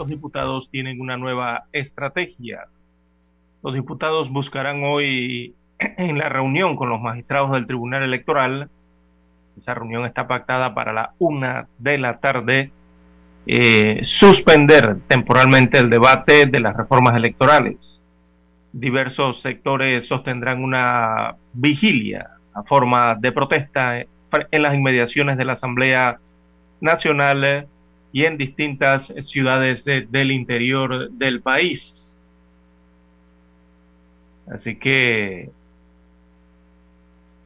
[0.00, 2.60] Los diputados tienen una nueva estrategia.
[3.62, 8.70] Los diputados buscarán hoy en la reunión con los magistrados del Tribunal Electoral,
[9.58, 12.70] esa reunión está pactada para la una de la tarde,
[13.46, 18.00] eh, suspender temporalmente el debate de las reformas electorales.
[18.72, 26.20] Diversos sectores sostendrán una vigilia a forma de protesta en las inmediaciones de la Asamblea
[26.80, 27.68] Nacional
[28.12, 32.20] y en distintas ciudades de, del interior del país.
[34.50, 35.50] Así que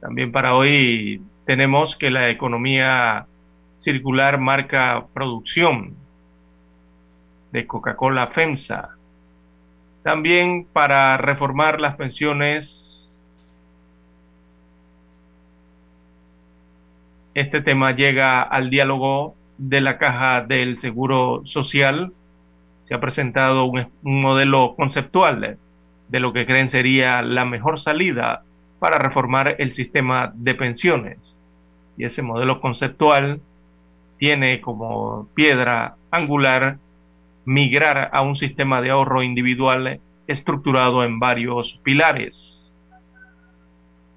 [0.00, 3.26] También para hoy tenemos que la economía
[3.84, 5.94] circular marca producción
[7.52, 8.96] de Coca-Cola FEMSA.
[10.02, 12.90] También para reformar las pensiones
[17.34, 22.12] este tema llega al diálogo de la Caja del Seguro Social.
[22.84, 25.58] Se ha presentado un, modelo conceptual
[26.08, 28.44] de, lo que creen sería la mejor salida
[28.78, 31.36] para reformar el sistema de pensiones.
[31.96, 33.40] Y ese modelo conceptual
[34.18, 36.78] tiene como piedra angular
[37.44, 42.64] migrar a un sistema de ahorro individual estructurado en varios pilares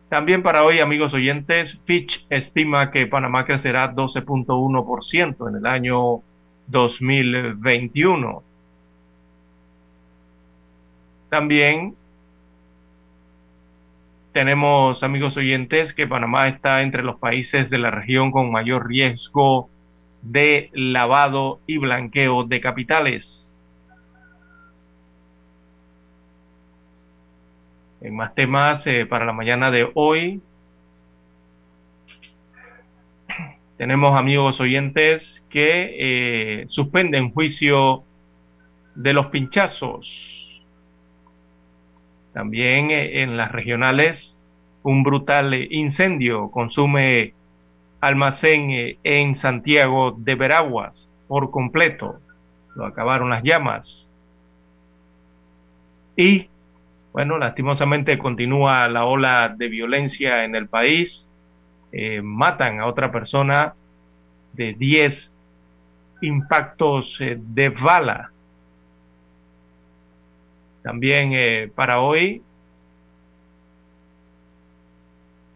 [0.10, 6.22] también para hoy, amigos oyentes, Fitch estima que Panamá crecerá 12.1% en el año
[6.68, 8.42] 2021.
[11.30, 11.96] También
[14.32, 19.70] tenemos, amigos oyentes, que Panamá está entre los países de la región con mayor riesgo
[20.22, 23.62] de lavado y blanqueo de capitales.
[28.02, 30.42] En más temas eh, para la mañana de hoy,
[33.78, 38.04] tenemos amigos oyentes que eh, suspenden juicio
[38.96, 40.64] de los pinchazos.
[42.34, 44.38] También eh, en las regionales,
[44.84, 47.34] un brutal incendio consume
[48.00, 52.20] almacén en Santiago de Veraguas por completo.
[52.76, 54.08] Lo acabaron las llamas.
[56.16, 56.50] Y
[57.14, 61.28] bueno, lastimosamente continúa la ola de violencia en el país.
[61.92, 63.74] Eh, matan a otra persona
[64.54, 65.34] de 10
[66.22, 68.32] impactos eh, de bala.
[70.84, 72.42] También eh, para hoy,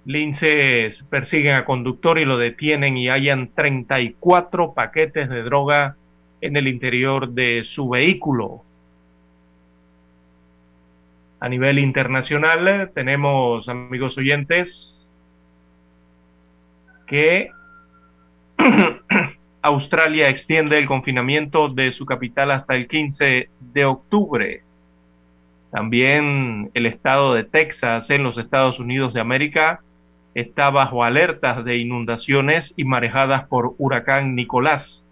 [0.06, 5.96] linces persiguen a conductor y lo detienen y hallan 34 paquetes de droga
[6.42, 8.64] en el interior de su vehículo.
[11.40, 15.12] A nivel internacional tenemos, amigos oyentes,
[17.08, 17.50] que
[19.62, 24.64] Australia extiende el confinamiento de su capital hasta el 15 de octubre.
[25.72, 29.82] También el estado de Texas en los Estados Unidos de América
[30.34, 35.06] está bajo alertas de inundaciones y marejadas por huracán Nicolás,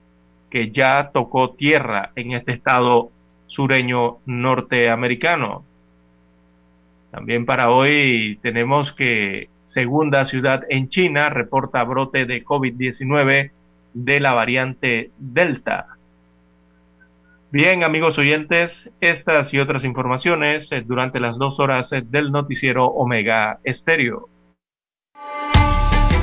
[0.49, 3.11] que ya tocó tierra en este estado
[3.47, 5.63] sureño norteamericano.
[7.11, 13.51] También para hoy tenemos que segunda ciudad en China reporta brote de COVID-19
[13.93, 15.87] de la variante Delta.
[17.51, 22.85] Bien, amigos oyentes, estas y otras informaciones eh, durante las dos horas eh, del noticiero
[22.85, 24.29] Omega Estéreo.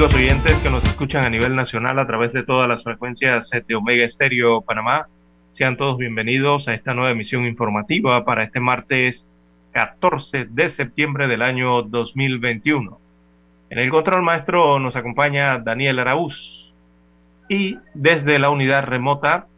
[0.00, 3.74] Amigos oyentes que nos escuchan a nivel nacional a través de todas las frecuencias de
[3.74, 5.08] Omega Estéreo Panamá.
[5.52, 9.26] Sean todos bienvenidos a esta nueva emisión informativa para este martes
[9.72, 12.98] 14 de septiembre del año 2021.
[13.68, 16.72] En el control maestro nos acompaña Daniel Araúz
[17.50, 19.48] y desde la unidad remota,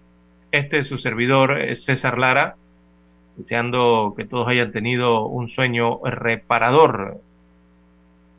[0.51, 2.57] este es su servidor eh, César Lara,
[3.37, 7.21] deseando que todos hayan tenido un sueño reparador.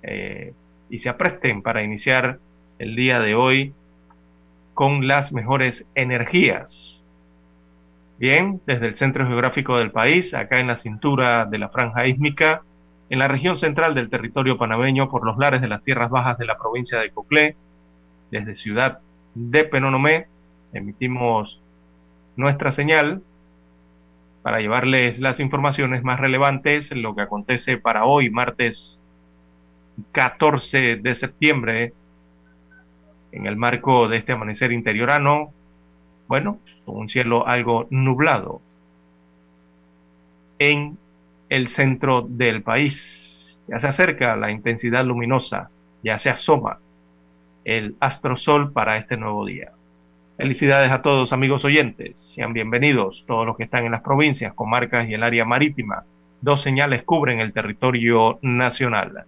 [0.02, 0.52] Eh,
[0.90, 2.40] y se apresten para iniciar
[2.80, 3.74] el día de hoy
[4.74, 7.04] con las mejores energías.
[8.18, 12.62] Bien, desde el centro geográfico del país, acá en la cintura de la franja ísmica,
[13.10, 16.46] en la región central del territorio panameño, por los lares de las tierras bajas de
[16.46, 17.56] la provincia de Coclé,
[18.32, 19.00] desde ciudad
[19.36, 20.28] de Penonomé,
[20.74, 21.62] emitimos
[22.36, 23.22] nuestra señal
[24.42, 29.03] para llevarles las informaciones más relevantes, lo que acontece para hoy, martes
[30.12, 31.94] 14 de septiembre,
[33.32, 35.52] en el marco de este amanecer interiorano,
[36.28, 38.62] bueno, con un cielo algo nublado
[40.60, 40.98] en
[41.50, 43.60] el centro del país.
[43.68, 45.70] Ya se acerca la intensidad luminosa,
[46.04, 46.80] ya se asoma
[47.66, 49.72] el astrosol para este nuevo día.
[50.38, 55.08] Felicidades a todos amigos oyentes, sean bienvenidos todos los que están en las provincias, comarcas
[55.08, 56.04] y el área marítima.
[56.42, 59.26] Dos señales cubren el territorio nacional.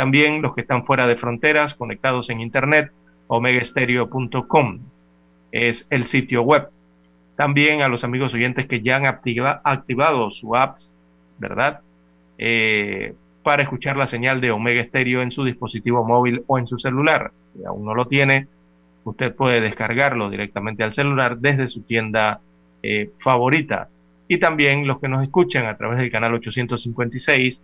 [0.00, 2.90] También los que están fuera de fronteras, conectados en internet,
[3.26, 4.78] omegaestereo.com
[5.52, 6.70] es el sitio web.
[7.36, 10.94] También a los amigos oyentes que ya han activado su apps,
[11.38, 11.80] ¿verdad?
[12.38, 16.78] Eh, para escuchar la señal de Omega Stereo en su dispositivo móvil o en su
[16.78, 17.32] celular.
[17.42, 18.46] Si aún no lo tiene,
[19.04, 22.40] usted puede descargarlo directamente al celular desde su tienda
[22.82, 23.90] eh, favorita.
[24.28, 27.60] Y también los que nos escuchan a través del canal 856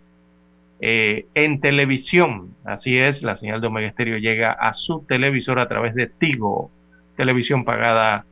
[0.79, 2.55] eh, en televisión.
[2.65, 6.71] Así es, la señal de Omega Estéreo llega a su televisor a través de Tigo,
[7.15, 8.25] televisión pagada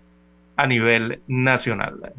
[0.55, 2.13] a nivel nacional.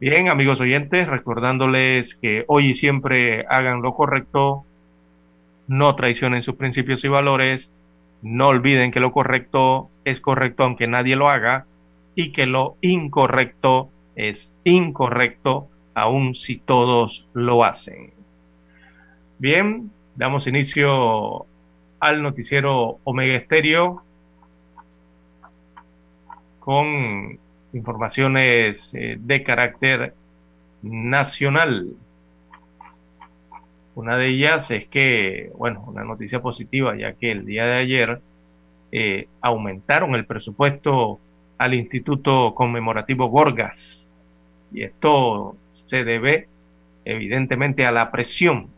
[0.00, 4.64] Bien, amigos oyentes, recordándoles que hoy y siempre hagan lo correcto,
[5.66, 7.70] no traicionen sus principios y valores,
[8.22, 11.66] no olviden que lo correcto es correcto aunque nadie lo haga
[12.14, 18.17] y que lo incorrecto es incorrecto aun si todos lo hacen.
[19.40, 21.46] Bien, damos inicio
[22.00, 24.02] al noticiero Omega Estéreo
[26.58, 27.38] con
[27.72, 30.14] informaciones eh, de carácter
[30.82, 31.86] nacional.
[33.94, 38.20] Una de ellas es que, bueno, una noticia positiva, ya que el día de ayer
[38.90, 41.20] eh, aumentaron el presupuesto
[41.58, 44.04] al Instituto Conmemorativo Gorgas.
[44.72, 45.54] Y esto
[45.86, 46.48] se debe
[47.04, 48.76] evidentemente a la presión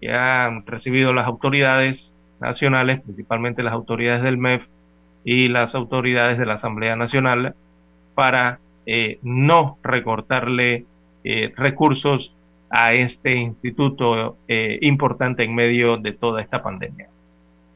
[0.00, 4.62] que han recibido las autoridades nacionales, principalmente las autoridades del MEF
[5.24, 7.54] y las autoridades de la Asamblea Nacional,
[8.14, 10.86] para eh, no recortarle
[11.22, 12.34] eh, recursos
[12.70, 17.08] a este instituto eh, importante en medio de toda esta pandemia.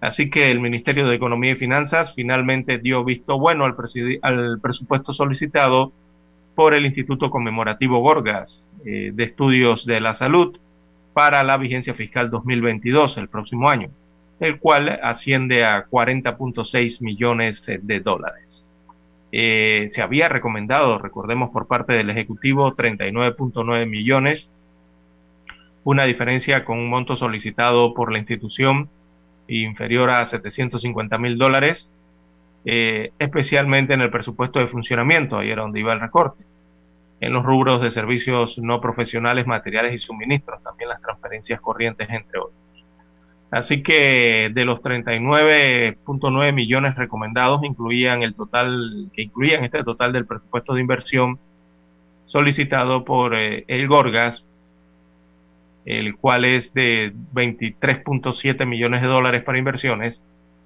[0.00, 3.74] Así que el Ministerio de Economía y Finanzas finalmente dio visto bueno al,
[4.22, 5.92] al presupuesto solicitado
[6.54, 10.58] por el Instituto Conmemorativo Gorgas de Estudios de la Salud
[11.14, 13.88] para la vigencia fiscal 2022, el próximo año,
[14.40, 18.68] el cual asciende a 40.6 millones de dólares.
[19.32, 24.48] Eh, se había recomendado, recordemos por parte del Ejecutivo, 39.9 millones,
[25.84, 28.88] una diferencia con un monto solicitado por la institución
[29.48, 31.88] inferior a 750 mil dólares,
[32.64, 36.44] eh, especialmente en el presupuesto de funcionamiento, ahí era donde iba el recorte,
[37.20, 42.38] en los rubros de servicios no profesionales, materiales y suministros, también las transferencias corrientes, entre
[42.38, 42.64] otros.
[43.50, 50.26] Así que de los 39.9 millones recomendados incluían el total que incluían este total del
[50.26, 51.38] presupuesto de inversión
[52.26, 54.44] solicitado por eh, el Gorgas,
[55.84, 60.20] el cual es de 23.7 millones de dólares para inversiones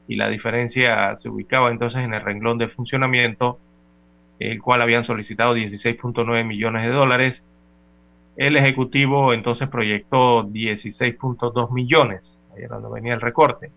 [0.07, 3.59] y la diferencia se ubicaba entonces en el renglón de funcionamiento,
[4.39, 7.45] el cual habían solicitado 16.9 millones de dólares.
[8.37, 13.71] El Ejecutivo entonces proyectó 16.2 millones cuando venía el recorte.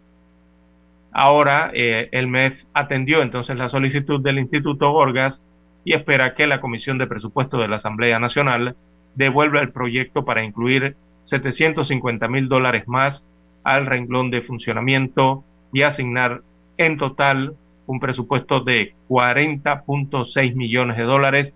[1.12, 5.41] Ahora eh, el MEF atendió entonces la solicitud del Instituto Gorgas
[5.84, 8.75] y espera que la Comisión de Presupuesto de la Asamblea Nacional
[9.15, 13.25] devuelva el proyecto para incluir 750 mil dólares más
[13.63, 16.41] al renglón de funcionamiento y asignar
[16.77, 17.56] en total
[17.91, 21.53] un presupuesto de 40.6 millones de dólares,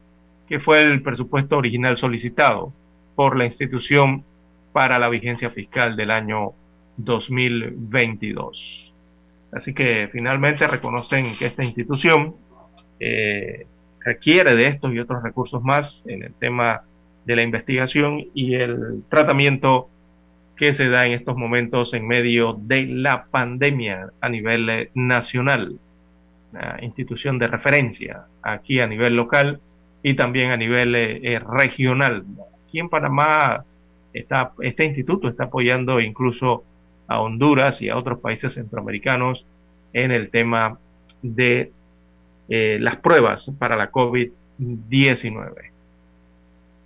[0.47, 2.73] que fue el presupuesto original solicitado
[3.15, 4.23] por la institución
[4.73, 6.51] para la vigencia fiscal del año
[6.97, 8.93] 2022.
[9.53, 12.35] Así que finalmente reconocen que esta institución
[12.99, 13.65] eh,
[14.01, 16.81] requiere de estos y otros recursos más en el tema
[17.25, 19.89] de la investigación y el tratamiento
[20.57, 25.79] que se da en estos momentos en medio de la pandemia a nivel eh, nacional,
[26.81, 29.59] institución de referencia aquí a nivel local
[30.03, 32.23] y también a nivel eh, regional.
[32.67, 33.63] Aquí en Panamá
[34.13, 36.63] está, este instituto está apoyando incluso
[37.07, 39.45] a Honduras y a otros países centroamericanos
[39.93, 40.77] en el tema
[41.21, 41.71] de
[42.49, 45.71] eh, las pruebas para la COVID-19.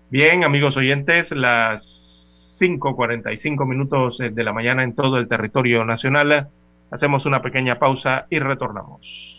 [0.09, 6.47] Bien, amigos oyentes, las 5.45 minutos de la mañana en todo el territorio nacional.
[6.91, 9.38] Hacemos una pequeña pausa y retornamos.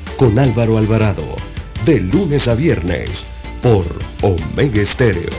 [0.21, 1.35] Con Álvaro Alvarado.
[1.83, 3.25] De lunes a viernes
[3.63, 3.87] por
[4.21, 5.31] Omega Estéreo.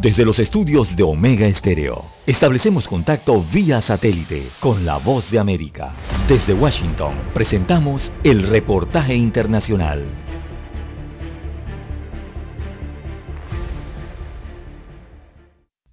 [0.00, 5.92] Desde los estudios de Omega Estéreo, establecemos contacto vía satélite con la voz de América.
[6.26, 10.25] Desde Washington, presentamos el reportaje internacional.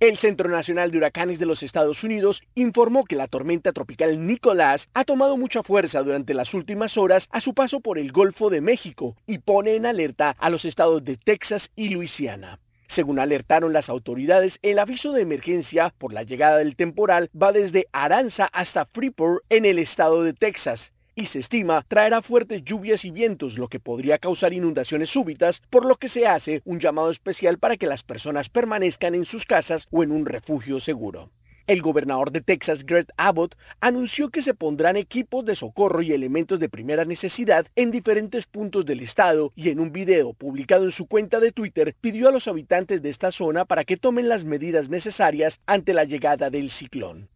[0.03, 4.89] El Centro Nacional de Huracanes de los Estados Unidos informó que la tormenta tropical Nicolás
[4.93, 8.59] ha tomado mucha fuerza durante las últimas horas a su paso por el Golfo de
[8.59, 12.59] México y pone en alerta a los estados de Texas y Luisiana.
[12.87, 17.87] Según alertaron las autoridades, el aviso de emergencia por la llegada del temporal va desde
[17.93, 23.11] Aranza hasta Freeport en el estado de Texas y se estima traerá fuertes lluvias y
[23.11, 27.57] vientos, lo que podría causar inundaciones súbitas, por lo que se hace un llamado especial
[27.57, 31.29] para que las personas permanezcan en sus casas o en un refugio seguro.
[31.65, 36.59] El gobernador de Texas, Greg Abbott, anunció que se pondrán equipos de socorro y elementos
[36.59, 41.07] de primera necesidad en diferentes puntos del estado y en un video publicado en su
[41.07, 44.89] cuenta de Twitter pidió a los habitantes de esta zona para que tomen las medidas
[44.89, 47.29] necesarias ante la llegada del ciclón.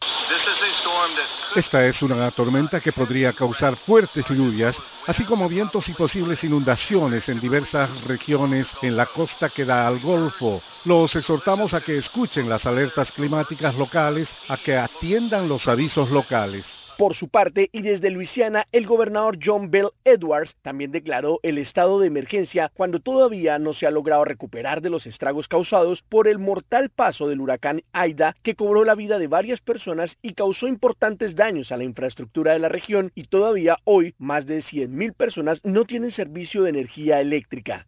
[1.58, 7.28] Esta es una tormenta que podría causar fuertes lluvias, así como vientos y posibles inundaciones
[7.30, 10.62] en diversas regiones en la costa que da al Golfo.
[10.86, 16.77] Los exhortamos a que escuchen las alertas climáticas locales, a que atiendan los avisos locales.
[16.98, 22.00] Por su parte, y desde Luisiana, el gobernador John Bell Edwards también declaró el estado
[22.00, 26.40] de emergencia cuando todavía no se ha logrado recuperar de los estragos causados por el
[26.40, 31.36] mortal paso del huracán Aida que cobró la vida de varias personas y causó importantes
[31.36, 35.86] daños a la infraestructura de la región y todavía hoy más de 100.000 personas no
[35.86, 37.86] tienen servicio de energía eléctrica.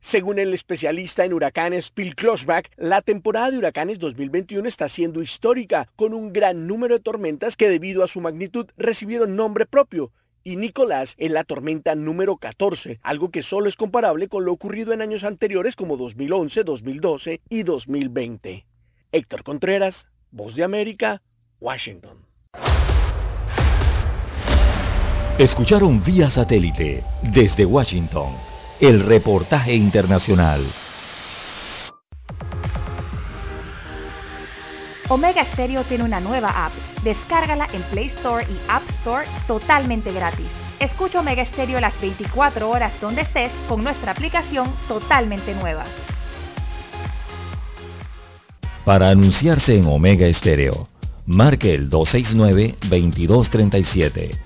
[0.00, 5.88] Según el especialista en huracanes Bill Kloschbach, la temporada de huracanes 2021 está siendo histórica,
[5.96, 10.12] con un gran número de tormentas que debido a su magnitud recibieron nombre propio,
[10.44, 14.92] y Nicolás es la tormenta número 14, algo que solo es comparable con lo ocurrido
[14.92, 18.64] en años anteriores como 2011, 2012 y 2020.
[19.10, 21.20] Héctor Contreras, Voz de América,
[21.58, 22.18] Washington.
[25.38, 30.64] Escucharon vía satélite desde Washington el reportaje internacional.
[35.08, 36.72] Omega Stereo tiene una nueva app.
[37.02, 40.46] Descárgala en Play Store y App Store totalmente gratis.
[40.78, 45.84] Escucha Omega Stereo las 24 horas donde estés con nuestra aplicación totalmente nueva.
[48.84, 50.86] Para anunciarse en Omega Stereo,
[51.24, 54.45] marque el 269-2237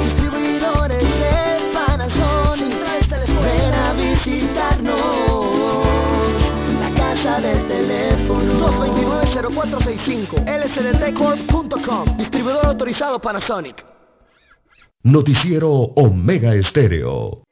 [9.61, 13.83] 229-0465 lsdtcorp.com Distribuidor autorizado Panasonic.
[15.03, 17.43] Noticiero Omega Estéreo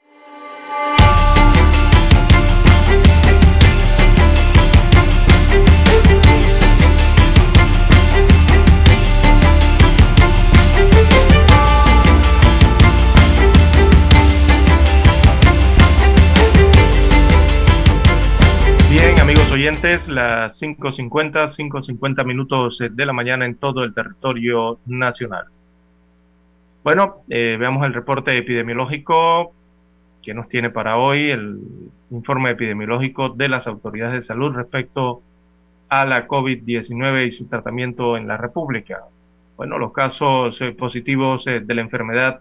[19.70, 25.46] oyentes, las 5.50, 5.50 minutos de la mañana en todo el territorio nacional.
[26.84, 29.54] Bueno, eh, veamos el reporte epidemiológico
[30.24, 31.60] que nos tiene para hoy, el
[32.10, 35.22] informe epidemiológico de las autoridades de salud respecto
[35.88, 39.02] a la COVID-19 y su tratamiento en la República.
[39.56, 42.40] Bueno, los casos eh, positivos eh, de la enfermedad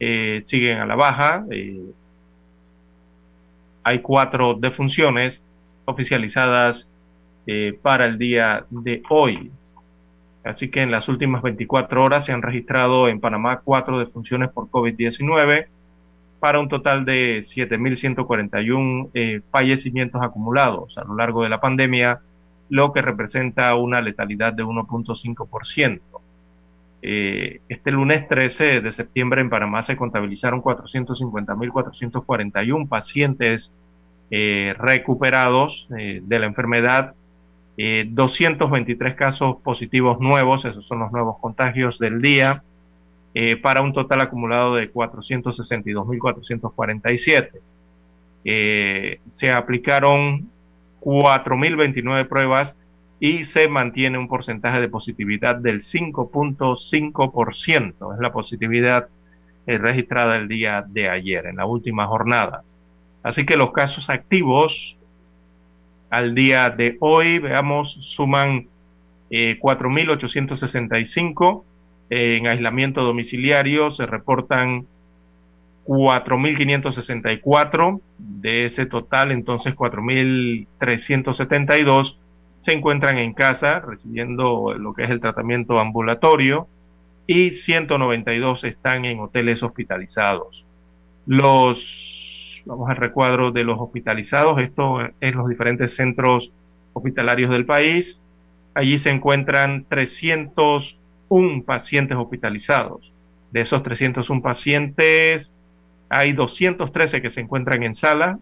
[0.00, 1.44] siguen a la baja.
[3.84, 5.40] hay cuatro defunciones
[5.86, 6.88] oficializadas
[7.46, 9.50] eh, para el día de hoy.
[10.44, 14.68] Así que en las últimas 24 horas se han registrado en Panamá cuatro defunciones por
[14.68, 15.66] COVID-19
[16.38, 22.20] para un total de 7.141 eh, fallecimientos acumulados a lo largo de la pandemia,
[22.68, 26.00] lo que representa una letalidad de 1.5%.
[27.02, 33.72] Eh, este lunes 13 de septiembre en Panamá se contabilizaron 450.441 pacientes
[34.30, 37.14] eh, recuperados eh, de la enfermedad,
[37.76, 42.62] 223 eh, casos positivos nuevos, esos son los nuevos contagios del día,
[43.62, 47.50] para un total acumulado de 462.447.
[49.28, 50.48] se aplicaron
[51.02, 52.78] 4.029 pruebas
[53.20, 58.14] y se mantiene un porcentaje de positividad del 5.5%.
[58.14, 59.08] Es la positividad
[59.66, 62.62] registrada el día de ayer, en la última jornada.
[63.26, 64.96] Así que los casos activos
[66.10, 68.68] al día de hoy, veamos, suman
[69.28, 71.64] 4.865
[72.08, 74.86] eh, en aislamiento domiciliario, se reportan
[75.86, 82.18] 4.564, de ese total entonces 4.372
[82.60, 86.68] se encuentran en casa recibiendo lo que es el tratamiento ambulatorio
[87.26, 90.64] y 192 están en hoteles hospitalizados.
[91.26, 92.15] Los
[92.66, 96.52] Vamos al recuadro de los hospitalizados, esto en los diferentes centros
[96.92, 98.20] hospitalarios del país.
[98.74, 103.12] Allí se encuentran 301 pacientes hospitalizados.
[103.52, 105.50] De esos 301 pacientes,
[106.08, 108.40] hay 213 que se encuentran en sala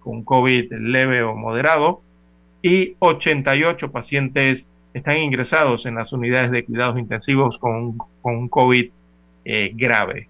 [0.00, 2.00] con COVID leve o moderado
[2.62, 8.90] y 88 pacientes están ingresados en las unidades de cuidados intensivos con, con COVID
[9.44, 10.28] eh, grave.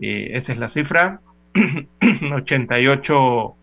[0.00, 1.20] Eh, esa es la cifra.
[2.34, 3.54] 88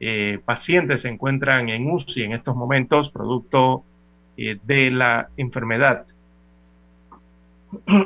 [0.00, 3.84] eh, pacientes se encuentran en UCI en estos momentos, producto
[4.36, 6.06] de la enfermedad.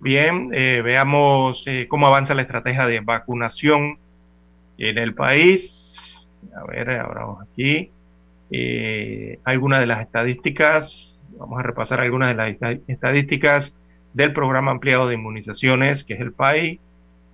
[0.00, 3.98] Bien, veamos cómo avanza la estrategia de vacunación
[4.78, 6.28] en el país.
[6.54, 7.90] A ver, ahora vamos aquí.
[9.42, 12.56] algunas de las estadísticas, vamos a repasar algunas de las
[12.86, 13.74] estadísticas
[14.16, 16.80] del programa ampliado de inmunizaciones, que es el PAI.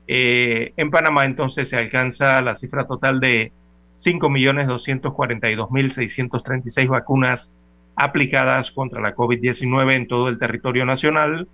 [0.09, 3.53] Eh, en Panamá entonces se alcanza la cifra total de
[4.01, 7.53] 5.242.636 vacunas
[7.95, 11.47] aplicadas contra la COVID-19 en todo el territorio nacional,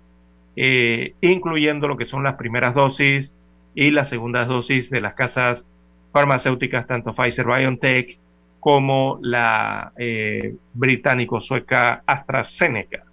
[0.55, 3.31] eh, incluyendo lo que son las primeras dosis
[3.75, 5.63] y las segundas dosis de las casas
[6.11, 8.17] farmacéuticas, tanto Pfizer BioNTech
[8.59, 13.03] como la eh, británico-sueca AstraZeneca.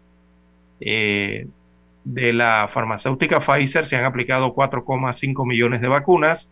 [2.06, 6.48] De la farmacéutica Pfizer se han aplicado 4,5 millones de vacunas,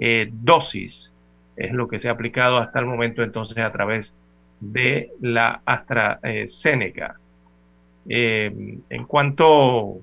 [0.00, 1.12] eh, dosis.
[1.56, 4.12] Es lo que se ha aplicado hasta el momento entonces a través
[4.58, 7.20] de la AstraZeneca.
[8.08, 10.00] Eh, en cuanto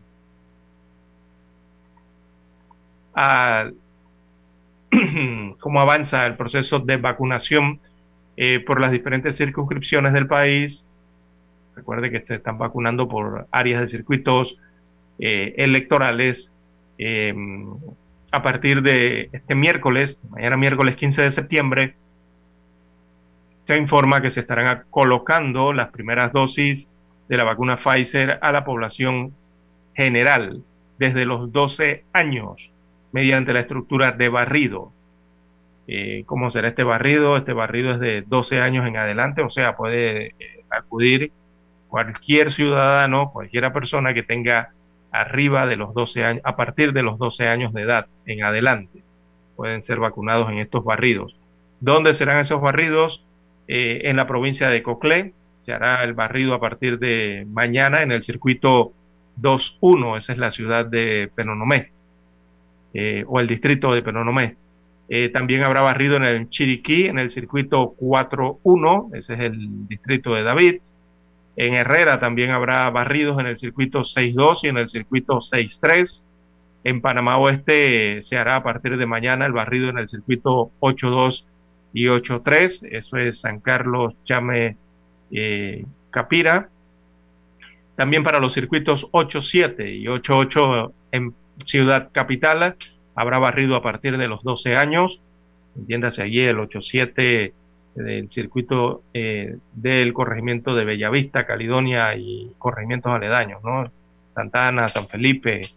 [3.14, 3.70] a
[5.60, 7.80] cómo avanza el proceso de vacunación
[8.38, 10.86] eh, por las diferentes circunscripciones del país.
[11.76, 14.58] Recuerde que se están vacunando por áreas de circuitos
[15.20, 16.52] eh, electorales.
[16.98, 17.68] Em,
[18.32, 21.96] a partir de este miércoles, mañana miércoles 15 de septiembre,
[23.66, 26.88] se informa que se estarán colocando las primeras dosis
[27.28, 29.34] de la vacuna Pfizer a la población
[29.96, 30.62] general
[31.00, 32.72] desde los 12 años
[33.16, 34.92] mediante la estructura de barrido.
[35.88, 37.38] Eh, ¿Cómo será este barrido?
[37.38, 41.32] Este barrido es de 12 años en adelante, o sea, puede eh, acudir
[41.88, 44.74] cualquier ciudadano, cualquiera persona que tenga
[45.14, 49.02] arriba de los 12 años, a partir de los 12 años de edad en adelante,
[49.56, 51.38] pueden ser vacunados en estos barridos.
[51.80, 53.24] ¿Dónde serán esos barridos?
[53.70, 58.12] Eh, en la provincia de Coclé, se hará el barrido a partir de mañana en
[58.12, 58.92] el circuito
[59.40, 61.95] 2.1, esa es la ciudad de Penonomé.
[62.98, 64.56] Eh, o el distrito de Penonomé.
[65.10, 70.34] Eh, también habrá barrido en el Chiriquí, en el circuito 4-1, ese es el distrito
[70.34, 70.76] de David.
[71.58, 76.24] En Herrera también habrá barridos en el circuito 6-2 y en el circuito 6-3.
[76.86, 81.44] En Panamá Oeste se hará a partir de mañana el barrido en el circuito 8-2
[81.92, 82.88] y 8-3.
[82.92, 84.78] Eso es San Carlos, Chame,
[85.32, 86.70] eh, Capira.
[87.98, 92.76] También para los circuitos 8-7 y 8-8 en Ciudad Capital
[93.16, 95.22] habrá barrido a partir de los 12 años,
[95.76, 97.54] entiéndase allí el 87
[97.96, 103.90] del circuito eh, del corregimiento de Bellavista, Caledonia y corregimientos aledaños, ¿no?
[104.34, 105.70] Santana, San Felipe,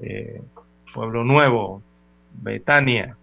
[0.00, 0.42] eh,
[0.92, 1.82] Pueblo Nuevo,
[2.34, 3.16] Betania,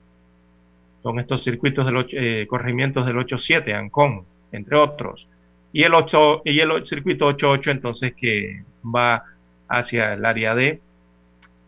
[1.03, 5.27] son estos circuitos de eh, corregimientos del 87, Ancón, entre otros.
[5.71, 9.23] Y el, 8, y el circuito 88 entonces que va
[9.67, 10.81] hacia el área de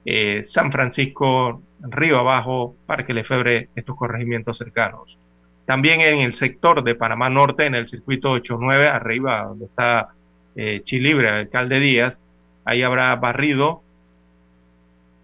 [0.10, 5.18] eh, San Francisco, Río Abajo, Parque Lefebre, estos corregimientos cercanos.
[5.66, 10.14] También en el sector de Panamá Norte, en el circuito 89, arriba donde está
[10.56, 12.18] eh, Chilibre, alcalde Díaz,
[12.64, 13.82] ahí habrá barrido.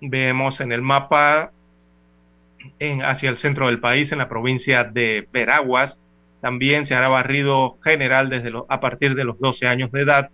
[0.02, 1.52] Vemos en el mapa
[3.06, 5.98] hacia el centro del país, en la provincia de Veraguas,
[6.42, 10.30] también se hará barrido general desde a partir de los 12 años de edad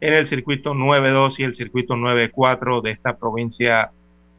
[0.00, 3.90] en el circuito 92 y el circuito 94 de esta provincia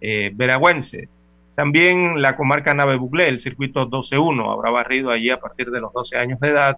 [0.01, 1.09] eh, veragüense.
[1.55, 5.93] También la comarca Nave Buglé, el circuito 12-1, habrá barrido allí a partir de los
[5.93, 6.77] 12 años de edad.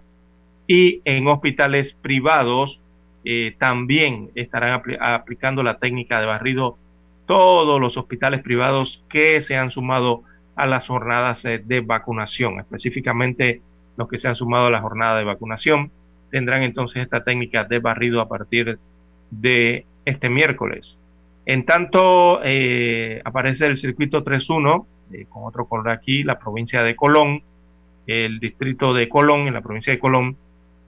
[0.66, 2.80] Y en hospitales privados
[3.24, 6.78] eh, también estarán aplicando la técnica de barrido
[7.26, 10.22] todos los hospitales privados que se han sumado
[10.56, 13.60] a las jornadas eh, de vacunación, específicamente
[13.96, 15.90] los que se han sumado a la jornada de vacunación
[16.30, 18.78] tendrán entonces esta técnica de barrido a partir
[19.30, 20.98] de este miércoles.
[21.46, 26.94] En tanto, eh, aparece el circuito 3.1, eh, con otro color aquí, la provincia de
[26.94, 27.42] Colón,
[28.06, 30.36] el distrito de Colón, en la provincia de Colón,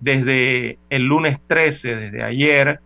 [0.00, 2.80] desde el lunes 13, desde ayer,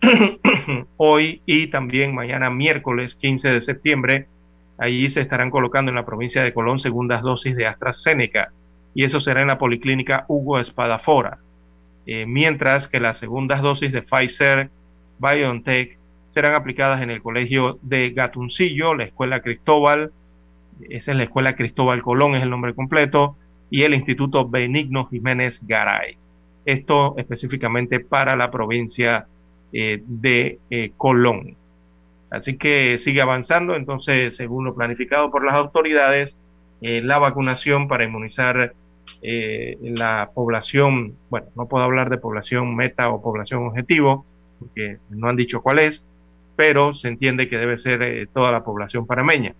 [0.96, 4.26] hoy y también mañana miércoles 15 de septiembre,
[4.78, 8.50] allí se estarán colocando en la provincia de Colón segundas dosis de AstraZeneca
[8.94, 11.38] y eso será en la policlínica Hugo Espadafora.
[12.06, 14.70] Eh, mientras que las segundas dosis de Pfizer
[15.18, 15.98] BioNTech
[16.30, 20.12] serán aplicadas en el Colegio de Gatuncillo, la Escuela Cristóbal,
[20.88, 23.36] esa es la Escuela Cristóbal Colón, es el nombre completo,
[23.68, 26.16] y el Instituto Benigno Jiménez Garay.
[26.64, 29.26] Esto específicamente para la provincia
[29.72, 31.56] eh, de eh, Colón.
[32.30, 36.36] Así que sigue avanzando, entonces, según lo planificado por las autoridades,
[36.82, 38.72] la vacunación para inmunizar
[39.22, 44.24] la población, bueno, no puedo hablar de población meta o población objetivo,
[44.58, 46.04] porque no han dicho cuál es,
[46.56, 49.54] pero se entiende que debe ser toda la población parameña,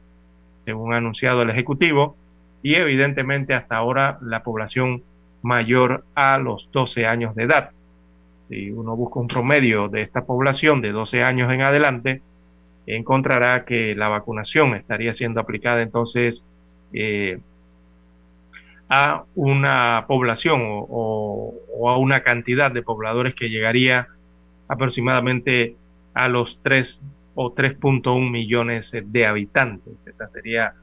[0.65, 2.17] según ha anunciado el Ejecutivo,
[2.63, 5.03] y evidentemente hasta ahora la población
[5.43, 7.71] mayor a los 12 años de edad.
[8.49, 12.23] Si uno busca un promedio de esta población de 12 años en adelante,
[12.87, 16.43] encontrará que la vacunación estaría siendo aplicada entonces
[16.93, 17.39] eh,
[18.91, 21.55] a una población o,
[21.89, 24.09] a una cantidad de pobladores que llegaría
[24.69, 25.77] aproximadamente
[26.13, 27.01] a los 3
[27.37, 29.95] o 3.1 millones de habitantes.
[30.07, 30.75] Esa sería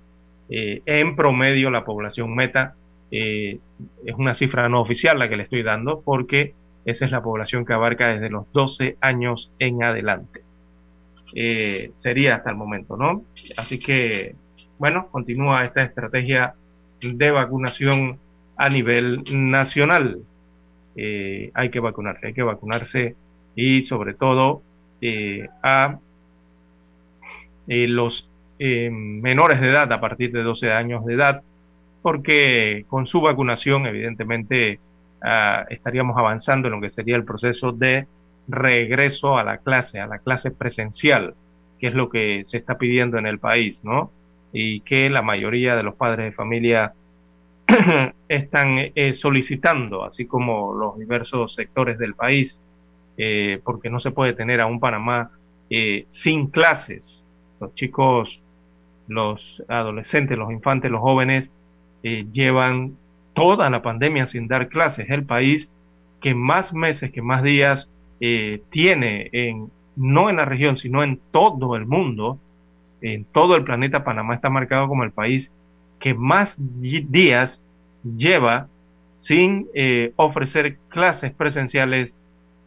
[0.50, 2.76] eh, en promedio la población meta.
[3.12, 3.60] Eh,
[4.06, 6.54] es una cifra no oficial la que le estoy dando porque
[6.86, 10.44] esa es la población que abarca desde los 12 años en adelante.
[11.36, 13.24] Eh, sería hasta el momento, ¿no?
[13.58, 14.36] Así que,
[14.80, 16.56] bueno, continúa esta estrategia
[17.02, 18.20] de vacunación
[18.56, 20.20] a nivel nacional.
[20.96, 23.16] Eh, hay que vacunarse, hay que vacunarse
[23.56, 24.62] y sobre todo
[25.02, 26.00] eh, a
[27.68, 31.44] los menores de edad a partir de 12 años de edad,
[32.02, 34.80] porque con su vacunación evidentemente
[35.22, 38.08] Ah, estaríamos avanzando en lo que sería el proceso de
[38.48, 41.36] regreso a la clase, a la clase presencial,
[41.80, 44.12] que es lo que se está pidiendo en el país, ¿no?
[44.54, 46.94] Y que la mayoría de los padres de familia
[48.30, 52.62] están eh, solicitando, así como los diversos sectores del país,
[53.18, 55.32] eh, porque no se puede tener a un Panamá
[55.70, 57.26] eh, sin clases.
[57.60, 58.42] Los chicos,
[59.08, 61.50] los adolescentes, los infantes, los jóvenes
[62.04, 62.96] llevan
[63.34, 65.06] toda la pandemia sin dar clases.
[65.06, 65.68] Es el país
[66.22, 67.88] que más meses, que más días
[68.20, 72.40] eh, tiene, en, no en la región, sino en todo el mundo,
[73.02, 74.04] en todo el planeta.
[74.04, 75.52] Panamá está marcado como el país
[76.00, 77.64] que más días
[78.04, 78.68] lleva
[79.18, 82.14] sin eh, ofrecer clases presenciales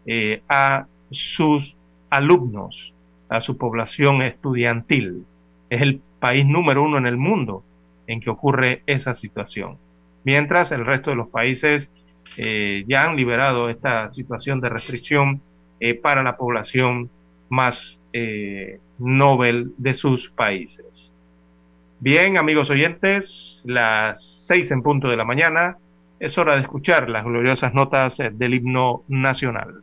[0.07, 1.77] eh, a sus
[2.11, 2.93] alumnos,
[3.29, 5.25] a su población estudiantil.
[5.69, 7.63] Es el país número uno en el mundo
[8.07, 9.79] en que ocurre esa situación
[10.25, 11.89] mientras el resto de los países
[12.37, 15.43] eh, ya han liberado esta situación de restricción
[15.81, 17.11] eh, para la población
[17.49, 17.99] más
[19.01, 21.13] eh, noble de sus países.
[21.99, 25.77] Bien, amigos oyentes, las seis en punto de la mañana,
[26.19, 29.83] es hora de escuchar las gloriosas notas del himno nacional.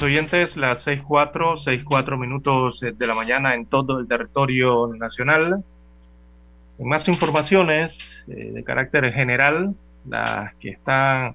[0.00, 5.62] Amigos oyentes, las 6.4, 6.4 minutos de la mañana en todo el territorio nacional.
[6.78, 9.74] Más informaciones eh, de carácter general,
[10.08, 11.34] las que están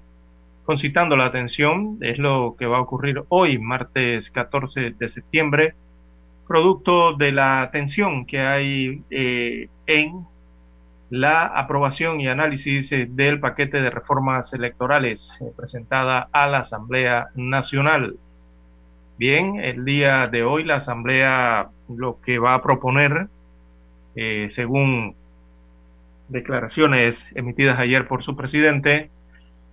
[0.64, 5.74] concitando la atención es lo que va a ocurrir hoy, martes 14 de septiembre,
[6.48, 10.26] producto de la tensión que hay eh, en
[11.10, 18.16] la aprobación y análisis eh, del paquete de reformas electorales presentada a la Asamblea Nacional.
[19.18, 23.28] Bien, el día de hoy la Asamblea lo que va a proponer,
[24.14, 25.14] eh, según
[26.28, 29.10] declaraciones emitidas ayer por su presidente,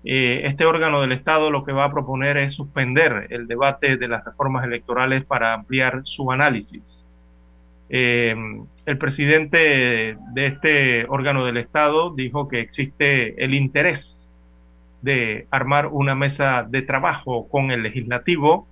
[0.06, 4.08] eh, este órgano del Estado lo que va a proponer es suspender el debate de
[4.08, 7.06] las reformas electorales para ampliar su análisis.
[7.89, 8.34] Eh,
[8.86, 14.32] el presidente de este órgano del Estado dijo que existe el interés
[15.01, 18.67] de armar una mesa de trabajo con el legislativo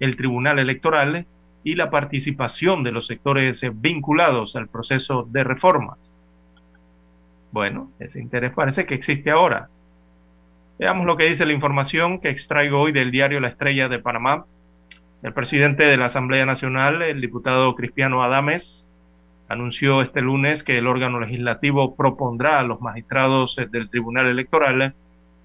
[0.00, 1.26] el Tribunal Electoral
[1.62, 6.18] y la participación de los sectores vinculados al proceso de reformas.
[7.52, 9.68] Bueno, ese interés parece que existe ahora.
[10.78, 14.46] Veamos lo que dice la información que extraigo hoy del diario La Estrella de Panamá.
[15.22, 18.88] El presidente de la Asamblea Nacional, el diputado Cristiano Adames,
[19.48, 24.94] anunció este lunes que el órgano legislativo propondrá a los magistrados del Tribunal Electoral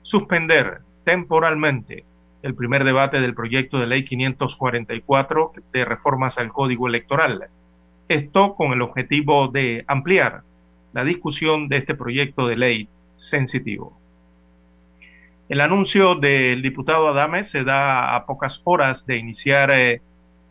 [0.04, 2.06] suspender temporalmente
[2.46, 7.46] el primer debate del proyecto de ley 544 de reformas al Código Electoral.
[8.08, 10.44] Esto con el objetivo de ampliar
[10.94, 14.00] la discusión de este proyecto de ley sensitivo.
[15.50, 20.02] El anuncio del diputado Adame se da a pocas horas de iniciar eh,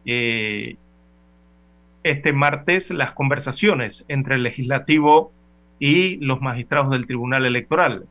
[0.05, 0.77] eh,
[2.03, 5.33] este martes las conversaciones entre el legislativo
[5.79, 8.07] y los magistrados del Tribunal Electoral.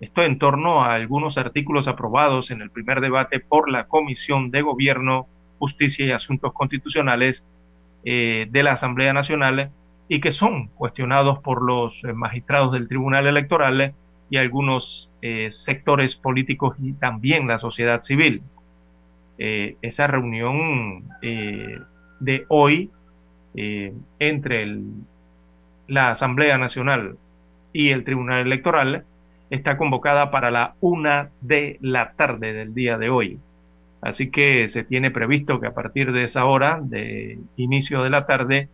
[0.00, 4.62] Esto en torno a algunos artículos aprobados en el primer debate por la Comisión de
[4.62, 5.26] Gobierno,
[5.58, 7.44] Justicia y Asuntos Constitucionales
[8.04, 9.70] eh, de la Asamblea Nacional
[10.08, 13.92] y que son cuestionados por los eh, magistrados del Tribunal Electoral
[14.30, 18.42] y algunos eh, sectores políticos y también la sociedad civil.
[19.38, 22.90] esa reunión de hoy
[23.54, 24.76] entre
[25.88, 27.16] la Asamblea Nacional
[27.72, 29.06] y el Tribunal Electoral
[29.50, 33.38] está convocada para la una de la tarde del día de hoy.
[34.00, 38.26] Así que se tiene previsto que a partir de esa hora, de inicio de la
[38.26, 38.68] tarde,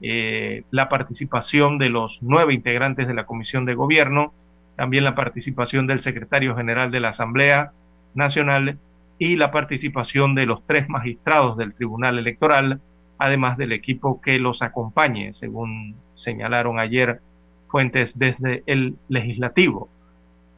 [0.00, 4.32] eh, la participación de los nueve integrantes de la Comisión de Gobierno,
[4.76, 7.72] también la participación del secretario general de la Asamblea
[8.14, 8.78] Nacional
[9.18, 12.80] y la participación de los tres magistrados del Tribunal Electoral,
[13.18, 17.20] además del equipo que los acompañe, según señalaron ayer
[17.68, 19.90] fuentes desde el legislativo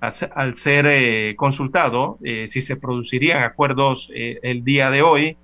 [0.02, 5.36] al ser eh, consultado eh, si se producirían acuerdos eh, el día de hoy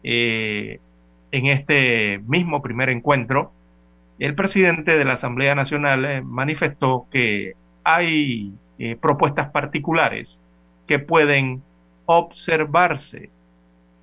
[0.00, 3.50] en este mismo primer encuentro,
[4.20, 8.52] el presidente de la Asamblea Nacional manifestó que hay
[9.00, 10.38] propuestas particulares
[10.86, 11.62] que pueden
[12.06, 13.28] observarse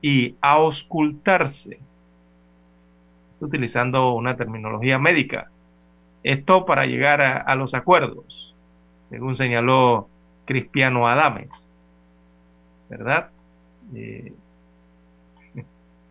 [0.02, 1.80] y auscultarse,
[3.40, 5.50] utilizando una terminología médica.
[6.24, 8.45] Esto para llegar a los acuerdos
[9.10, 10.10] según señaló
[10.46, 11.50] Cristiano Adames.
[12.90, 13.30] ¿Verdad?
[13.96, 14.34] Eh,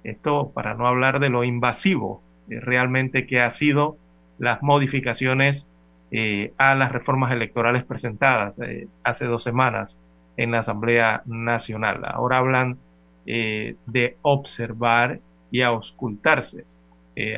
[0.05, 3.97] esto para no hablar de lo invasivo eh, realmente que ha sido
[4.39, 5.67] las modificaciones
[6.11, 8.59] eh, a las reformas electorales presentadas
[9.03, 9.97] hace dos semanas
[10.37, 12.03] en la Asamblea Nacional.
[12.05, 12.79] Ahora hablan
[13.27, 15.19] de observar
[15.51, 16.67] y auscultarse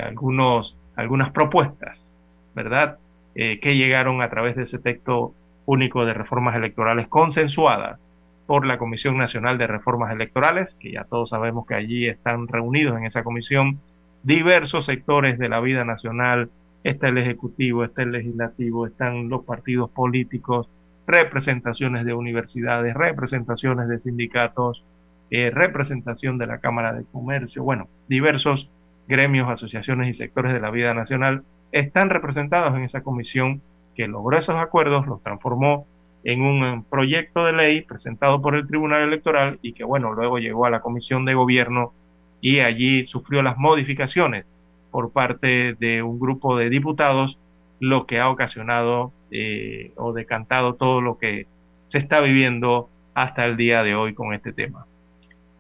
[0.03, 2.19] algunos, algunas propuestas,
[2.57, 2.99] ¿verdad?
[3.35, 5.33] que llegaron a través de ese texto
[5.67, 8.07] único de reformas electorales consensuadas
[8.47, 12.97] por la Comisión Nacional de Reformas Electorales, que ya todos sabemos que allí están reunidos
[12.97, 13.81] en esa comisión
[14.23, 16.51] diversos sectores de la vida nacional.
[16.85, 20.69] Está el Ejecutivo, está el Legislativo, están los partidos políticos,
[21.07, 24.85] representaciones de universidades, representaciones de sindicatos,
[25.31, 28.71] eh, representación de la Cámara de Comercio, bueno, diversos
[29.09, 31.43] gremios, asociaciones y sectores de la vida nacional
[31.73, 33.61] están representados en esa comisión
[33.97, 35.87] que logró esos acuerdos, los transformó
[36.25, 40.67] en un proyecto de ley presentado por el Tribunal Electoral y que, bueno, luego llegó
[40.67, 41.93] a la Comisión de Gobierno
[42.41, 44.45] y allí sufrió las modificaciones
[44.91, 47.39] por parte de un grupo de diputados,
[47.81, 51.47] lo que ha ocasionado eh, o decantado todo lo que
[51.89, 54.87] se está viviendo hasta el día de hoy con este tema.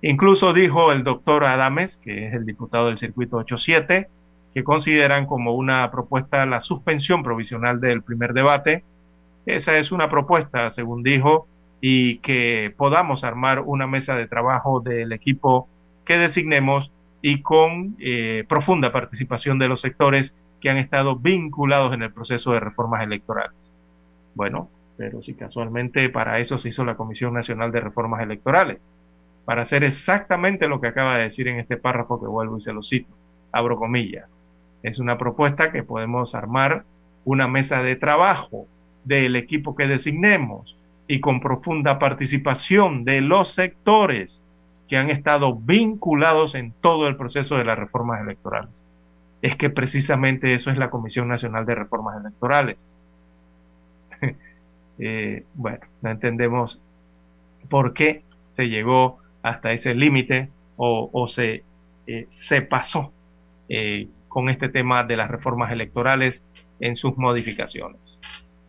[0.02, 4.08] Incluso dijo el doctor Adames, que es el diputado del circuito 87,
[4.56, 8.84] que consideran como una propuesta la suspensión provisional del primer debate.
[9.44, 11.46] Esa es una propuesta, según dijo,
[11.82, 15.68] y que podamos armar una mesa de trabajo del equipo
[16.06, 16.90] que designemos
[17.20, 20.32] y con eh, profunda participación de los sectores
[20.62, 23.74] que han estado vinculados en el proceso de reformas electorales.
[24.34, 28.78] Bueno, pero si casualmente para eso se hizo la Comisión Nacional de Reformas Electorales,
[29.44, 32.72] para hacer exactamente lo que acaba de decir en este párrafo que vuelvo y se
[32.72, 33.12] lo cito,
[33.52, 34.35] abro comillas.
[34.86, 36.84] Es una propuesta que podemos armar
[37.24, 38.68] una mesa de trabajo
[39.02, 40.76] del equipo que designemos
[41.08, 44.40] y con profunda participación de los sectores
[44.88, 48.70] que han estado vinculados en todo el proceso de las reformas electorales.
[49.42, 52.88] Es que precisamente eso es la Comisión Nacional de Reformas Electorales.
[55.00, 56.80] eh, bueno, no entendemos
[57.68, 58.22] por qué
[58.52, 61.64] se llegó hasta ese límite o, se,
[62.06, 63.10] eh, se pasó
[63.68, 64.06] eh,
[64.36, 66.42] con este tema de las reformas electorales
[66.78, 68.20] en sus modificaciones.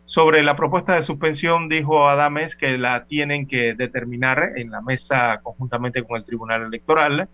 [0.06, 5.40] Sobre la propuesta de suspensión, dijo Adames que la tienen que determinar en la mesa
[5.42, 7.28] conjuntamente con el Tribunal Electoral.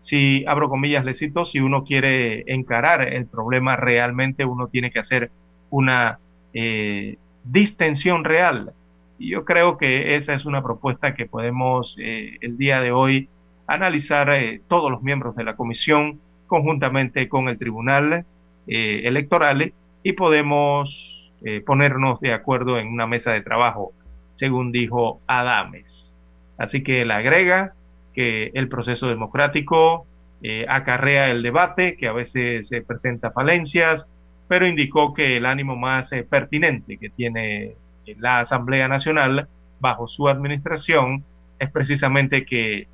[0.00, 4.98] Si, abro comillas, le cito, si uno quiere encarar el problema realmente, uno tiene que
[4.98, 5.30] hacer
[5.70, 6.18] una
[6.52, 8.74] eh, distensión real.
[9.18, 13.30] Y yo creo que esa es una propuesta que podemos eh, el día de hoy
[13.66, 16.20] analizar eh, todos los miembros de la comisión
[16.50, 18.26] conjuntamente con el Tribunal
[18.66, 19.72] Electoral
[20.02, 23.92] y podemos eh, ponernos de acuerdo en una mesa de trabajo,
[24.36, 26.14] según dijo Adames.
[26.58, 27.72] Así que él agrega
[28.12, 30.06] que el proceso democrático
[30.42, 34.06] eh, acarrea el debate, que a veces se presenta falencias,
[34.48, 37.72] pero indicó que el ánimo más eh, pertinente que tiene
[38.18, 39.48] la Asamblea Nacional
[39.78, 41.24] bajo su administración
[41.58, 42.88] es precisamente que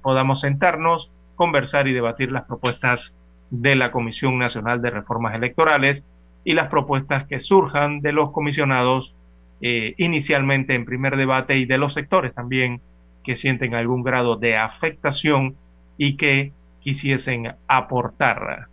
[0.00, 3.12] podamos sentarnos, conversar y debatir las propuestas
[3.50, 6.02] de la Comisión Nacional de Reformas Electorales
[6.44, 9.14] y las propuestas que surjan de los comisionados
[9.60, 12.80] eh, inicialmente en primer debate y de los sectores también
[13.22, 15.56] que sienten algún grado de afectación
[15.96, 18.68] y que quisiesen aportar.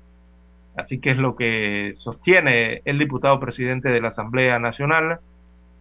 [0.76, 5.20] Así que es lo que sostiene el diputado presidente de la Asamblea Nacional,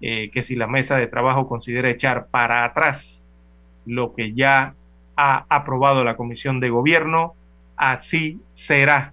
[0.01, 3.23] eh, que si la mesa de trabajo considera echar para atrás
[3.87, 4.75] lo que ya
[5.23, 7.35] ha aprobado la Comisión de Gobierno,
[7.77, 9.13] así será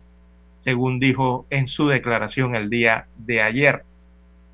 [0.60, 3.84] según dijo en su declaración el día de ayer.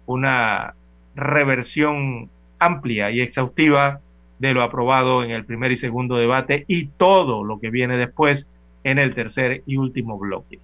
[0.07, 0.73] Una
[1.15, 2.29] reversión
[2.59, 3.99] amplia y exhaustiva
[4.39, 8.47] de lo aprobado en el primer y segundo debate y todo lo que viene después
[8.83, 10.59] en el tercer y último bloque.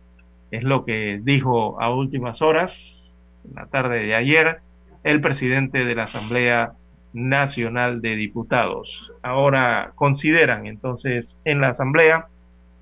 [0.50, 2.74] Es lo que dijo a últimas horas,
[3.48, 4.60] en la tarde de ayer,
[5.04, 6.74] el presidente de la Asamblea
[7.14, 9.12] Nacional de Diputados.
[9.22, 12.28] Ahora consideran entonces en la Asamblea,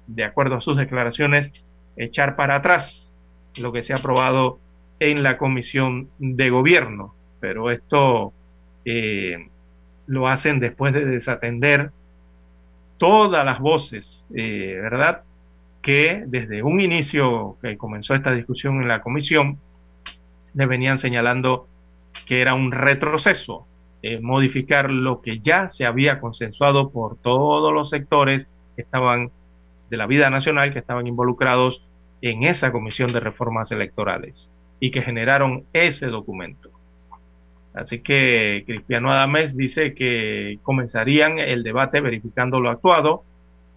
[0.07, 1.51] de acuerdo a sus declaraciones,
[1.95, 3.09] echar para atrás
[3.57, 4.59] lo que se ha aprobado
[4.99, 7.13] en la comisión de gobierno.
[7.39, 8.33] Pero esto
[8.85, 9.49] eh,
[10.07, 11.91] lo hacen después de desatender
[12.97, 15.23] todas las voces, eh, ¿verdad?
[15.81, 19.59] Que desde un inicio que comenzó esta discusión en la comisión,
[20.53, 21.67] le venían señalando
[22.25, 23.66] que era un retroceso,
[24.03, 29.31] eh, modificar lo que ya se había consensuado por todos los sectores que estaban
[29.89, 31.83] de la vida nacional, que estaban involucrados
[32.21, 36.69] en esa comisión de reformas electorales y que generaron ese documento.
[37.73, 43.23] Así que Cristiano Adames dice que comenzarían el debate verificando lo actuado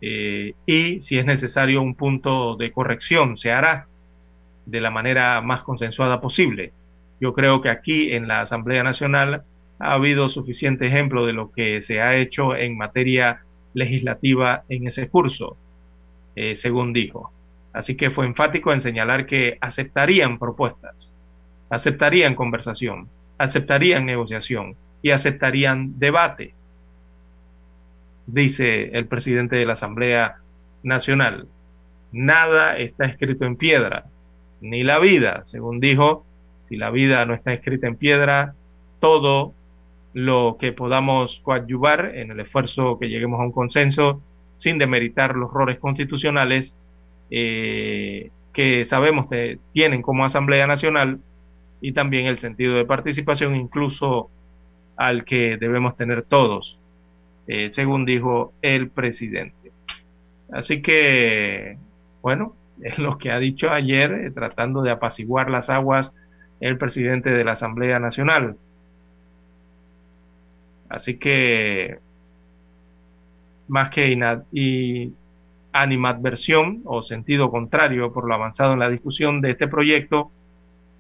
[0.01, 3.87] eh, y si es necesario un punto de corrección se hará
[4.65, 6.73] de la manera más consensuada posible.
[7.21, 9.43] Yo creo que aquí en la Asamblea Nacional
[9.81, 13.41] ha habido suficiente ejemplo de lo que se ha hecho en materia
[13.73, 15.57] legislativa en ese curso,
[16.37, 17.33] eh, según dijo.
[17.73, 21.15] Así que fue enfático en señalar que aceptarían propuestas,
[21.71, 23.09] aceptarían conversación,
[23.39, 26.53] aceptarían negociación y aceptarían debate,
[28.27, 30.37] dice el presidente de la Asamblea
[30.83, 31.49] Nacional.
[32.13, 34.05] Nada está escrito en piedra.
[34.63, 35.43] ni la vida.
[35.47, 36.27] Según dijo,
[36.69, 38.53] si la vida no está escrita en piedra,
[39.01, 39.55] todo
[40.13, 44.23] lo que podamos coadyuvar en el esfuerzo que lleguemos a un consenso
[44.59, 46.75] sin demeritar los roles constitucionales
[47.31, 51.21] eh, que sabemos que tienen como Asamblea Nacional
[51.81, 54.31] y también el sentido de participación incluso
[54.97, 56.79] al que debemos tener todos,
[57.47, 59.73] eh, según dijo el presidente.
[60.53, 61.79] Así que,
[62.21, 66.13] bueno, es lo que ha dicho ayer, eh, tratando de apaciguar las aguas
[66.61, 68.57] el presidente de la Asamblea Nacional.
[70.91, 71.99] Así que,
[73.69, 75.13] más que
[75.73, 80.33] animadversión o sentido contrario por lo avanzado en la discusión de este proyecto,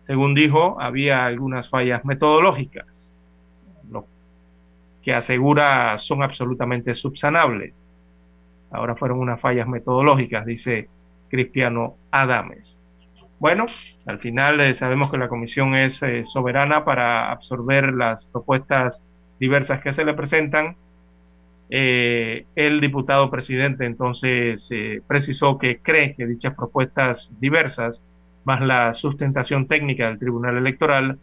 [0.06, 3.26] según dijo, había algunas fallas metodológicas,
[5.02, 7.74] que asegura son absolutamente subsanables.
[8.70, 10.88] Ahora fueron unas fallas metodológicas, dice
[11.28, 12.76] Cristiano Adames.
[13.40, 13.66] Bueno,
[14.06, 19.00] al final eh, sabemos que la comisión es eh, soberana para absorber las propuestas
[19.40, 20.76] diversas que se le presentan.
[21.70, 24.68] Eh, el diputado presidente entonces
[25.06, 28.02] precisó que cree que dichas propuestas diversas,
[28.44, 31.18] más la sustentación técnica del Tribunal Electoral,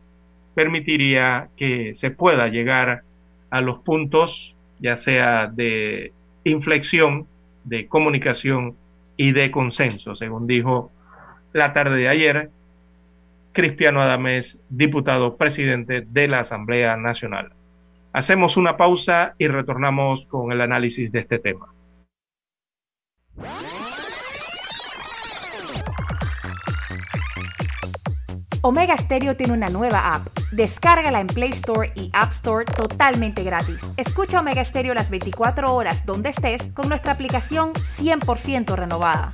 [0.55, 3.03] permitiría que se pueda llegar
[3.49, 6.11] a los puntos, ya sea de
[6.43, 7.27] inflexión,
[7.63, 8.75] de comunicación
[9.17, 10.91] y de consenso, según dijo
[11.53, 12.49] la tarde de ayer
[13.51, 17.51] Cristiano Adames, diputado presidente de la Asamblea Nacional.
[18.13, 21.73] Hacemos una pausa y retornamos con el análisis de este tema.
[28.61, 30.27] Omega Stereo tiene una nueva app.
[30.51, 33.79] Descárgala en Play Store y App Store totalmente gratis.
[33.95, 39.33] Escucha Omega Stereo las 24 horas donde estés con nuestra aplicación 100% renovada.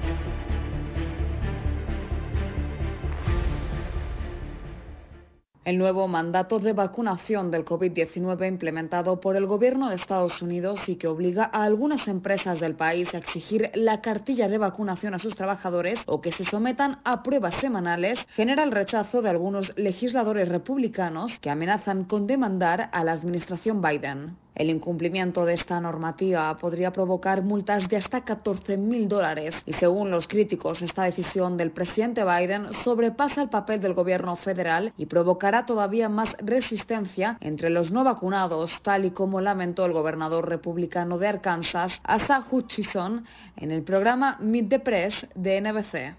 [5.63, 10.95] El nuevo mandato de vacunación del COVID-19 implementado por el gobierno de Estados Unidos y
[10.95, 15.35] que obliga a algunas empresas del país a exigir la cartilla de vacunación a sus
[15.35, 21.31] trabajadores o que se sometan a pruebas semanales genera el rechazo de algunos legisladores republicanos
[21.41, 24.37] que amenazan con demandar a la administración Biden.
[24.53, 30.27] El incumplimiento de esta normativa podría provocar multas de hasta 14.000 dólares y según los
[30.27, 36.09] críticos esta decisión del presidente Biden sobrepasa el papel del gobierno federal y provocará todavía
[36.09, 41.93] más resistencia entre los no vacunados, tal y como lamentó el gobernador republicano de Arkansas,
[42.03, 43.25] Asa Hutchison,
[43.55, 46.15] en el programa Meet the Press de NBC.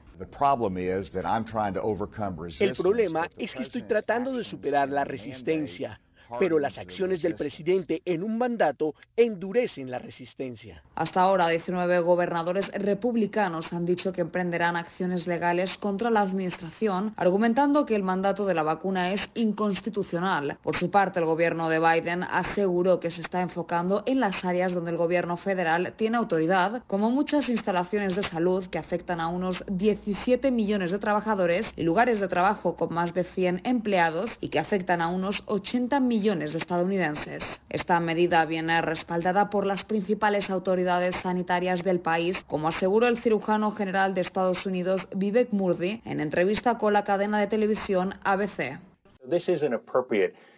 [2.61, 6.01] El problema es que estoy tratando de superar la resistencia
[6.39, 10.83] pero las acciones del presidente en un mandato endurecen la resistencia.
[10.95, 17.87] Hasta ahora, 19 gobernadores republicanos han dicho que emprenderán acciones legales contra la administración, argumentando
[17.87, 20.59] que el mandato de la vacuna es inconstitucional.
[20.63, 24.73] Por su parte, el gobierno de Biden aseguró que se está enfocando en las áreas
[24.73, 29.65] donde el gobierno federal tiene autoridad, como muchas instalaciones de salud que afectan a unos
[29.69, 34.59] 17 millones de trabajadores y lugares de trabajo con más de 100 empleados y que
[34.59, 37.43] afectan a unos 80 millones millones de estadounidenses.
[37.69, 43.73] Esta medida viene respaldada por las principales autoridades sanitarias del país, como aseguró el cirujano
[43.73, 48.79] general de Estados Unidos Vivek Murthy en entrevista con la cadena de televisión ABC.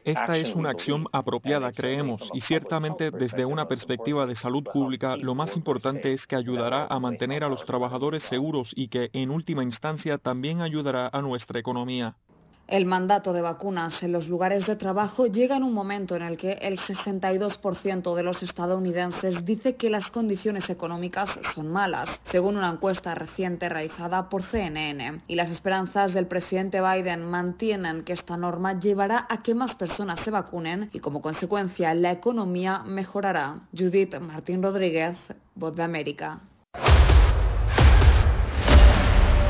[0.05, 5.35] Esta es una acción apropiada, creemos, y ciertamente desde una perspectiva de salud pública, lo
[5.35, 9.63] más importante es que ayudará a mantener a los trabajadores seguros y que, en última
[9.63, 12.17] instancia, también ayudará a nuestra economía.
[12.67, 16.39] El mandato de vacunas en los lugares de trabajo llega en un momento en el
[16.39, 22.71] que el 62% de los estadounidenses dice que las condiciones económicas son malas, según una
[22.71, 25.21] encuesta reciente realizada por CNN.
[25.29, 30.21] Y las esperanzas del presidente Biden mantienen que esta norma llevará a que más personas
[30.21, 33.61] se vacunen y como consecuencia la economía mejorará.
[33.77, 35.19] Judith Martín Rodríguez,
[35.55, 36.41] Voz de América.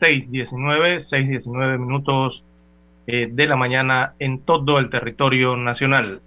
[0.00, 2.42] 6.19, 6.19 minutos
[3.06, 6.22] eh, de la mañana en todo el territorio nacional.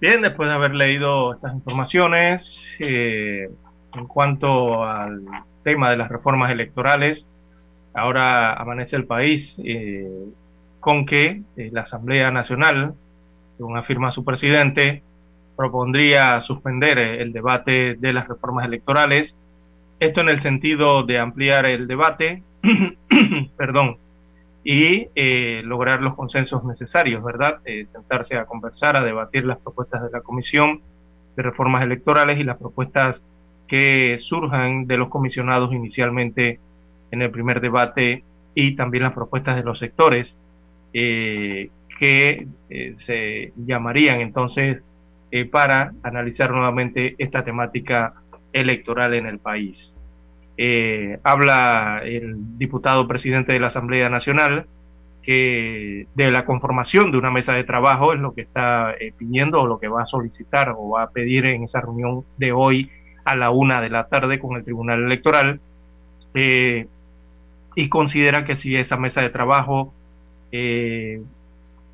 [0.00, 3.50] Bien, después de haber leído estas informaciones eh,
[3.94, 5.22] en cuanto al
[5.62, 7.24] tema de las reformas electorales,
[7.94, 10.08] ahora amanece el país eh,
[10.80, 12.94] con que la Asamblea Nacional,
[13.58, 15.02] según afirma su presidente,
[15.56, 19.36] propondría suspender el debate de las reformas electorales
[20.00, 22.42] esto en el sentido de ampliar el debate,
[23.56, 23.98] perdón,
[24.64, 27.60] y eh, lograr los consensos necesarios, ¿verdad?
[27.66, 30.80] Eh, sentarse a conversar, a debatir las propuestas de la Comisión
[31.36, 33.20] de Reformas Electorales y las propuestas
[33.68, 36.58] que surjan de los comisionados inicialmente
[37.10, 38.24] en el primer debate
[38.54, 40.34] y también las propuestas de los sectores
[40.92, 42.48] eh, que
[42.96, 44.82] se llamarían entonces
[45.52, 48.14] para analizar nuevamente esta temática
[48.52, 49.94] electoral en el país.
[50.56, 54.66] Eh, habla el diputado presidente de la Asamblea Nacional
[55.22, 59.62] que de la conformación de una mesa de trabajo es lo que está eh, pidiendo
[59.62, 62.90] o lo que va a solicitar o va a pedir en esa reunión de hoy
[63.24, 65.60] a la una de la tarde con el Tribunal Electoral
[66.34, 66.86] eh,
[67.74, 69.94] y considera que si esa mesa de trabajo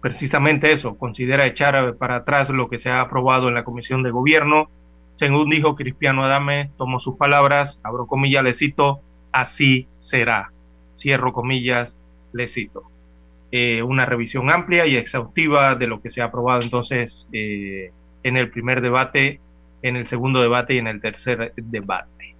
[0.01, 4.11] precisamente eso, considera echar para atrás lo que se ha aprobado en la Comisión de
[4.11, 4.69] Gobierno,
[5.17, 9.01] según dijo Cristiano Adame, tomo sus palabras, abro comillas, le cito,
[9.33, 10.51] así será.
[10.97, 11.97] Cierro comillas,
[12.33, 12.85] le cito.
[13.51, 17.93] Eh, una revisión amplia y exhaustiva de lo que se ha aprobado entonces eh,
[18.23, 19.41] en el primer debate,
[19.83, 22.35] en el segundo debate y en el tercer debate.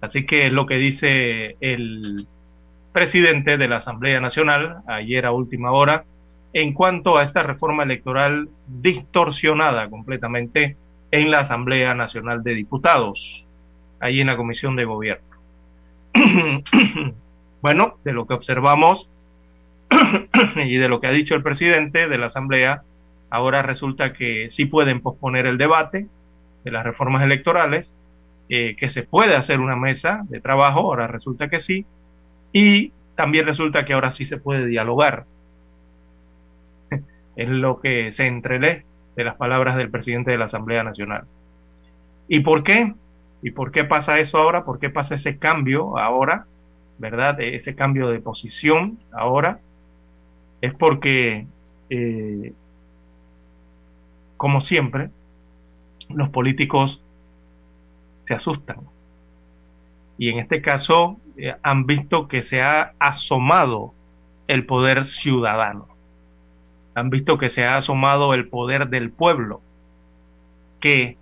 [0.00, 2.26] Así que es lo que dice el
[2.92, 6.04] presidente de la Asamblea Nacional ayer a última hora
[6.52, 10.76] en cuanto a esta reforma electoral distorsionada completamente
[11.12, 13.44] en la Asamblea Nacional de Diputados,
[14.00, 15.28] ahí en la Comisión de Gobierno.
[17.62, 19.08] bueno, de lo que observamos
[20.56, 22.82] y de lo que ha dicho el presidente de la Asamblea,
[23.28, 26.06] ahora resulta que sí pueden posponer el debate
[26.64, 27.94] de las reformas electorales,
[28.48, 31.84] eh, que se puede hacer una mesa de trabajo, ahora resulta que sí,
[32.54, 35.26] y también resulta que ahora sí se puede dialogar.
[37.36, 38.86] es lo que se entrelee
[39.16, 41.24] de las palabras del presidente de la Asamblea Nacional.
[42.28, 42.94] ¿Y por qué?
[43.42, 44.64] ¿Y por qué pasa eso ahora?
[44.64, 46.46] ¿Por qué pasa ese cambio ahora?
[46.98, 47.40] ¿Verdad?
[47.40, 49.60] E-, ese cambio de posición ahora.
[50.60, 51.46] Es porque,
[51.90, 52.52] eh,
[54.36, 55.10] como siempre,
[56.08, 57.02] los políticos
[58.22, 58.76] se asustan.
[60.18, 63.92] Y en este caso eh, han visto que se ha asomado
[64.46, 65.91] el poder ciudadano
[66.94, 69.60] han visto que se ha asomado el poder del pueblo,
[70.80, 71.16] que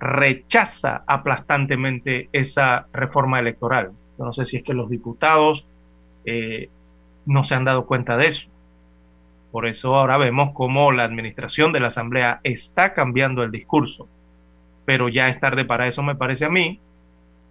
[0.00, 3.92] rechaza aplastantemente esa reforma electoral.
[4.18, 5.66] Yo no sé si es que los diputados
[6.24, 6.68] eh,
[7.26, 8.48] no se han dado cuenta de eso.
[9.50, 14.08] Por eso ahora vemos cómo la administración de la Asamblea está cambiando el discurso.
[14.84, 16.80] Pero ya es tarde para eso, me parece a mí.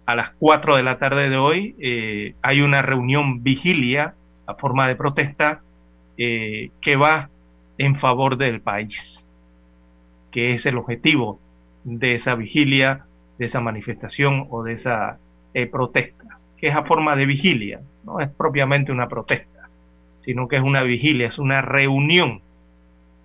[0.06, 4.14] A las 4 de la tarde de hoy eh, hay una reunión vigilia
[4.46, 5.62] a forma de protesta
[6.18, 7.30] eh, que va
[7.78, 9.24] en favor del país,
[10.30, 11.40] que es el objetivo
[11.84, 13.04] de esa vigilia,
[13.38, 15.18] de esa manifestación o de esa
[15.52, 19.68] eh, protesta, que es a forma de vigilia, no es propiamente una protesta,
[20.24, 22.40] sino que es una vigilia, es una reunión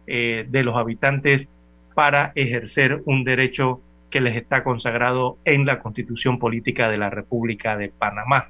[0.08, 1.47] eh, de los habitantes
[1.93, 7.78] para ejercer un derecho que les está consagrado en la Constitución Política de la República
[7.78, 8.47] de Panamá,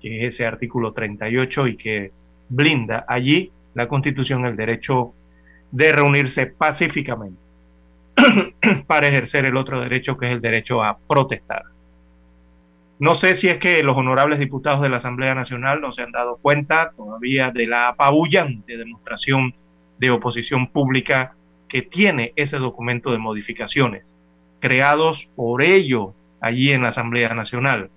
[0.00, 2.12] que es ese artículo 38 y que
[2.48, 5.12] blinda allí la Constitución el derecho
[5.70, 7.38] de reunirse pacíficamente
[8.86, 11.62] para ejercer el otro derecho que es el derecho a protestar.
[12.98, 16.10] No sé si es que los honorables diputados de la Asamblea Nacional no se han
[16.10, 19.54] dado cuenta todavía de la apabullante demostración
[19.98, 21.34] de oposición pública
[21.68, 24.14] que tiene ese documento de modificaciones,
[24.60, 27.90] creados por ellos allí en la Asamblea Nacional,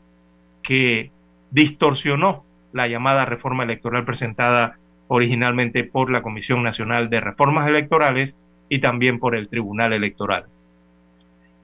[0.62, 1.12] que
[1.52, 4.79] distorsionó la llamada reforma electoral presentada
[5.10, 8.36] originalmente por la Comisión Nacional de Reformas Electorales
[8.70, 10.46] y también por el Tribunal Electoral.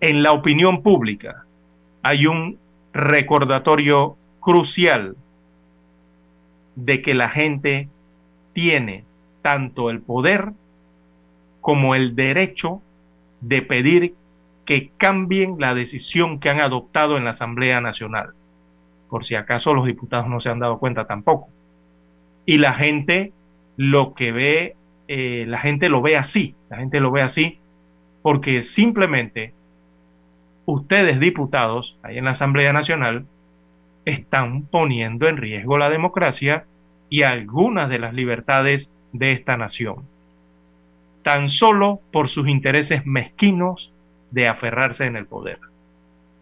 [0.01, 1.45] En la opinión pública
[2.01, 2.57] hay un
[2.91, 5.15] recordatorio crucial
[6.75, 7.87] de que la gente
[8.53, 9.03] tiene
[9.43, 10.51] tanto el poder
[11.61, 12.81] como el derecho
[13.41, 14.15] de pedir
[14.65, 18.31] que cambien la decisión que han adoptado en la Asamblea Nacional.
[19.07, 21.49] Por si acaso los diputados no se han dado cuenta tampoco.
[22.45, 23.33] Y la gente
[23.77, 24.75] lo que ve,
[25.07, 27.59] eh, la gente lo ve así, la gente lo ve así
[28.25, 29.53] porque simplemente
[30.65, 33.27] ustedes diputados ahí en la Asamblea Nacional
[34.03, 36.65] están poniendo en riesgo la democracia
[37.07, 40.07] y algunas de las libertades de esta nación,
[41.21, 43.93] tan solo por sus intereses mezquinos
[44.31, 45.59] de aferrarse en el poder.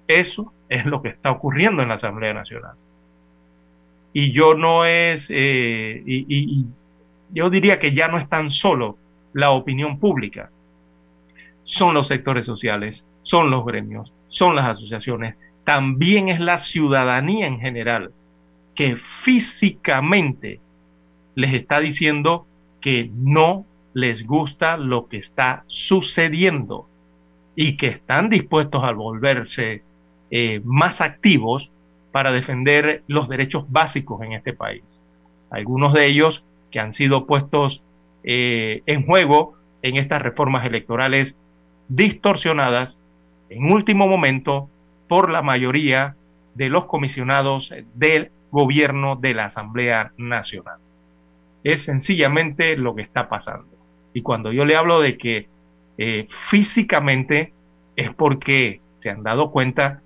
[0.08, 2.76] Eso es lo que está ocurriendo en la Asamblea Nacional.
[4.14, 6.66] Y yo no es, eh, y,
[7.32, 8.98] yo diría que ya no es tan solo
[9.34, 10.52] la opinión pública,
[11.64, 17.60] son los sectores sociales, son los gremios, son las asociaciones, también es la ciudadanía en
[17.60, 18.12] general
[18.76, 20.60] que físicamente
[21.36, 22.46] les está diciendo
[22.82, 26.88] que no les gusta lo que está sucediendo
[27.56, 29.84] y que están dispuestos a volverse
[30.32, 31.70] eh, más activos
[32.14, 35.04] para defender los derechos básicos en este país.
[35.50, 37.82] Algunos de ellos que han sido puestos
[38.24, 41.36] eh, en juego en estas reformas electorales
[41.90, 43.00] distorsionadas
[43.50, 44.70] en último momento
[45.08, 46.16] por la mayoría
[46.54, 50.78] de los comisionados del gobierno de la Asamblea Nacional.
[51.64, 53.76] Es sencillamente lo que está pasando.
[54.14, 55.48] Y cuando yo le hablo de que
[55.98, 57.54] eh, físicamente
[57.96, 60.04] es porque se han dado cuenta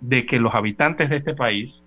[0.00, 1.82] de que los habitantes de este país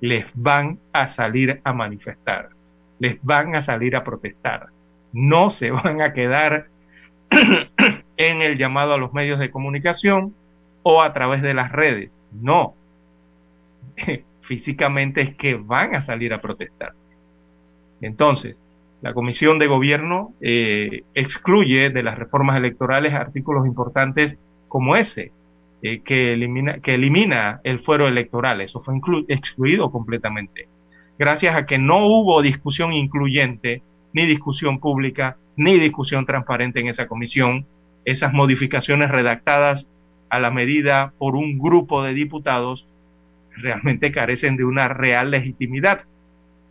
[0.00, 2.50] les van a salir a manifestar,
[2.98, 4.68] les van a salir a protestar,
[5.12, 6.66] no se van a quedar
[8.16, 10.34] en el llamado a los medios de comunicación
[10.82, 12.12] o a través de las redes.
[12.32, 12.74] No.
[14.42, 16.92] Físicamente es que van a salir a protestar.
[18.00, 18.56] Entonces,
[19.02, 24.36] la Comisión de Gobierno eh, excluye de las reformas electorales artículos importantes
[24.68, 25.32] como ese,
[25.82, 28.60] eh, que, elimina, que elimina el fuero electoral.
[28.60, 28.94] Eso fue
[29.28, 30.68] excluido completamente.
[31.18, 37.06] Gracias a que no hubo discusión incluyente, ni discusión pública, ni discusión transparente en esa
[37.06, 37.66] comisión,
[38.04, 39.86] esas modificaciones redactadas
[40.30, 42.86] a la medida por un grupo de diputados
[43.56, 46.02] realmente carecen de una real legitimidad.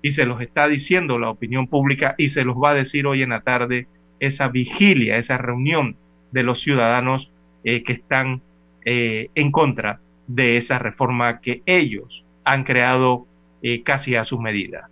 [0.02, 3.22] Y se los está diciendo la opinión pública y se los va a decir hoy
[3.22, 3.88] en la tarde
[4.20, 5.96] esa vigilia, esa reunión
[6.32, 7.32] de los ciudadanos
[7.64, 8.42] eh, que están
[8.86, 13.26] eh, en contra de esa reforma que ellos han creado
[13.62, 14.90] eh, casi a su medida.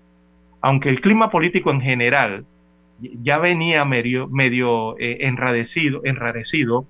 [0.62, 2.46] Aunque el clima político en general
[3.00, 6.86] ya venía medio, eh, enradecido, enrarecido,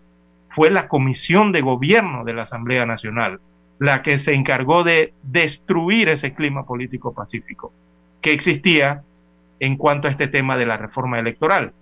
[0.49, 3.39] fue la Comisión de Gobierno de la Asamblea Nacional
[3.79, 7.71] la que se encargó de destruir ese clima político pacífico
[8.21, 9.03] que existía
[9.59, 11.73] en cuanto a este tema de la reforma electoral,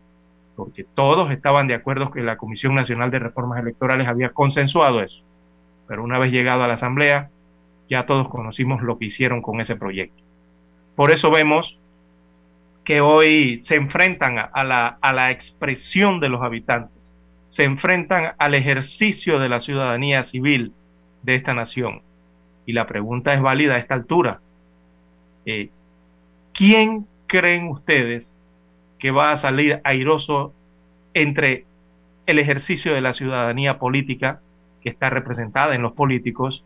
[0.55, 5.21] porque todos estaban de acuerdo que la Comisión Nacional de Reformas Electorales había consensuado eso.
[5.87, 7.29] Pero una vez llegado a la Asamblea,
[7.89, 10.21] ya todos conocimos lo que hicieron con ese proyecto.
[10.95, 11.77] Por eso vemos
[12.83, 17.11] que hoy se enfrentan a la, a la expresión de los habitantes,
[17.49, 20.73] se enfrentan al ejercicio de la ciudadanía civil
[21.23, 22.01] de esta nación.
[22.65, 24.39] Y la pregunta es válida a esta altura.
[25.45, 25.69] Eh,
[26.53, 28.31] ¿Quién creen ustedes
[28.99, 30.53] que va a salir airoso
[31.13, 31.65] entre
[32.25, 34.41] el ejercicio de la ciudadanía política,
[34.81, 36.63] que está representada en los políticos,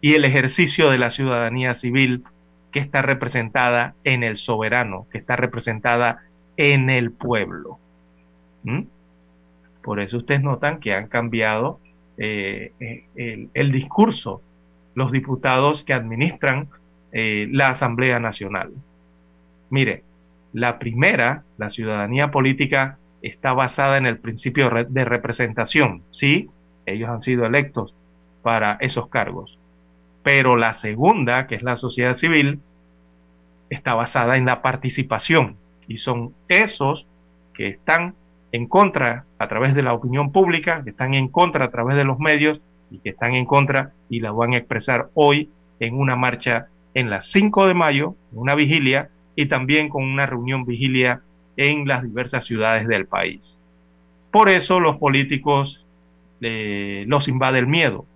[0.00, 2.24] y el ejercicio de la ciudadanía civil,
[2.72, 6.22] que está representada en el soberano, que está representada
[6.56, 7.78] en el pueblo.
[8.62, 8.82] ¿Mm?
[9.82, 11.80] Por eso ustedes notan que han cambiado
[12.16, 14.42] eh, eh, el, discurso
[14.94, 16.68] los diputados que administran
[17.12, 18.72] eh, la Asamblea Nacional.
[19.70, 20.04] Mire,
[20.52, 26.48] la primera, la ciudadanía política, está basada en el principio de representación, ¿sí?
[26.86, 27.94] Ellos han sido electos
[28.42, 29.58] para esos cargos.
[30.22, 32.60] Pero la segunda, que es la sociedad civil,
[33.68, 37.06] está basada en la participación y son esos
[37.54, 38.14] que están
[38.52, 42.04] en contra a través de la opinión pública, que están en contra a través de
[42.04, 46.16] los medios y que están en contra y la van a expresar hoy en una
[46.16, 51.22] marcha en las 5 de mayo, una vigilia y también con una reunión vigilia
[51.56, 53.58] en las diversas ciudades del país.
[54.30, 55.84] Por eso los políticos
[56.40, 58.06] eh, los invade el miedo,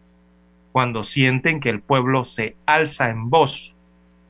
[0.73, 3.75] cuando sienten que el pueblo se alza en voz,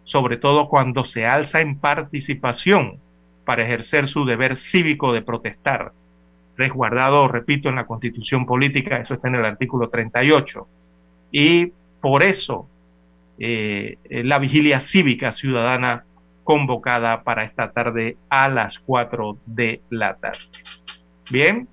[0.05, 2.99] sobre todo cuando se alza en participación
[3.45, 5.93] para ejercer su deber cívico de protestar,
[6.57, 10.67] resguardado, repito, en la constitución política, eso está en el artículo 38.
[11.33, 12.69] Y por eso
[13.39, 16.05] eh, la vigilia cívica ciudadana
[16.45, 20.39] convocada para esta tarde a las 4 de la tarde.
[21.31, 21.67] Bien,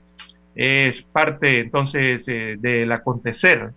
[0.55, 3.71] es parte entonces eh, del acontecer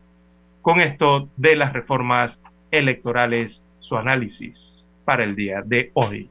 [0.63, 2.41] con esto de las reformas
[2.71, 6.31] electorales, su análisis para el día de hoy.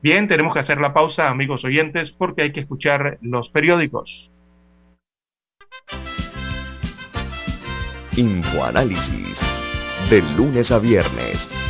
[0.00, 4.30] Bien, tenemos que hacer la pausa, amigos oyentes, porque hay que escuchar los periódicos.
[8.16, 9.38] Infoanálisis,
[10.08, 11.48] de lunes a viernes,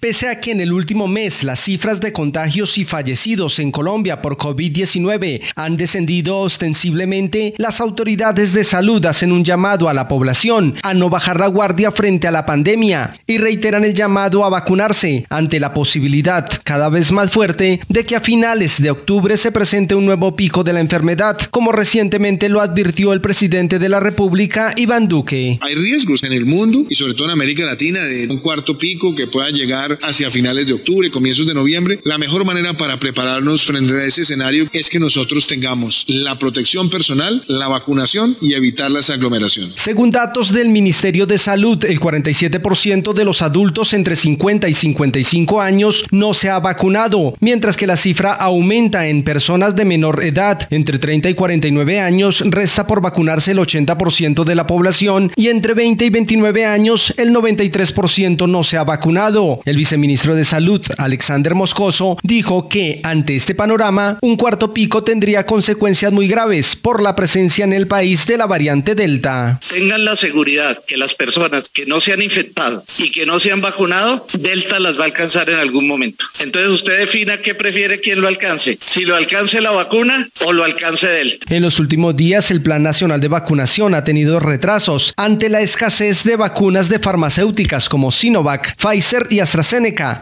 [0.00, 4.22] Pese a que en el último mes las cifras de contagios y fallecidos en Colombia
[4.22, 10.72] por COVID-19 han descendido ostensiblemente, las autoridades de salud hacen un llamado a la población
[10.82, 15.26] a no bajar la guardia frente a la pandemia y reiteran el llamado a vacunarse
[15.28, 19.94] ante la posibilidad cada vez más fuerte de que a finales de octubre se presente
[19.94, 24.72] un nuevo pico de la enfermedad, como recientemente lo advirtió el presidente de la República,
[24.76, 25.58] Iván Duque.
[25.60, 29.14] Hay riesgos en el mundo y sobre todo en América Latina de un cuarto pico
[29.14, 33.64] que pueda llegar hacia finales de octubre, comienzos de noviembre, la mejor manera para prepararnos
[33.64, 38.90] frente a ese escenario es que nosotros tengamos la protección personal, la vacunación y evitar
[38.90, 39.74] las aglomeraciones.
[39.76, 45.60] Según datos del Ministerio de Salud, el 47% de los adultos entre 50 y 55
[45.60, 50.66] años no se ha vacunado, mientras que la cifra aumenta en personas de menor edad,
[50.70, 55.74] entre 30 y 49 años resta por vacunarse el 80% de la población y entre
[55.74, 59.60] 20 y 29 años el 93% no se ha vacunado.
[59.64, 65.46] El viceministro de Salud, Alexander Moscoso, dijo que ante este panorama, un cuarto pico tendría
[65.46, 69.58] consecuencias muy graves por la presencia en el país de la variante Delta.
[69.70, 73.52] Tengan la seguridad que las personas que no se han infectado y que no se
[73.52, 76.26] han vacunado, Delta las va a alcanzar en algún momento.
[76.38, 80.62] Entonces usted defina qué prefiere quien lo alcance, si lo alcance la vacuna o lo
[80.62, 81.46] alcance Delta.
[81.48, 86.22] En los últimos días, el Plan Nacional de Vacunación ha tenido retrasos ante la escasez
[86.24, 89.69] de vacunas de farmacéuticas como Sinovac, Pfizer y AstraZeneca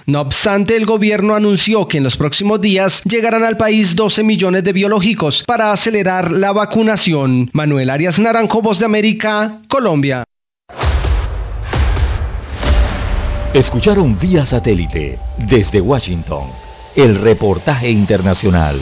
[0.07, 4.63] no obstante, el gobierno anunció que en los próximos días llegarán al país 12 millones
[4.63, 7.49] de biológicos para acelerar la vacunación.
[7.55, 10.25] Manuel Arias Naranjo, Voz de América, Colombia.
[13.55, 16.51] Escucharon vía satélite desde Washington
[16.95, 18.79] el reportaje internacional.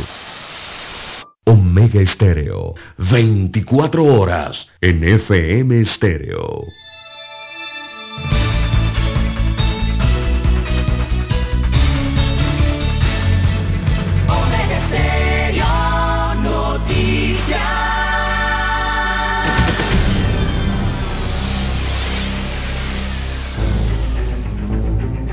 [1.44, 6.64] Omega Estéreo, 24 horas en FM Estéreo.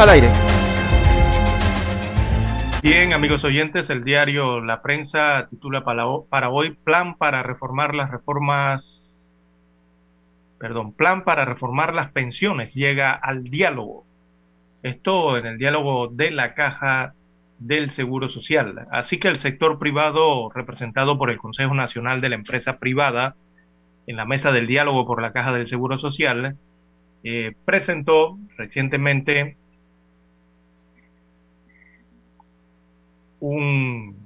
[0.00, 0.30] Al aire.
[2.82, 9.38] Bien, amigos oyentes, el diario La Prensa titula para, hoy Plan para reformar las reformas,
[10.58, 14.06] perdón, Plan para reformar las pensiones llega al diálogo.
[14.82, 17.12] Esto en el diálogo de la Caja
[17.58, 18.86] del Seguro Social.
[18.90, 23.34] Así que el sector privado, representado por el Consejo Nacional de la Empresa Privada,
[24.06, 26.56] en la mesa del diálogo por la Caja del Seguro Social,
[27.22, 29.58] eh, presentó recientemente
[33.40, 34.20] un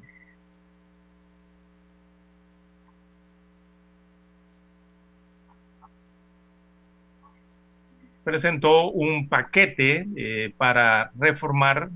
[8.25, 11.91] presentó un paquete eh, para reformar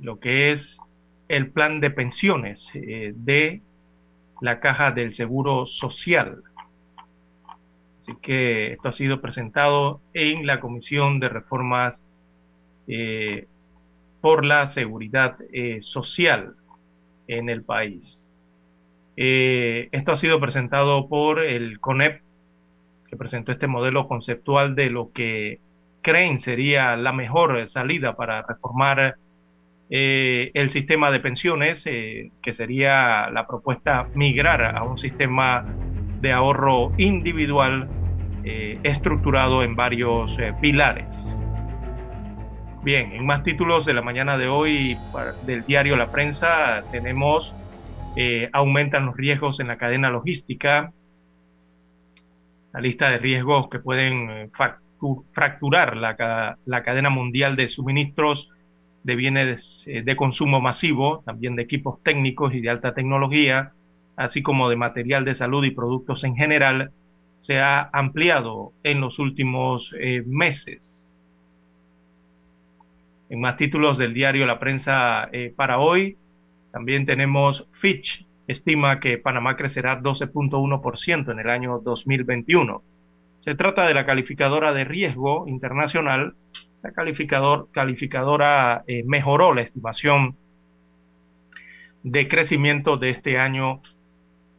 [0.00, 0.78] lo que es
[1.28, 3.60] el plan de pensiones eh, de
[4.40, 6.42] la caja del Seguro Social.
[8.00, 12.04] Así que esto ha sido presentado en la Comisión de Reformas
[12.88, 13.46] eh,
[14.22, 15.36] por la Seguridad
[15.82, 16.54] Social
[17.28, 18.26] en el país.
[19.16, 22.22] esto ha sido presentado por el CONEP
[23.12, 25.60] que presentó este modelo conceptual de lo que
[26.02, 29.16] creen sería la mejor salida para reformar
[29.90, 35.64] eh, el sistema de pensiones, eh, que sería la propuesta migrar a un sistema
[36.22, 37.88] de ahorro individual
[38.44, 41.31] eh, estructurado en varios pilares.
[42.82, 44.96] Bien, en más títulos de la mañana de hoy
[45.46, 47.54] del diario La Prensa tenemos
[48.52, 50.92] aumentan los riesgos en la cadena logística,
[52.72, 54.50] la lista de riesgos que pueden eh,
[55.32, 58.48] fracturar la, la cadena mundial de suministros
[59.04, 63.72] de bienes eh, de consumo masivo, también de equipos técnicos y de alta tecnología,
[64.16, 66.90] así como de material de salud y productos en general,
[67.40, 71.01] se ha ampliado en los últimos eh, meses.
[73.32, 76.18] En más títulos del diario La Prensa para hoy,
[76.70, 82.82] también tenemos Fitch estima que Panamá crecerá 12.1% en el año 2021.
[83.40, 86.34] Se trata de la calificadora de riesgo internacional.
[86.82, 90.36] La calificador, calificadora eh, mejoró la estimación
[92.02, 93.80] de crecimiento de este año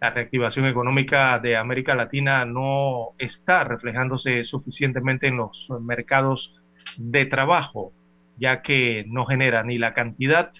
[0.00, 6.60] La reactivación económica de América Latina no está reflejándose suficientemente en los mercados
[6.96, 7.92] de trabajo,
[8.36, 10.50] ya que no genera ni la cantidad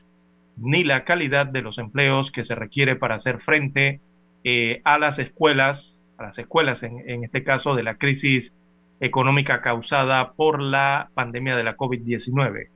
[0.57, 3.99] ni la calidad de los empleos que se requiere para hacer frente
[4.45, 8.55] eh, a las escuelas, a las escuelas en, en este caso de la crisis
[9.01, 12.69] económica causada por la pandemia de la COVID-19.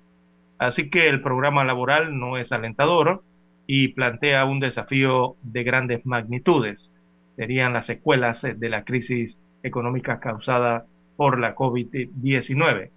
[0.58, 3.22] Así que el programa laboral no es alentador
[3.66, 6.90] y plantea un desafío de grandes magnitudes.
[7.36, 12.90] Serían las secuelas de la crisis económica causada por la COVID-19.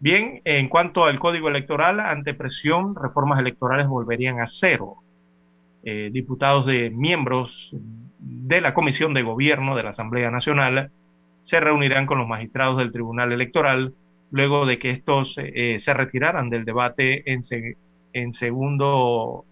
[0.00, 4.96] Bien, en cuanto al código electoral, ante presión, reformas electorales volverían a cero.
[5.82, 7.74] Eh, diputados de miembros
[8.18, 10.90] de la Comisión de Gobierno de la Asamblea Nacional
[11.44, 13.94] se reunirán con los magistrados del Tribunal Electoral
[14.30, 19.44] luego de que estos eh, se retiraran del debate en, segundo,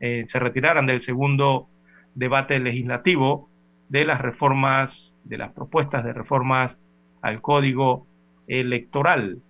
[0.00, 1.68] eh, se retiraran del segundo
[2.14, 3.50] debate legislativo
[3.88, 6.78] de las reformas, de las propuestas de reformas
[7.20, 8.06] al código
[8.46, 9.42] electoral.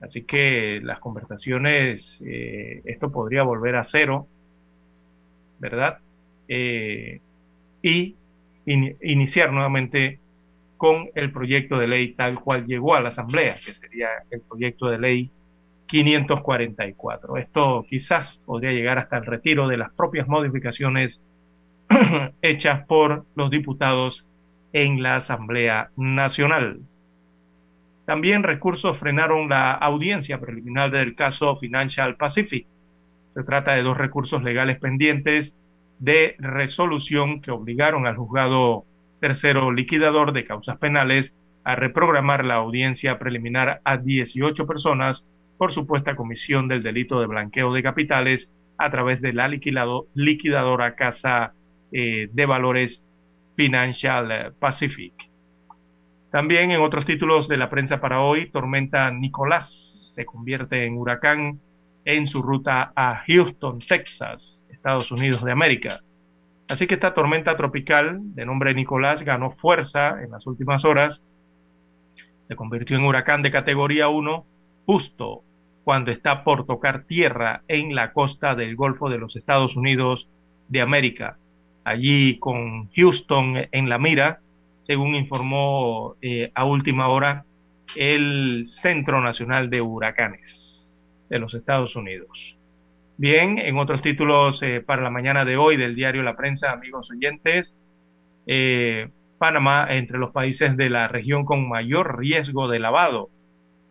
[0.00, 4.26] Así que las conversaciones, eh, esto podría volver a cero,
[5.60, 5.98] ¿verdad?
[6.50, 8.16] y
[8.64, 10.18] iniciar nuevamente
[10.78, 14.88] con el proyecto de ley tal cual llegó a la Asamblea, que sería el proyecto
[14.88, 15.30] de ley
[15.88, 17.36] 544.
[17.36, 21.20] Esto quizás podría llegar hasta el retiro de las propias modificaciones
[22.42, 24.24] hechas por los diputados
[24.72, 26.80] en la Asamblea Nacional.
[28.06, 32.66] También recursos frenaron la audiencia preliminar del caso Financial Pacific.
[33.34, 35.54] Se trata de dos recursos legales pendientes
[35.98, 38.84] de resolución que obligaron al juzgado
[39.20, 45.24] tercero liquidador de causas penales, a reprogramar la audiencia preliminar a 18 personas
[45.58, 51.52] por supuesta comisión del delito de blanqueo de capitales a través de la liquidadora Casa
[51.92, 53.02] eh, de Valores
[53.56, 55.12] Financial Pacific.
[56.30, 61.58] También en otros títulos de la prensa para hoy, Tormenta Nicolás se convierte en huracán
[62.04, 66.00] en su ruta a Houston, Texas, Estados Unidos de América.
[66.68, 71.22] Así que esta tormenta tropical de nombre Nicolás ganó fuerza en las últimas horas,
[72.42, 74.44] se convirtió en huracán de categoría 1
[74.84, 75.42] justo
[75.84, 80.28] cuando está por tocar tierra en la costa del Golfo de los Estados Unidos
[80.68, 81.38] de América,
[81.84, 84.40] allí con Houston en la mira,
[84.82, 87.44] según informó eh, a última hora
[87.96, 91.00] el Centro Nacional de Huracanes
[91.30, 92.57] de los Estados Unidos.
[93.20, 97.10] Bien, en otros títulos eh, para la mañana de hoy del diario La Prensa, amigos
[97.10, 97.74] oyentes,
[98.46, 99.08] eh,
[99.38, 103.28] Panamá entre los países de la región con mayor riesgo de lavado.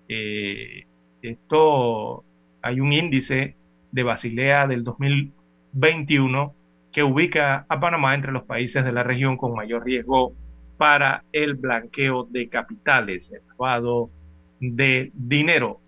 [0.07, 0.85] Eh,
[1.21, 2.23] esto
[2.61, 3.57] hay un índice
[3.91, 6.53] de Basilea del 2021
[6.93, 10.31] que ubica a Panamá entre los países de la región con mayor riesgo
[10.77, 14.09] para el blanqueo de capitales, el lavado
[14.61, 15.81] de dinero.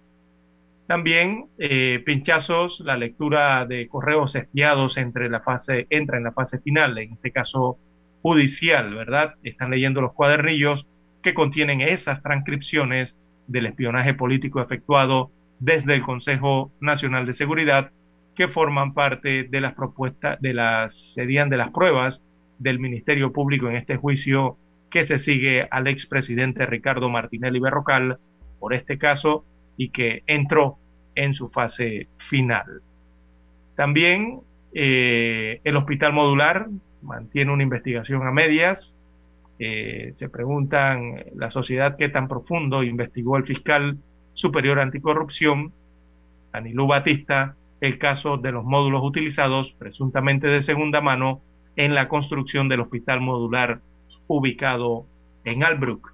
[0.90, 6.58] También eh, pinchazos, la lectura de correos espiados entre la fase, entra en la fase
[6.58, 7.78] final, en este caso
[8.24, 9.36] judicial, ¿verdad?
[9.44, 10.88] Están leyendo los cuadernillos
[11.22, 13.16] que contienen esas transcripciones
[13.46, 15.30] del espionaje político efectuado
[15.60, 17.92] desde el Consejo Nacional de Seguridad
[18.36, 22.24] que forman parte de las propuestas, de las, serían de las pruebas
[22.58, 24.58] del Ministerio Público en este juicio
[24.90, 28.18] que se sigue al expresidente Ricardo Martinelli Berrocal
[28.60, 29.46] por este caso
[29.78, 30.79] y que entró
[31.20, 32.82] en su fase final.
[33.76, 34.40] También
[34.74, 36.68] eh, el hospital modular
[37.02, 38.94] mantiene una investigación a medias.
[39.60, 43.98] Eh, se preguntan la sociedad qué tan profundo investigó el fiscal
[44.34, 45.74] superior anticorrupción,
[46.54, 51.42] Anilú Batista, el caso de los módulos utilizados, presuntamente de segunda mano,
[51.76, 53.82] en la construcción del hospital modular
[54.28, 55.06] ubicado
[55.44, 56.14] en Albrook.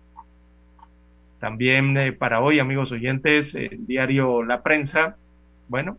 [1.40, 5.18] También eh, para hoy, amigos oyentes, el diario La Prensa,
[5.68, 5.98] bueno,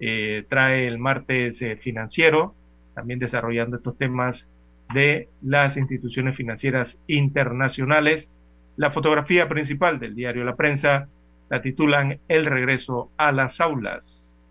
[0.00, 2.54] eh, trae el martes eh, financiero,
[2.94, 4.48] también desarrollando estos temas
[4.92, 8.28] de las instituciones financieras internacionales.
[8.76, 11.08] La fotografía principal del diario La Prensa
[11.48, 14.44] la titulan El regreso a las aulas,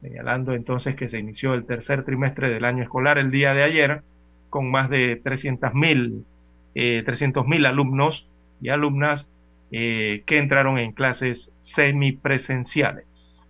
[0.00, 4.02] señalando entonces que se inició el tercer trimestre del año escolar el día de ayer
[4.48, 6.24] con más de 300.000
[6.74, 8.28] 300.000 alumnos
[8.60, 9.28] y alumnas
[9.70, 13.46] eh, que entraron en clases semipresenciales.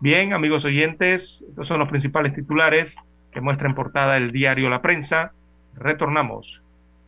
[0.00, 2.96] Bien, amigos oyentes, estos son los principales titulares
[3.32, 5.32] que muestra en portada el diario La Prensa.
[5.74, 6.62] Retornamos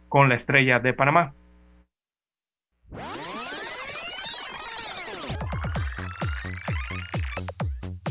[0.08, 1.32] con la estrella de Panamá.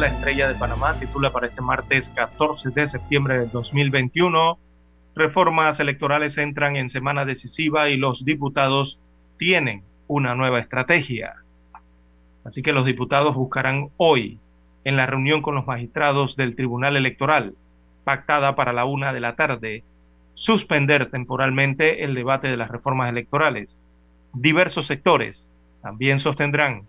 [0.00, 4.58] La estrella de Panamá, titula para este martes 14 de septiembre del 2021,
[5.14, 8.98] reformas electorales entran en semana decisiva y los diputados
[9.38, 11.34] tienen una nueva estrategia.
[12.44, 14.38] Así que los diputados buscarán hoy,
[14.84, 17.52] en la reunión con los magistrados del Tribunal Electoral,
[18.04, 19.84] pactada para la una de la tarde,
[20.32, 23.76] suspender temporalmente el debate de las reformas electorales.
[24.32, 25.46] Diversos sectores
[25.82, 26.84] también sostendrán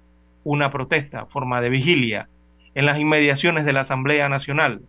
[0.45, 2.29] una protesta, forma de vigilia,
[2.75, 4.81] en las inmediaciones de la Asamblea Nacional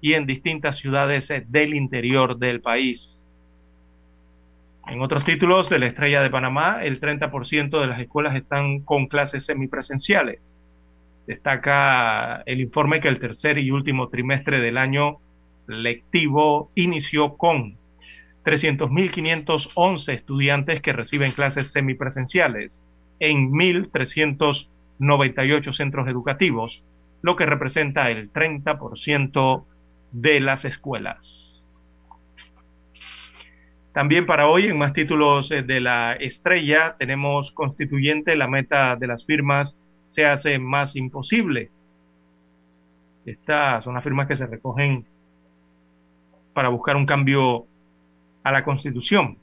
[0.00, 3.26] y en distintas ciudades del interior del país.
[4.86, 9.06] En otros títulos de la Estrella de Panamá, el 30% de las escuelas están con
[9.06, 10.58] clases semipresenciales.
[11.26, 15.16] Destaca el informe que el tercer y último trimestre del año
[15.66, 17.76] lectivo inició con
[18.44, 22.80] 300.511 estudiantes que reciben clases semipresenciales
[23.18, 24.68] en 1.300
[24.98, 26.82] 98 centros educativos,
[27.26, 29.64] lo que representa el 30%
[30.12, 31.60] de las escuelas.
[33.92, 39.08] También para hoy, en más títulos eh, de la estrella, tenemos constituyente, la meta de
[39.08, 39.76] las firmas
[40.10, 41.70] se hace más imposible.
[43.24, 45.04] Estas son las firmas que se recogen
[46.54, 47.66] para buscar un cambio
[48.44, 49.38] a la constitución.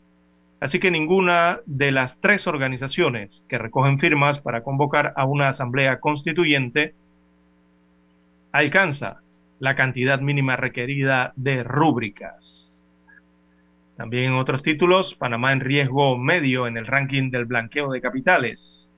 [0.62, 6.00] Así que ninguna de las tres organizaciones que recogen firmas para convocar a una asamblea
[6.00, 6.96] constituyente
[8.54, 9.18] alcanza
[9.60, 12.88] la cantidad mínima requerida de rúbricas.
[13.98, 18.92] También en otros títulos, Panamá en riesgo medio en el ranking del blanqueo de capitales.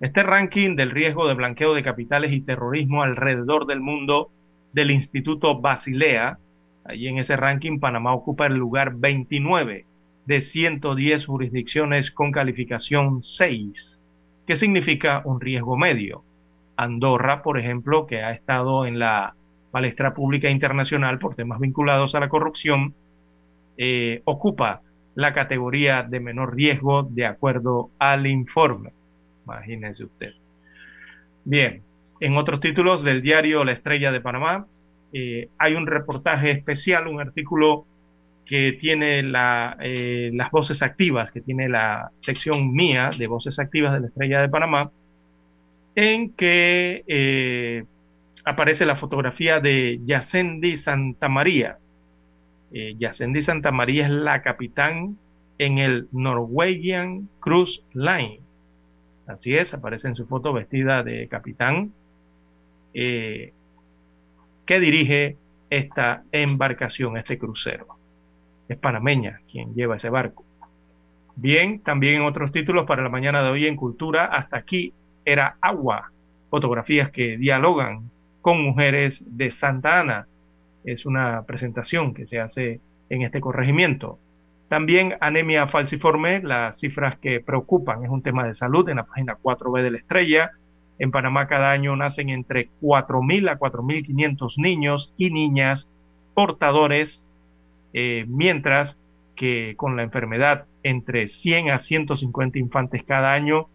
[0.00, 4.30] Este ranking del riesgo de blanqueo de capitales y terrorismo alrededor del mundo
[4.72, 6.38] del Instituto Basilea,
[6.84, 9.84] allí en ese ranking Panamá ocupa el lugar 29
[10.26, 14.00] de 110 jurisdicciones con calificación 6,
[14.48, 16.24] que significa un riesgo medio.
[16.80, 19.34] Andorra, por ejemplo, que ha estado en la
[19.70, 22.94] palestra pública internacional por temas vinculados a la corrupción,
[23.76, 24.80] eh, ocupa
[25.14, 28.92] la categoría de menor riesgo de acuerdo al informe.
[29.44, 30.32] Imagínense usted.
[31.44, 31.82] Bien,
[32.18, 34.66] en otros títulos del diario La Estrella de Panamá
[35.12, 37.84] eh, hay un reportaje especial, un artículo
[38.46, 44.00] que tiene eh, las voces activas, que tiene la sección mía de voces activas de
[44.00, 44.90] la Estrella de Panamá,
[45.94, 47.84] en que eh,
[48.44, 51.78] aparece la fotografía de Yacendi Santa María.
[52.72, 55.18] Eh, Yacendi Santa María es la capitán
[55.58, 58.40] en el Norwegian Cruise Line.
[59.26, 61.92] Así es, aparece en su foto vestida de capitán
[62.94, 63.52] eh,
[64.66, 65.36] que dirige
[65.68, 67.86] esta embarcación, este crucero.
[68.68, 70.44] Es panameña quien lleva ese barco.
[71.36, 74.92] Bien, también otros títulos para la mañana de hoy en Cultura, hasta aquí
[75.24, 76.10] era agua,
[76.50, 78.10] fotografías que dialogan
[78.40, 80.26] con mujeres de Santa Ana.
[80.84, 84.18] Es una presentación que se hace en este corregimiento.
[84.68, 89.36] También anemia falciforme, las cifras que preocupan, es un tema de salud en la página
[89.42, 90.50] 4B de la estrella.
[90.98, 95.88] En Panamá cada año nacen entre 4.000 a 4.500 niños y niñas
[96.34, 97.20] portadores,
[97.92, 98.96] eh, mientras
[99.34, 103.68] que con la enfermedad entre 100 a 150 infantes cada año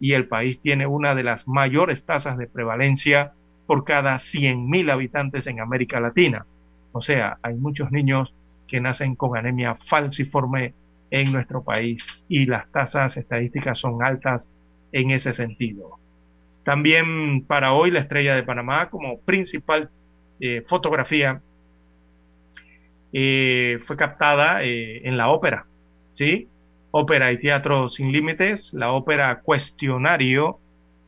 [0.00, 3.32] y el país tiene una de las mayores tasas de prevalencia
[3.66, 6.46] por cada 100.000 habitantes en América Latina.
[6.92, 8.32] O sea, hay muchos niños
[8.66, 10.74] que nacen con anemia falciforme
[11.10, 14.48] en nuestro país y las tasas estadísticas son altas
[14.92, 15.98] en ese sentido.
[16.64, 19.90] También para hoy la estrella de Panamá como principal
[20.40, 21.40] eh, fotografía
[23.12, 25.66] eh, fue captada eh, en la ópera,
[26.12, 26.48] ¿sí?
[26.90, 30.58] Ópera y Teatro Sin Límites, la ópera Cuestionario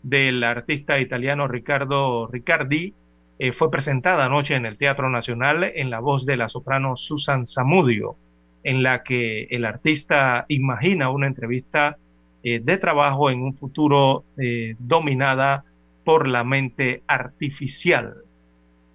[0.03, 2.95] del artista italiano Riccardo Riccardi
[3.39, 7.47] eh, fue presentada anoche en el Teatro Nacional en la voz de la soprano Susan
[7.47, 8.17] Samudio,
[8.63, 11.97] en la que el artista imagina una entrevista
[12.43, 15.65] eh, de trabajo en un futuro eh, dominada
[16.05, 18.17] por la mente artificial.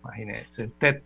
[0.03, 1.01] Imagínese usted.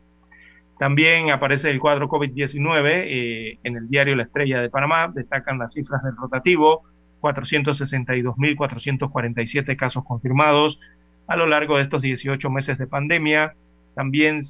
[0.79, 5.11] También aparece el cuadro COVID-19 en el diario La Estrella de Panamá.
[5.13, 6.83] Destacan las cifras del rotativo,
[7.21, 10.79] 462.447 casos confirmados,
[11.27, 13.55] a lo largo de estos 18 meses de pandemia.
[13.93, 14.43] También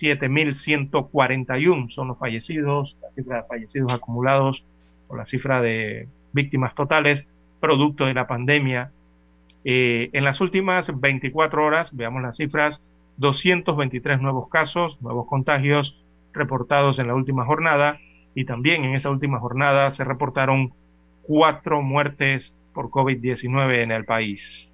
[0.00, 4.64] 7.141 son los fallecidos, la cifra de fallecidos acumulados
[5.08, 7.26] o la cifra de víctimas totales
[7.60, 8.92] producto de la pandemia.
[9.64, 12.80] Eh, en las últimas 24 horas, veamos las cifras,
[13.18, 15.96] 223 nuevos casos, nuevos contagios
[16.32, 17.98] reportados en la última jornada
[18.34, 20.72] y también en esa última jornada se reportaron
[21.22, 24.70] cuatro muertes por COVID-19 en el país.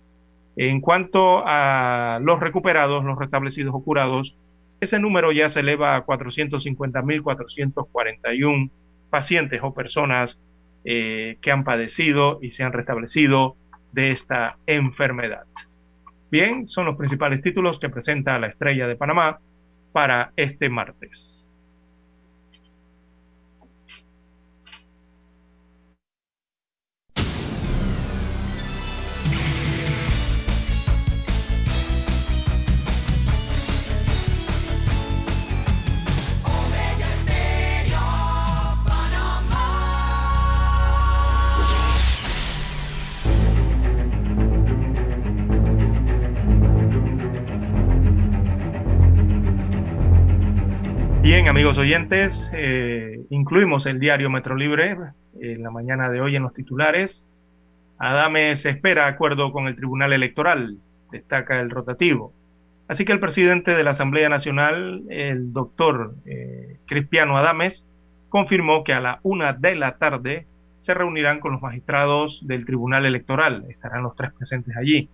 [0.56, 4.36] En cuanto a los recuperados, los restablecidos o curados,
[4.80, 8.70] ese número ya se eleva a 450.441
[9.08, 10.38] pacientes o personas
[10.84, 13.56] eh, que han padecido y se han restablecido
[13.92, 15.44] de esta enfermedad.
[16.32, 19.38] Bien, son los principales títulos que presenta la Estrella de Panamá
[19.92, 21.41] para este martes.
[51.32, 54.98] Bien, amigos oyentes, eh, incluimos el diario Metro Libre
[55.40, 57.24] en la mañana de hoy en los titulares.
[57.96, 60.76] Adame se espera acuerdo con el Tribunal Electoral,
[61.10, 62.34] destaca el rotativo.
[62.86, 67.86] Así que el presidente de la Asamblea Nacional, el doctor eh, Cristiano Adames,
[68.28, 70.46] confirmó que a la una de la tarde
[70.80, 73.64] se reunirán con los magistrados del Tribunal Electoral.
[73.70, 75.08] Estarán los tres presentes allí.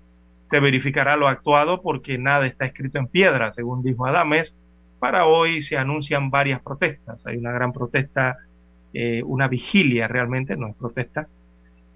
[0.50, 4.56] Se verificará lo actuado porque nada está escrito en piedra, según dijo Adames
[4.98, 7.24] para hoy se anuncian varias protestas.
[7.26, 8.36] Hay una gran protesta,
[8.92, 11.28] eh, una vigilia realmente, no es protesta,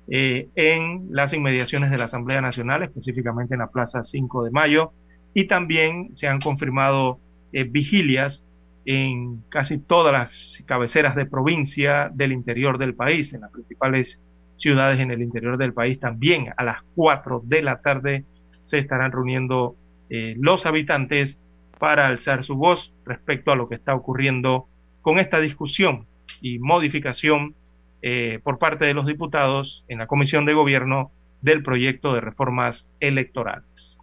[0.09, 4.93] eh, en las inmediaciones de la Asamblea Nacional, específicamente en la Plaza 5 de Mayo,
[5.35, 7.19] y también se han confirmado
[7.53, 8.45] eh, vigilias
[8.85, 14.21] en casi todas las cabeceras de provincia del interior del país, en las principales
[14.57, 18.25] ciudades en el interior del país también a las 4 de la tarde
[18.65, 19.75] se estarán reuniendo
[20.09, 21.39] los habitantes
[21.83, 24.69] para alzar su voz respecto a lo que está ocurriendo
[25.01, 26.07] con esta discusión
[26.41, 27.57] y modificación
[28.03, 31.11] eh, por parte de los diputados en la Comisión de Gobierno
[31.41, 33.99] del proyecto de reformas electorales.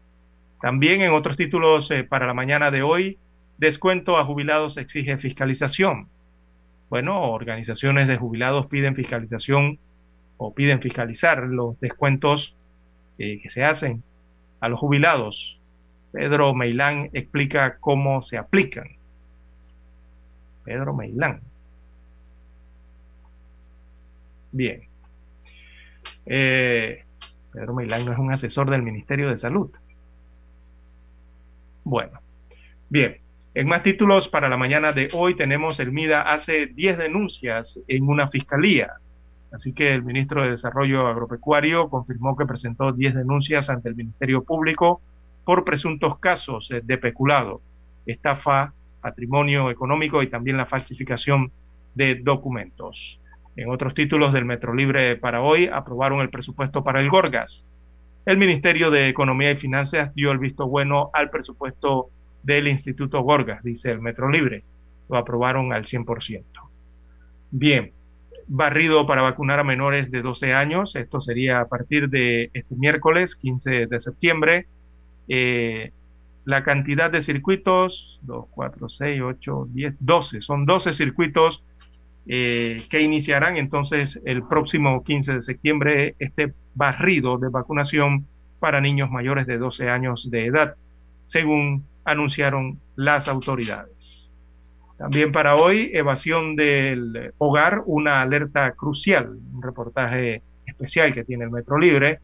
[0.61, 3.17] También en otros títulos eh, para la mañana de hoy,
[3.59, 6.09] descuento a jubilados exige fiscalización.
[6.89, 9.79] Bueno, organizaciones de jubilados piden fiscalización
[10.35, 12.57] o piden fiscalizar los descuentos
[13.19, 14.03] eh, que se hacen
[14.59, 15.58] a los jubilados
[16.11, 18.87] Pedro Meilán explica cómo se aplican.
[20.63, 21.41] Pedro Meilán.
[24.51, 24.81] Bien.
[26.25, 27.03] Eh,
[27.51, 29.71] Pedro Meilán no es un asesor del Ministerio de Salud.
[31.83, 32.19] Bueno,
[32.89, 33.17] bien.
[33.55, 38.07] En más títulos para la mañana de hoy tenemos el MIDA hace 10 denuncias en
[38.07, 38.93] una fiscalía.
[39.51, 44.43] Así que el ministro de Desarrollo Agropecuario confirmó que presentó 10 denuncias ante el Ministerio
[44.43, 45.01] Público
[45.49, 47.63] por presuntos casos de peculado,
[48.05, 48.71] estafa,
[49.01, 51.51] patrimonio económico y también la falsificación
[51.95, 53.19] de documentos.
[53.55, 57.65] En otros títulos del Metro Libre para hoy aprobaron el presupuesto para el Gorgas.
[58.27, 62.11] El Ministerio de Economía y Finanzas dio el visto bueno al presupuesto
[62.43, 64.63] del Instituto Gorgas, dice el Metro Libre.
[65.09, 66.43] Lo aprobaron al 100%.
[67.49, 67.91] Bien,
[68.47, 70.95] barrido para vacunar a menores de 12 años.
[70.95, 74.67] Esto sería a partir de este miércoles 15 de septiembre.
[75.29, 75.91] Eh,
[76.45, 80.41] la cantidad de circuitos, 2, 4, 6, 8, 10, 12.
[80.41, 81.63] Son 12 circuitos
[82.27, 88.25] eh, que iniciarán entonces el próximo 15 de septiembre este barrido de vacunación
[88.59, 90.75] para niños mayores de 12 años de edad,
[91.27, 94.29] según anunciaron las autoridades.
[94.97, 101.51] También para hoy, evasión del hogar, una alerta crucial, un reportaje especial que tiene el
[101.51, 102.19] Metro Libre,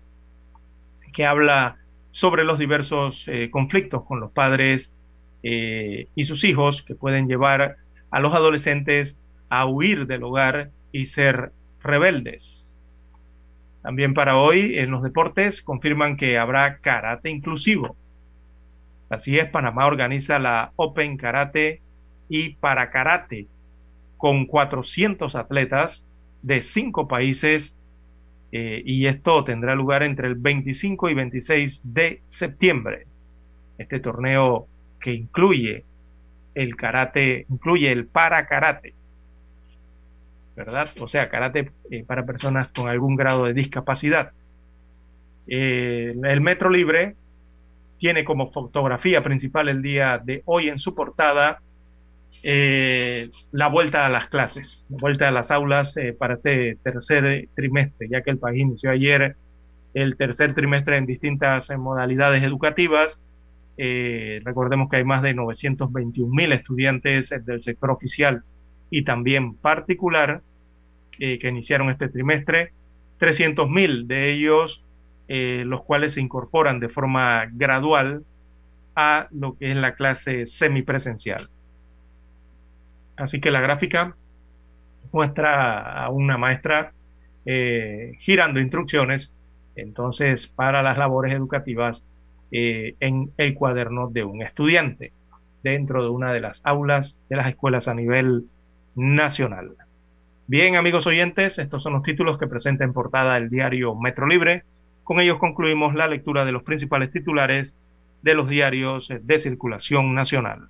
[1.13, 1.77] que habla
[2.15, 4.89] sobre los diversos eh, conflictos con los padres
[5.43, 7.75] eh, y sus hijos que pueden llevar
[8.09, 9.17] a los adolescentes
[9.49, 11.51] a huir del hogar y ser
[11.83, 12.73] rebeldes.
[13.83, 17.97] También para hoy en los deportes confirman que habrá karate inclusivo.
[19.09, 21.81] Así es, Panamá organiza la Open Karate
[22.29, 23.47] y para Karate
[24.15, 26.05] con 400 atletas
[26.43, 27.74] de cinco países
[28.51, 33.05] eh, y esto tendrá lugar entre el 25 y 26 de septiembre.
[33.77, 34.67] Este torneo
[34.99, 35.83] que incluye
[36.53, 38.93] el karate, incluye el para karate,
[40.55, 40.89] ¿verdad?
[40.99, 44.31] O sea, karate eh, para personas con algún grado de discapacidad.
[45.47, 47.15] Eh, el Metro Libre
[47.99, 51.61] tiene como fotografía principal el día de hoy en su portada
[52.47, 58.07] eh, la vuelta a las clases, la vuelta a las aulas para este tercer trimestre,
[58.09, 59.35] ya que el país inició ayer
[59.93, 63.19] el tercer trimestre en distintas modalidades educativas.
[63.77, 68.43] recordemos que hay más de 921 mil estudiantes del sector oficial
[68.89, 70.41] y también particular
[71.19, 72.73] eh, que iniciaron este trimestre,
[73.19, 74.83] 300.000 de ellos,
[75.29, 78.23] eh, los cuales se incorporan de forma gradual
[78.95, 81.49] a lo que es la clase semipresencial.
[83.17, 84.15] Así que la gráfica
[85.11, 86.91] muestra a una maestra
[87.45, 89.31] eh, girando instrucciones,
[89.75, 92.03] entonces, para las labores educativas
[92.51, 95.11] en el cuaderno de un estudiante
[95.61, 98.45] dentro de una de las aulas de las escuelas a nivel
[98.95, 99.71] nacional.
[100.47, 104.63] Bien, amigos oyentes, estos son los títulos que presenta en portada el diario Metro Libre.
[105.03, 107.73] Con ellos concluimos la lectura de los principales titulares
[108.21, 110.69] de los diarios de circulación nacional.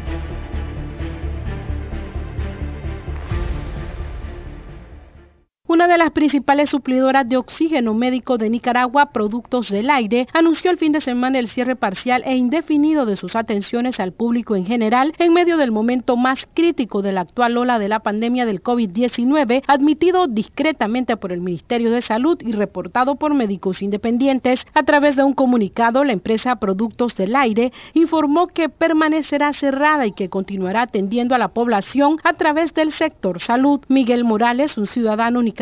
[5.71, 10.77] Una de las principales suplidoras de oxígeno médico de Nicaragua, Productos del Aire, anunció el
[10.77, 15.13] fin de semana el cierre parcial e indefinido de sus atenciones al público en general
[15.17, 19.63] en medio del momento más crítico de la actual ola de la pandemia del COVID-19,
[19.65, 24.59] admitido discretamente por el Ministerio de Salud y reportado por médicos independientes.
[24.73, 30.11] A través de un comunicado, la empresa Productos del Aire informó que permanecerá cerrada y
[30.11, 33.79] que continuará atendiendo a la población a través del sector salud.
[33.87, 35.60] Miguel Morales, un ciudadano nicaragüense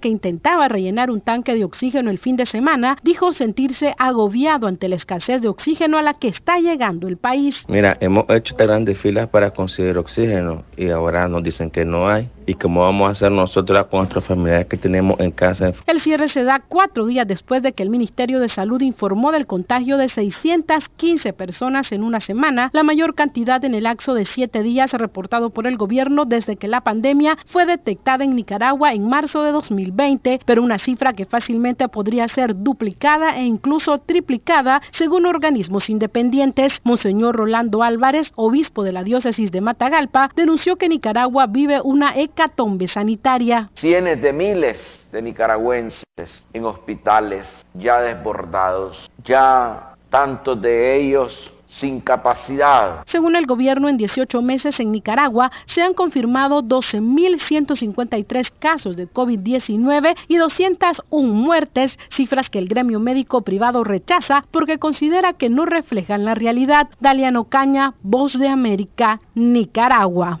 [0.00, 4.88] que intentaba rellenar un tanque de oxígeno el fin de semana, dijo sentirse agobiado ante
[4.88, 7.56] la escasez de oxígeno a la que está llegando el país.
[7.68, 12.28] Mira, hemos hecho grandes filas para conseguir oxígeno y ahora nos dicen que no hay
[12.46, 15.72] y cómo vamos a hacer nosotros con nuestras familiares que tenemos en casa.
[15.86, 19.46] El cierre se da cuatro días después de que el Ministerio de Salud informó del
[19.46, 24.62] contagio de 615 personas en una semana, la mayor cantidad en el lapso de siete
[24.62, 29.42] días reportado por el gobierno desde que la pandemia fue detectada en Nicaragua en marzo
[29.42, 35.90] de 2020, pero una cifra que fácilmente podría ser duplicada e incluso triplicada según organismos
[35.90, 36.72] independientes.
[36.84, 42.88] Monseñor Rolando Álvarez, obispo de la diócesis de Matagalpa, denunció que Nicaragua vive una hecatombe
[42.88, 43.70] sanitaria.
[43.74, 46.04] Cientos de miles de nicaragüenses
[46.52, 53.02] en hospitales ya desbordados, ya tantos de ellos sin capacidad.
[53.06, 60.14] Según el gobierno, en 18 meses en Nicaragua se han confirmado 12.153 casos de COVID-19
[60.28, 66.24] y 201 muertes, cifras que el gremio médico privado rechaza porque considera que no reflejan
[66.24, 66.88] la realidad.
[67.00, 70.40] Daliano Caña, Voz de América, Nicaragua.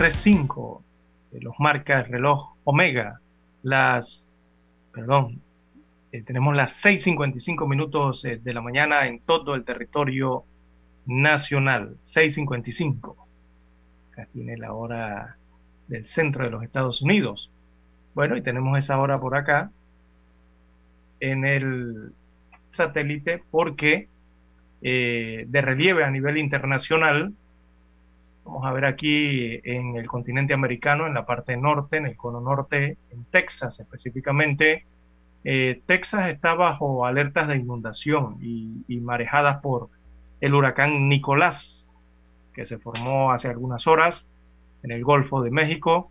[0.00, 0.82] 3.5
[1.32, 3.20] eh, los marca el reloj Omega,
[3.62, 4.42] las,
[4.94, 5.42] perdón,
[6.10, 10.44] eh, tenemos las 6.55 minutos de la mañana en todo el territorio
[11.04, 13.14] nacional, 6.55.
[14.10, 15.36] Acá tiene la hora
[15.86, 17.50] del centro de los Estados Unidos.
[18.14, 19.70] Bueno, y tenemos esa hora por acá
[21.20, 22.12] en el
[22.70, 24.08] satélite porque
[24.80, 27.34] de relieve a nivel internacional
[28.50, 32.40] Vamos a ver aquí en el continente americano, en la parte norte, en el cono
[32.40, 34.86] norte, en Texas específicamente.
[35.44, 39.88] Eh, Texas está bajo alertas de inundación y, marejadas por
[40.40, 41.88] el huracán Nicolás,
[42.52, 44.26] que se formó hace algunas horas
[44.82, 46.10] en el Golfo de México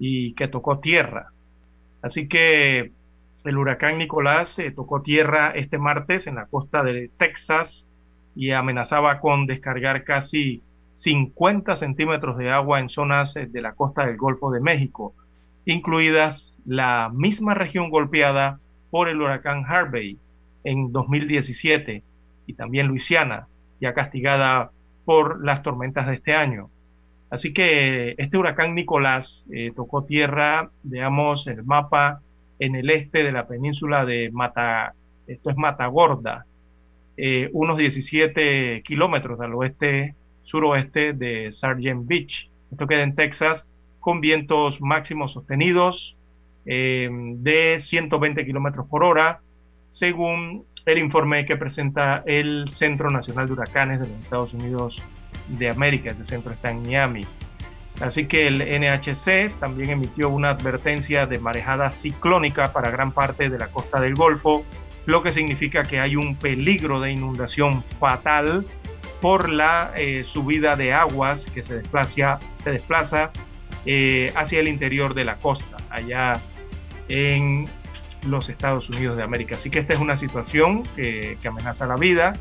[0.00, 1.30] y que tocó tierra.
[2.02, 2.90] Así que
[3.44, 7.86] el huracán Nicolás eh, tocó tierra este martes en la costa de Texas
[8.34, 10.64] y amenazaba con descargar casi
[10.96, 15.14] 50 centímetros de agua en zonas eh, de la costa del Golfo de México,
[15.64, 18.58] incluidas la misma región golpeada
[18.90, 20.18] por el huracán Harvey
[20.64, 22.02] en 2017
[22.46, 23.46] y también Luisiana,
[23.80, 24.70] ya castigada
[25.04, 26.70] por las tormentas de este año.
[27.30, 32.20] Así que este huracán Nicolás eh, tocó tierra, digamos, el mapa
[32.58, 34.94] en el este de la península de Mata,
[35.26, 36.46] esto es Matagorda,
[37.16, 40.14] eh, unos 17 kilómetros al oeste
[40.46, 42.48] suroeste de Sargent Beach.
[42.70, 43.66] Esto queda en Texas
[44.00, 46.16] con vientos máximos sostenidos
[46.64, 49.40] eh, de 120 kilómetros por hora,
[49.90, 55.02] según el informe que presenta el Centro Nacional de Huracanes de los Estados Unidos
[55.48, 56.10] de América.
[56.10, 57.26] Este centro está en Miami.
[58.00, 63.58] Así que el NHC también emitió una advertencia de marejada ciclónica para gran parte de
[63.58, 64.64] la costa del Golfo,
[65.06, 68.66] lo que significa que hay un peligro de inundación fatal
[69.20, 73.30] por la eh, subida de aguas que se desplaza, se desplaza
[73.84, 76.40] eh, hacia el interior de la costa, allá
[77.08, 77.68] en
[78.26, 79.56] los Estados Unidos de América.
[79.56, 82.34] Así que esta es una situación que, amenaza la vida.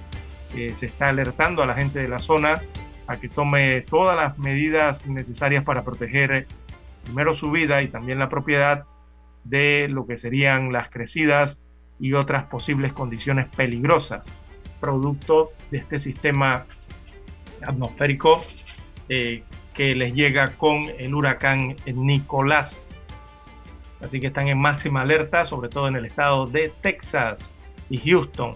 [0.51, 2.61] se está alertando a la gente de la zona
[3.07, 6.47] a que tome todas las medidas necesarias para proteger eh,
[7.03, 8.85] primero su vida y también la propiedad
[9.43, 11.57] de lo que serían las crecidas
[11.99, 14.25] y otras posibles condiciones peligrosas
[14.79, 16.65] producto de este sistema
[17.61, 18.43] atmosférico
[19.09, 19.43] eh,
[19.73, 22.77] que les llega con el huracán Nicolás.
[24.01, 27.51] Así que están en máxima alerta, sobre todo en el estado de Texas
[27.89, 28.55] y Houston,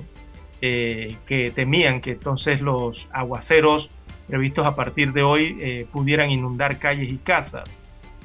[0.62, 3.90] eh, que temían que entonces los aguaceros
[4.28, 7.78] previstos a partir de hoy eh, pudieran inundar calles y casas.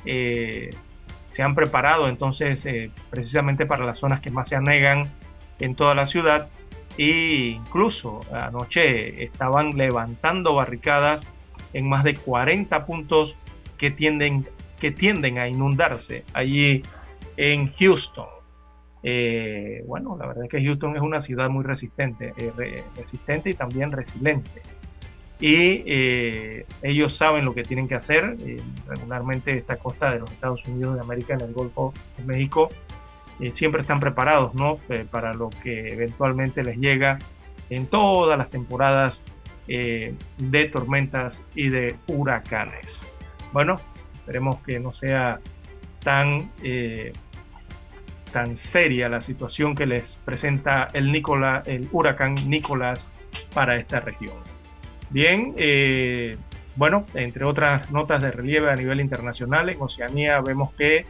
[0.05, 2.63] Se han preparado entonces
[3.11, 5.11] precisamente para las zonas que más se anegan
[5.59, 6.49] en toda la ciudad
[6.97, 11.23] e incluso anoche estaban levantando barricadas
[11.73, 13.35] en más de 40 puntos
[13.79, 14.47] que tienden,
[14.81, 16.83] que tienden a inundarse allí
[17.37, 18.27] en Houston.
[19.03, 23.55] Eh, bueno, la verdad es que Houston es una ciudad muy resistente, eh, resistente y
[23.55, 24.63] también resiliente.
[25.41, 28.37] Y eh, ellos saben lo que tienen que hacer.
[28.87, 32.71] regularmente esta costa de los Estados Unidos de América en el Golfo de México
[33.55, 34.79] siempre están preparados ¿no?
[35.11, 37.19] para lo que eventualmente les llega
[37.71, 39.21] en todas las temporadas
[39.67, 43.01] de tormentas y de huracanes.
[43.53, 43.81] Bueno,
[44.15, 45.41] esperemos que no sea
[46.01, 46.51] tan
[48.35, 53.07] tan seria la situación que les presenta el, Nicola, el huracán Nicolás
[53.55, 54.35] para esta región.
[55.11, 56.37] Bien, eh,
[56.75, 61.07] bueno, entre otras notas de relieve a nivel internacional, en Oceanía vemos que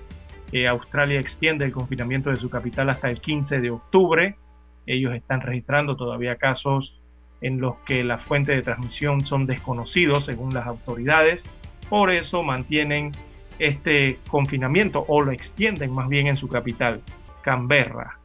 [0.68, 4.36] Australia extiende el confinamiento de su capital hasta el 15 de octubre.
[4.86, 7.00] Ellos están registrando todavía casos
[7.40, 11.44] en los que la fuente de transmisión son desconocidos según las autoridades.
[11.90, 13.12] Por eso mantienen
[13.58, 17.02] este confinamiento o lo extienden más bien en su capital,
[17.42, 18.18] Canberra,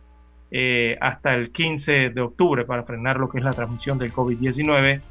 [0.52, 5.02] eh, hasta el 15 de octubre para frenar lo que es la transmisión del COVID-19.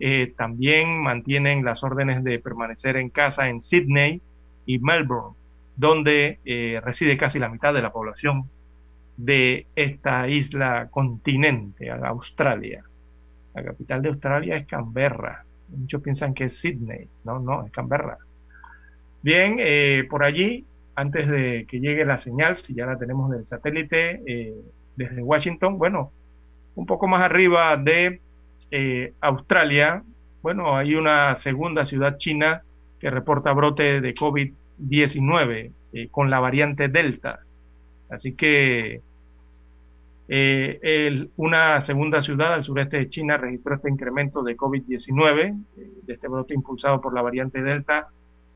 [0.00, 4.20] Eh, también mantienen las órdenes de permanecer en casa en Sydney
[4.66, 5.34] y Melbourne,
[5.78, 8.50] donde eh, reside casi la mitad de la población
[9.16, 12.82] de esta isla continente, Australia.
[13.54, 15.44] La capital de Australia es Canberra.
[15.68, 17.08] Muchos piensan que es Sydney.
[17.24, 18.18] No, no, es Canberra.
[19.22, 23.46] Bien, eh, por allí, antes de que llegue la señal, si ya la tenemos del
[23.46, 24.54] satélite eh,
[24.96, 26.10] desde Washington, bueno,
[26.74, 28.20] un poco más arriba de
[29.20, 30.02] Australia,
[30.42, 32.62] bueno, hay una segunda ciudad china
[32.98, 34.14] que reporta brote de
[34.78, 35.72] COVID-19
[36.10, 37.40] con la variante Delta.
[38.10, 39.00] Así que
[41.36, 45.56] una segunda ciudad al sureste de China registró este incremento de COVID-19,
[46.02, 48.08] de este brote impulsado por la variante Delta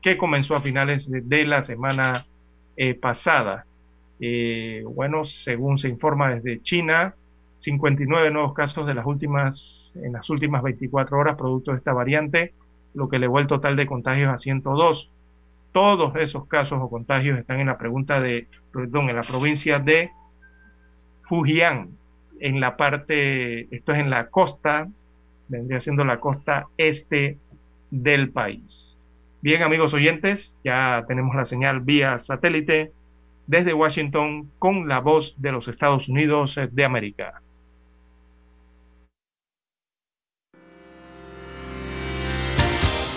[0.03, 2.27] que comenzó a finales de, la semana
[2.75, 3.65] eh, pasada.
[4.19, 7.15] Eh, bueno, según se informa desde China,
[7.59, 12.53] 59 nuevos casos de las últimas, en las últimas 24 horas producto de esta variante,
[12.93, 15.09] lo que elevó el total de contagios a 102.
[15.73, 20.11] Todos esos casos o contagios están en la pregunta de, perdón, en la provincia de
[21.23, 21.89] Fujian,
[22.39, 24.87] en la parte, esto es en la costa,
[25.47, 27.37] vendría siendo la costa este
[27.89, 28.95] del país.
[29.41, 32.91] Bien, amigos oyentes, ya tenemos la señal vía satélite
[33.47, 37.41] desde Washington con la voz de los Estados Unidos de América.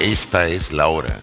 [0.00, 1.22] Esta es la hora.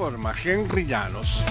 [0.00, 1.42] Les informa Henry Llanos.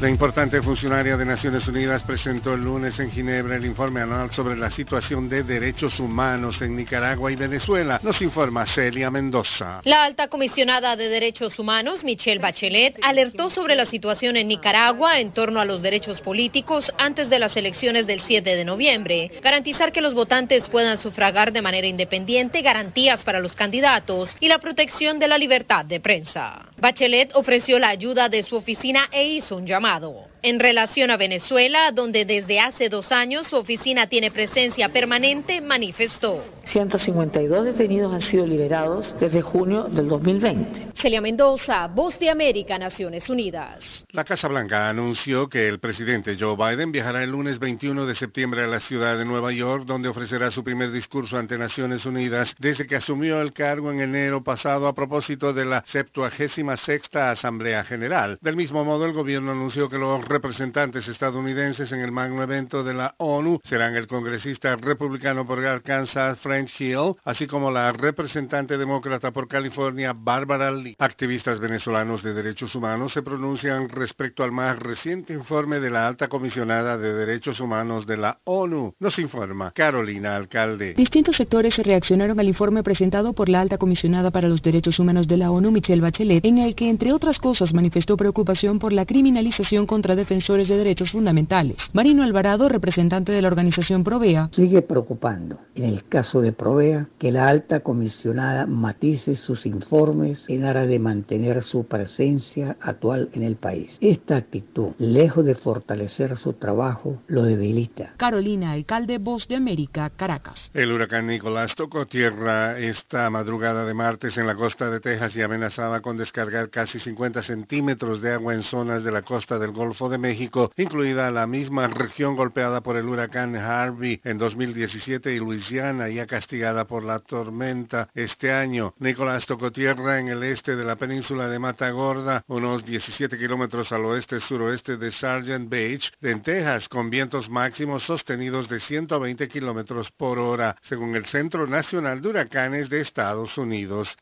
[0.00, 4.56] La importante funcionaria de Naciones Unidas presentó el lunes en Ginebra el informe anual sobre
[4.56, 8.00] la situación de derechos humanos en Nicaragua y Venezuela.
[8.02, 9.82] Nos informa Celia Mendoza.
[9.84, 15.32] La alta comisionada de Derechos Humanos, Michelle Bachelet, alertó sobre la situación en Nicaragua en
[15.32, 19.30] torno a los derechos políticos antes de las elecciones del 7 de noviembre.
[19.42, 24.60] Garantizar que los votantes puedan sufragar de manera independiente, garantías para los candidatos y la
[24.60, 26.70] protección de la libertad de prensa.
[26.78, 30.30] Bachelet ofreció la ayuda de su oficina e hizo un llamado 吓得我。
[30.42, 36.42] En relación a Venezuela, donde desde hace dos años su oficina tiene presencia permanente, manifestó.
[36.64, 40.92] 152 detenidos han sido liberados desde junio del 2020.
[41.00, 43.80] Celia Mendoza, Voz de América, Naciones Unidas.
[44.10, 48.62] La Casa Blanca anunció que el presidente Joe Biden viajará el lunes 21 de septiembre
[48.62, 52.86] a la ciudad de Nueva York, donde ofrecerá su primer discurso ante Naciones Unidas desde
[52.86, 58.38] que asumió el cargo en enero pasado a propósito de la 76 Asamblea General.
[58.40, 62.94] Del mismo modo, el gobierno anunció que los representantes estadounidenses en el magno evento de
[62.94, 69.32] la ONU serán el congresista republicano por Arkansas, French Hill, así como la representante demócrata
[69.32, 70.94] por California, Barbara Lee.
[70.98, 76.28] Activistas venezolanos de derechos humanos se pronuncian respecto al más reciente informe de la alta
[76.28, 78.94] comisionada de derechos humanos de la ONU.
[79.00, 80.94] Nos informa Carolina Alcalde.
[80.94, 85.26] Distintos sectores se reaccionaron al informe presentado por la alta comisionada para los derechos humanos
[85.26, 89.06] de la ONU, Michelle Bachelet, en el que, entre otras cosas, manifestó preocupación por la
[89.06, 91.76] criminalización contra defensores de derechos fundamentales.
[91.92, 97.32] Marino Alvarado, representante de la organización Provea, sigue preocupando, en el caso de Provea, que
[97.32, 103.56] la alta comisionada matice sus informes en aras de mantener su presencia actual en el
[103.56, 103.96] país.
[104.00, 108.14] Esta actitud, lejos de fortalecer su trabajo, lo debilita.
[108.18, 110.70] Carolina, alcalde Voz de América, Caracas.
[110.74, 115.42] El huracán Nicolás tocó tierra esta madrugada de martes en la costa de Texas y
[115.42, 120.09] amenazaba con descargar casi 50 centímetros de agua en zonas de la costa del Golfo
[120.10, 126.08] de México, incluida la misma región golpeada por el huracán Harvey en 2017 y Luisiana
[126.08, 128.94] ya castigada por la tormenta este año.
[128.98, 134.04] Nicolás tocó tierra en el este de la península de Matagorda, unos 17 kilómetros al
[134.04, 140.76] oeste-suroeste de Sargent Beach, en Texas, con vientos máximos sostenidos de 120 kilómetros por hora,
[140.82, 144.16] según el Centro Nacional de Huracanes de Estados Unidos.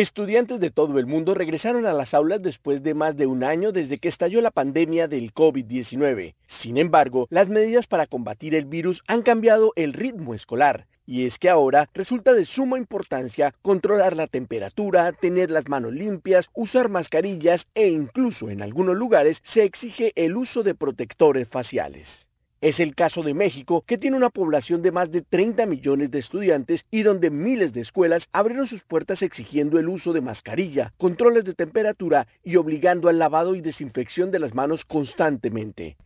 [0.00, 3.72] Estudiantes de todo el mundo regresaron a las aulas después de más de un año
[3.72, 6.36] desde que estalló la pandemia del COVID-19.
[6.46, 10.86] Sin embargo, las medidas para combatir el virus han cambiado el ritmo escolar.
[11.04, 16.48] Y es que ahora resulta de suma importancia controlar la temperatura, tener las manos limpias,
[16.54, 22.27] usar mascarillas e incluso en algunos lugares se exige el uso de protectores faciales.
[22.60, 26.18] Es el caso de México, que tiene una población de más de 30 millones de
[26.18, 31.44] estudiantes y donde miles de escuelas abrieron sus puertas exigiendo el uso de mascarilla, controles
[31.44, 35.96] de temperatura y obligando al lavado y desinfección de las manos constantemente.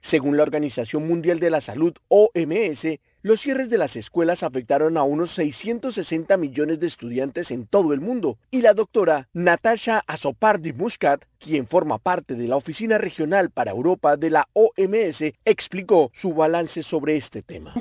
[0.00, 2.86] Según la Organización Mundial de la Salud, OMS,
[3.22, 8.00] los cierres de las escuelas afectaron a unos 660 millones de estudiantes en todo el
[8.00, 13.72] mundo y la doctora Natasha Azopardi Muscat, quien forma parte de la Oficina Regional para
[13.72, 17.74] Europa de la OMS, explicó su balance sobre este tema.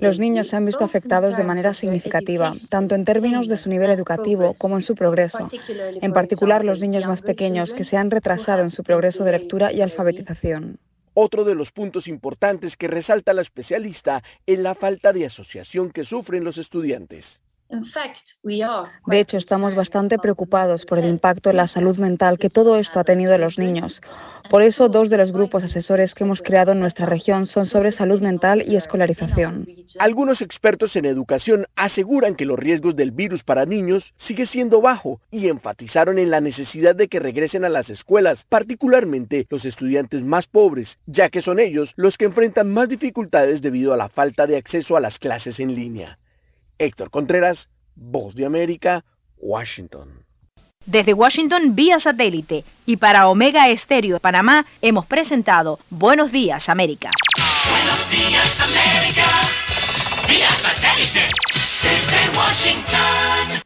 [0.00, 3.90] Los niños se han visto afectados de manera significativa, tanto en términos de su nivel
[3.90, 8.62] educativo como en su progreso, en particular los niños más pequeños que se han retrasado
[8.62, 10.78] en su progreso de lectura y alfabetización.
[11.18, 16.04] Otro de los puntos importantes que resalta la especialista es la falta de asociación que
[16.04, 17.40] sufren los estudiantes.
[19.06, 23.00] De hecho, estamos bastante preocupados por el impacto en la salud mental que todo esto
[23.00, 24.00] ha tenido en los niños.
[24.48, 27.90] Por eso, dos de los grupos asesores que hemos creado en nuestra región son sobre
[27.90, 29.66] salud mental y escolarización.
[29.98, 35.20] Algunos expertos en educación aseguran que los riesgos del virus para niños sigue siendo bajo
[35.32, 40.46] y enfatizaron en la necesidad de que regresen a las escuelas, particularmente los estudiantes más
[40.46, 44.56] pobres, ya que son ellos los que enfrentan más dificultades debido a la falta de
[44.56, 46.18] acceso a las clases en línea.
[46.78, 49.04] Héctor Contreras, Voz de América,
[49.38, 50.24] Washington.
[50.84, 57.10] Desde Washington vía satélite y para Omega Estéreo de Panamá hemos presentado Buenos Días América.
[57.68, 59.26] Buenos días América,
[60.28, 61.26] vía satélite
[61.82, 63.65] desde Washington.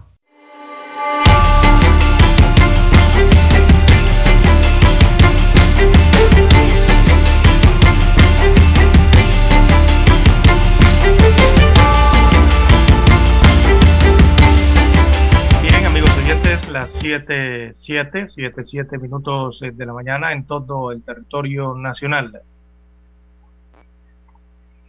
[17.01, 22.43] 7, 7, 7, 7 minutos eh, de la mañana en todo el territorio nacional.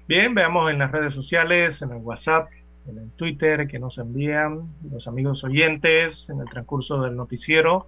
[0.06, 2.51] Bien, veamos en las redes sociales, en el WhatsApp,
[2.86, 7.86] en el Twitter que nos envían los amigos oyentes en el transcurso del noticiero.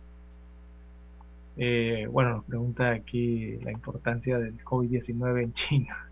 [1.58, 6.08] Eh, bueno, nos pregunta aquí la importancia del COVID-19 en China.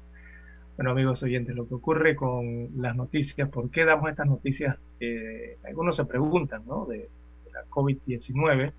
[0.76, 4.76] Bueno, amigos oyentes, lo que ocurre con las noticias, ¿por qué damos estas noticias?
[5.01, 6.84] Eh, algunos se preguntan, ¿no?
[6.84, 7.09] De,
[7.53, 8.73] la COVID-19,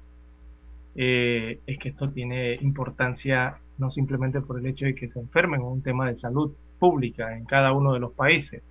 [0.95, 5.61] eh, es que esto tiene importancia no simplemente por el hecho de que se enfermen,
[5.61, 8.61] es un tema de salud pública en cada uno de los países.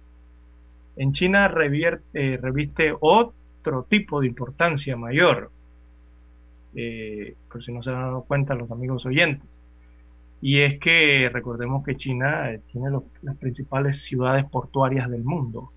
[0.97, 5.51] En China revierte, eh, reviste otro tipo de importancia mayor.
[6.74, 9.49] eh, por si no se han dado cuenta los amigos oyentes.
[10.41, 12.89] Y es que recordemos que China tiene
[13.23, 15.70] las principales ciudades portuarias del mundo.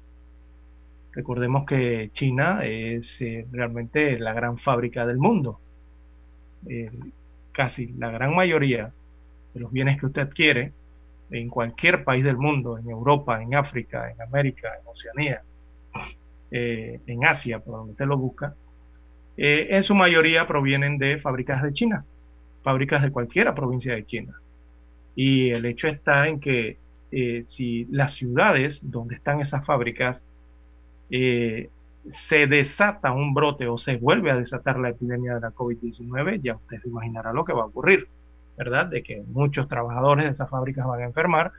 [1.16, 5.60] Recordemos que China es eh, realmente la gran fábrica del mundo.
[7.52, 8.92] casi la gran mayoría
[9.54, 10.74] de los bienes que usted adquiere
[11.32, 15.42] en cualquier país del mundo, en Europa, en África, en América, en Oceanía,
[16.52, 18.56] en Asia, por donde usted lo busca,
[19.38, 22.06] eh, en su mayoría provienen de fábricas de China,
[22.64, 24.34] fábricas de cualquiera provincia de China.
[25.16, 26.78] Y el hecho está en que
[27.12, 30.24] eh, si las ciudades donde están esas fábricas
[31.10, 31.70] eh,
[32.12, 36.56] se desata un brote o se vuelve a desatar la epidemia de la COVID-19, ya
[36.56, 38.08] usted se imaginará lo que va a ocurrir,
[38.58, 38.88] ¿verdad?
[38.88, 41.52] De que muchos trabajadores de esas fábricas van a enfermar,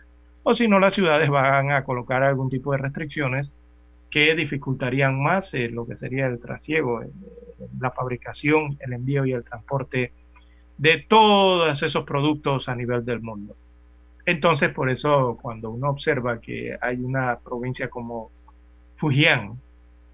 [0.43, 3.51] o si no, las ciudades van a colocar algún tipo de restricciones
[4.11, 7.09] que dificultarían más eh, lo que sería el trasiego, eh,
[7.81, 10.13] la fabricación, el envío y el transporte
[10.79, 13.57] de todos esos productos a nivel del mundo.
[14.25, 18.31] Entonces, por eso, cuando uno observa que hay una provincia como
[18.97, 19.61] Fujian,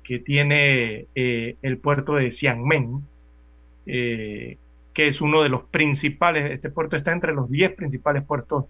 [0.04, 3.02] que tiene eh, el puerto de Xiamen,
[3.84, 4.58] que
[5.08, 8.66] es uno de los principales, este puerto está entre los 10 principales puertos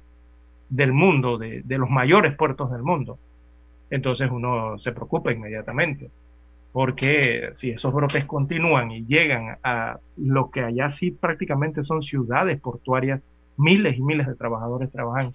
[0.68, 3.18] del mundo, de los mayores puertos del mundo.
[3.93, 6.10] Entonces uno se preocupa inmediatamente,
[6.72, 12.59] porque si esos brotes continúan y llegan a lo que allá sí prácticamente son ciudades
[12.59, 13.20] portuarias,
[13.59, 15.34] miles y miles de trabajadores trabajan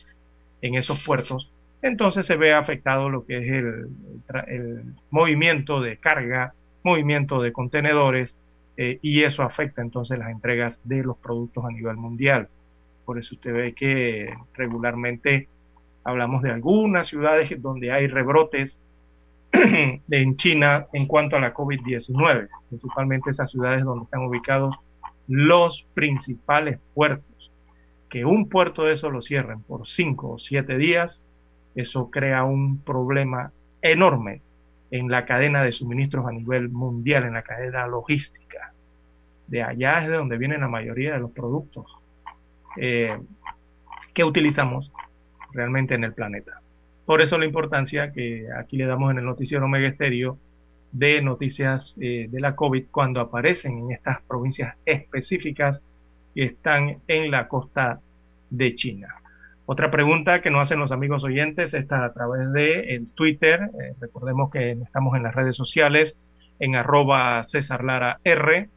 [0.64, 1.52] en esos puertos,
[1.82, 3.52] entonces se ve afectado lo que es
[4.50, 8.36] el, movimiento de carga, movimiento de contenedores,
[8.78, 12.50] eh, y eso afecta entonces las entregas de los productos a nivel mundial.
[13.06, 15.48] Por eso usted ve que regularmente
[16.08, 18.80] Hablamos de algunas ciudades donde hay rebrotes
[19.52, 24.74] en China en cuanto a la COVID-19, principalmente esas ciudades donde están ubicados
[25.28, 27.52] los principales puertos.
[28.10, 31.22] Que un puerto de eso lo cierren por cinco o siete días,
[31.78, 33.52] eso crea un problema
[33.82, 34.42] enorme
[34.90, 38.74] en la cadena de suministros a nivel mundial, en la cadena logística.
[39.48, 41.86] De allá es de donde vienen la mayoría de los productos
[42.78, 43.16] eh,
[44.14, 44.92] que utilizamos
[45.54, 46.62] realmente en el planeta.
[47.06, 50.40] Por eso la importancia que aquí le damos en el noticiero Mega Estéreo
[50.92, 55.80] de noticias eh, de la COVID cuando aparecen en estas provincias específicas
[56.34, 58.02] que están en la costa
[58.50, 59.10] de China.
[59.70, 63.70] Otra pregunta que nos hacen los amigos oyentes está a través de el Twitter.
[63.82, 66.16] Eh, recordemos que estamos en las redes sociales
[66.60, 67.84] en arroba César
[68.24, 68.70] R.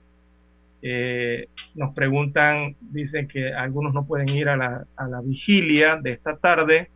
[0.83, 1.47] Eh,
[1.77, 6.39] nos preguntan, dicen que algunos no pueden ir a la, a la, vigilia de esta
[6.39, 6.91] tarde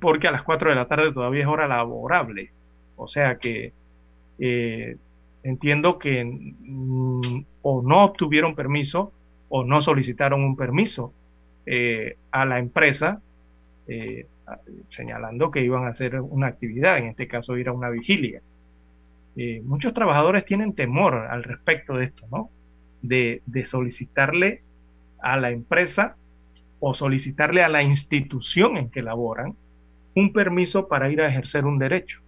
[0.00, 2.50] porque a las 4 de la tarde todavía es hora laborable.
[2.96, 3.72] O sea que
[4.40, 4.96] eh,
[5.44, 9.12] entiendo que mm, o no obtuvieron permiso
[9.48, 11.12] o no solicitaron un permiso
[11.66, 13.20] eh, a la empresa
[14.96, 18.40] señalando que iban a hacer una actividad, en este caso ir a una vigilia.
[19.36, 22.50] Eh, muchos trabajadores tienen temor al respecto de esto, ¿no?
[23.02, 24.62] De, solicitarle
[25.22, 26.16] a la empresa
[26.80, 29.54] o solicitarle a la institución en que laboran
[30.14, 32.20] un permiso para ir a ejercer un derecho.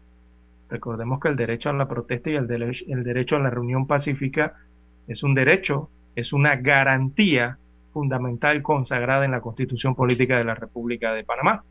[0.71, 4.55] Recordemos que el derecho a la protesta y el, el derecho a la reunión pacífica
[5.09, 7.59] es un derecho, es una garantía
[7.93, 11.65] fundamental consagrada en la Constitución Política de la República de Panamá.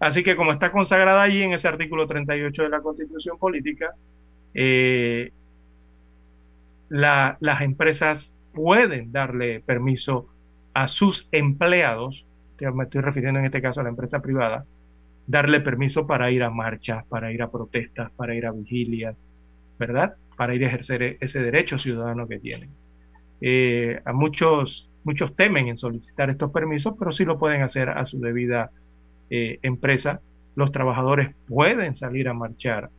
[0.00, 3.94] Así que como está consagrada allí en ese artículo 38 de la Constitución Política,
[4.54, 5.32] eh,
[6.88, 10.28] las empresas pueden darle permiso
[10.74, 12.24] a sus empleados,
[12.60, 14.64] me estoy refiriendo en este caso a la empresa privada,
[15.26, 19.20] darle permiso para ir a marchas, para ir a protestas, para ir a vigilias,
[19.78, 20.14] ¿verdad?
[20.36, 22.70] Para ir a ejercer e-, ese derecho ciudadano que tienen.
[23.40, 28.06] Eh, a muchos, muchos temen en solicitar estos permisos, pero sí lo pueden hacer a
[28.06, 28.70] su debida
[29.30, 30.20] eh, empresa.
[30.56, 32.90] Los trabajadores pueden salir a marchar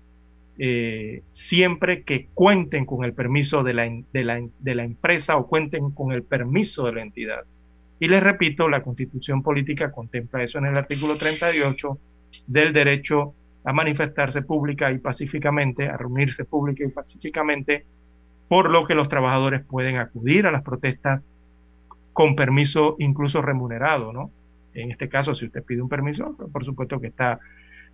[0.57, 5.47] eh, siempre que cuenten con el permiso de la, de, la, de la empresa o
[5.47, 7.41] cuenten con el permiso de la entidad.
[7.99, 11.97] Y les repito, la constitución política contempla eso en el artículo 38
[12.47, 13.33] del derecho
[13.63, 17.85] a manifestarse pública y pacíficamente, a reunirse pública y pacíficamente,
[18.47, 21.23] por lo que los trabajadores pueden acudir a las protestas
[22.15, 24.31] con permiso incluso remunerado, ¿no?
[24.73, 27.41] En este caso, si usted pide un permiso, por supuesto que está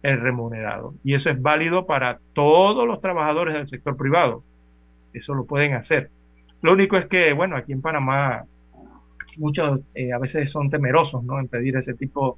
[0.04, 0.94] el remunerado.
[1.04, 4.44] Y eso es válido para todos los trabajadores del sector privado.
[5.12, 6.12] Eso lo pueden hacer.
[6.62, 8.46] Lo único es que, bueno, aquí en Panamá
[9.38, 11.40] muchos eh, a veces son temerosos ¿no?
[11.40, 12.38] en pedir ese tipo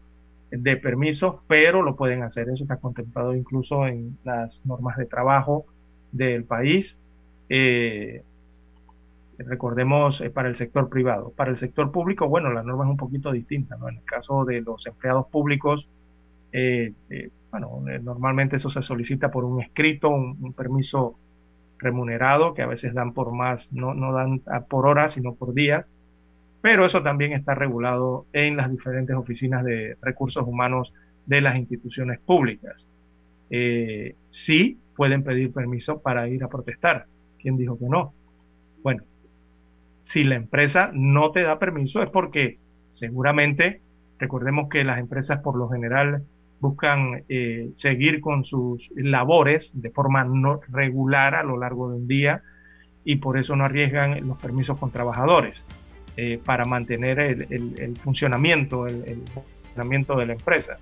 [0.51, 2.47] de permisos, pero lo pueden hacer.
[2.47, 5.65] Eso está contemplado incluso en las normas de trabajo
[6.13, 6.97] del país.
[7.49, 8.23] Eh,
[9.37, 11.31] Recordemos eh, para el sector privado.
[11.35, 13.89] Para el sector público, bueno, la norma es un poquito distinta, ¿no?
[13.89, 15.87] En el caso de los empleados públicos,
[16.51, 21.15] eh, eh, bueno, normalmente eso se solicita por un escrito, un, permiso
[21.79, 25.89] remunerado, que a veces dan por más, no, no dan por horas, sino por días,
[26.61, 30.93] pero eso también está regulado en las diferentes oficinas de recursos humanos
[31.25, 32.85] de las instituciones públicas.
[34.29, 37.05] sí pueden pedir permiso para ir a protestar.
[37.39, 38.13] ¿Quién dijo que no?
[38.81, 39.03] Bueno,
[40.03, 42.57] si la empresa no te da permiso es porque
[42.91, 43.81] seguramente,
[44.19, 46.23] recordemos que las empresas por lo general
[46.59, 52.07] buscan eh, seguir con sus labores de forma no regular a lo largo de un
[52.07, 52.41] día
[53.03, 55.61] y por eso no arriesgan los permisos con trabajadores
[56.15, 60.77] eh, para mantener el, funcionamiento, el, funcionamiento de la empresa.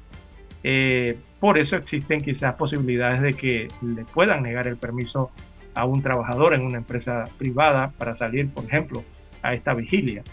[0.63, 5.31] Eh, por eso existen quizás posibilidades de que le puedan negar el permiso
[5.73, 9.03] a un trabajador en una empresa privada para salir, por ejemplo,
[9.41, 10.23] a esta vigilia.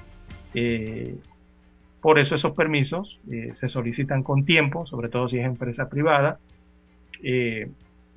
[0.55, 1.16] Eh,
[2.01, 6.39] por eso esos permisos eh, se solicitan con tiempo, sobre todo si es empresa privada.
[7.23, 7.69] Eh,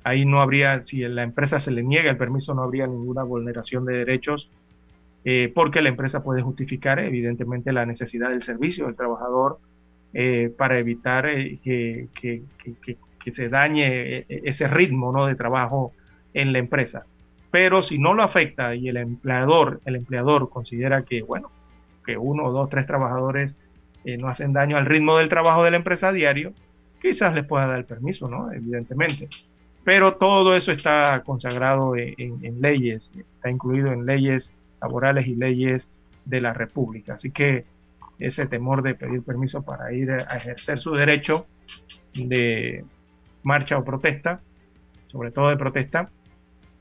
[0.04, 3.84] ahí no habría, si la empresa se le niega el permiso, no habría ninguna vulneración
[3.84, 4.50] de derechos,
[5.54, 9.60] porque la empresa puede justificar evidentemente la necesidad del servicio del trabajador
[10.56, 11.26] para evitar
[11.62, 12.42] que, que,
[13.24, 15.26] que, se dañe ese ritmo ¿no?
[15.26, 15.92] de trabajo
[16.34, 17.06] en la empresa.
[17.52, 21.50] Pero si no lo afecta y el empleador, el empleador considera que, bueno,
[22.04, 23.52] que uno, dos, tres trabajadores
[24.04, 26.54] eh, no hacen daño al ritmo del trabajo de la empresa diario,
[27.00, 28.50] quizás les pueda dar el permiso, ¿no?
[28.50, 29.28] Evidentemente.
[29.84, 34.50] Pero todo eso está consagrado en, leyes, está incluido en leyes
[34.80, 35.86] laborales y leyes
[36.24, 37.14] de la República.
[37.14, 37.66] Así que
[38.18, 41.46] ese temor de pedir permiso para ir a ejercer su derecho
[42.14, 42.84] de
[43.42, 44.40] marcha o protesta,
[45.08, 46.08] sobre todo de protesta,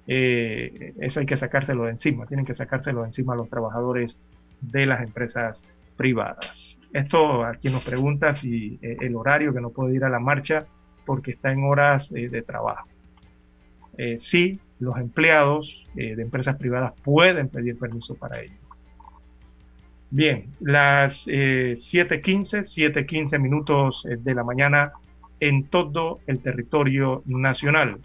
[0.08, 4.18] eh, eso hay que sacárselo de encima, tienen que sacárselo de encima a los trabajadores
[4.62, 5.64] de las empresas
[5.98, 6.78] privadas.
[6.94, 10.20] Esto a quien nos pregunta si eh, el horario que no puede ir a la
[10.20, 10.66] marcha
[11.06, 12.88] porque está en horas eh, de trabajo.
[14.20, 18.56] sí, los empleados de empresas privadas pueden pedir permiso para ello.
[20.10, 24.94] Bien, las 7.15, 7.15 minutos de la mañana
[25.40, 27.98] en todo el territorio nacional.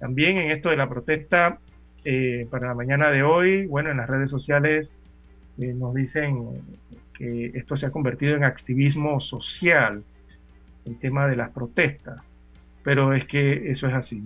[0.00, 1.58] También en esto de la protesta
[2.04, 4.90] eh, para la mañana de hoy, bueno, en las redes sociales
[5.58, 6.62] eh, nos dicen
[7.14, 10.02] que esto se ha convertido en activismo social,
[10.86, 12.30] el tema de las protestas,
[12.82, 14.22] pero es que eso es así,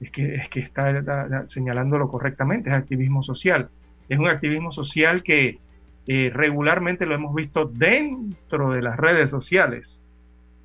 [0.00, 3.68] es que, es que está, señalándolo correctamente, es activismo social,
[4.08, 5.58] es un activismo social que
[6.06, 10.00] eh, regularmente lo hemos visto dentro de las redes sociales,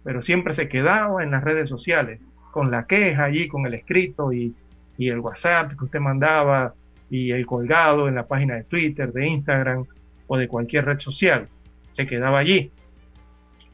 [0.03, 2.21] pero siempre se quedaba en las redes sociales
[2.55, 4.55] con la queja allí, con el escrito y,
[4.97, 6.73] el WhatsApp que usted mandaba
[7.09, 9.83] y el colgado en la página de Twitter, de Instagram
[10.27, 11.49] o de cualquier red social.
[11.91, 12.71] Se quedaba allí.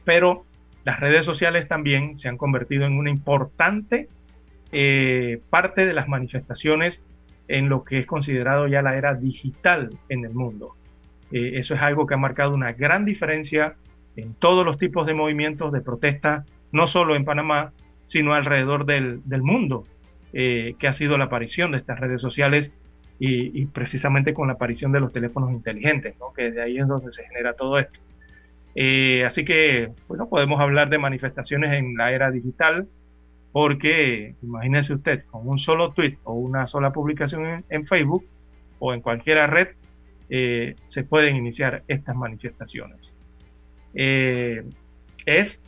[0.04, 0.46] Pero
[0.84, 4.10] las redes sociales también se han convertido en una importante
[4.72, 7.00] eh, parte de las manifestaciones
[7.48, 10.74] en lo que es considerado ya la era digital en el mundo.
[11.32, 13.76] Eh, eso es algo que ha marcado una gran diferencia
[14.16, 17.74] en todos los tipos de movimientos de protesta, no solo en Panamá,
[18.12, 19.86] sino alrededor del, mundo,
[20.34, 22.70] eh, que ha sido la aparición de estas redes sociales
[23.20, 27.24] y, precisamente con la aparición de los teléfonos inteligentes, que de ahí es donde se
[27.24, 27.98] genera todo esto.
[28.76, 32.90] Eh, así que, bueno, podemos hablar de manifestaciones en la era digital,
[33.54, 38.26] porque imagínese usted, con un solo tweet o una sola publicación en, Facebook
[38.80, 39.70] o en cualquier red,
[40.30, 43.14] eh, se pueden iniciar estas manifestaciones.
[43.94, 45.61] es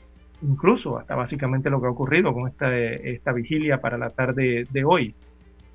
[0.43, 4.83] incluso hasta básicamente lo que ha ocurrido con esta, esta vigilia para la tarde de
[4.83, 5.15] hoy.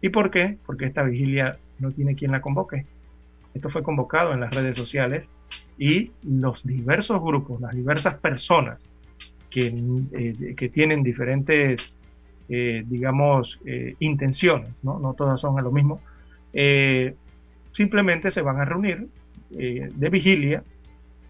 [0.01, 0.59] ¿Y por qué?
[0.65, 2.87] Porque esta vigilia no tiene quien la convoque.
[3.55, 5.29] Esto fue convocado en las redes sociales
[5.79, 8.79] y los diversos grupos, las diversas personas
[9.51, 9.73] que,
[10.13, 11.81] eh, que tienen diferentes,
[12.49, 14.99] eh, digamos, eh, intenciones, ¿no?
[14.99, 16.01] no todas son a lo mismo,
[17.73, 19.07] simplemente se van a reunir
[19.51, 20.65] de vigilia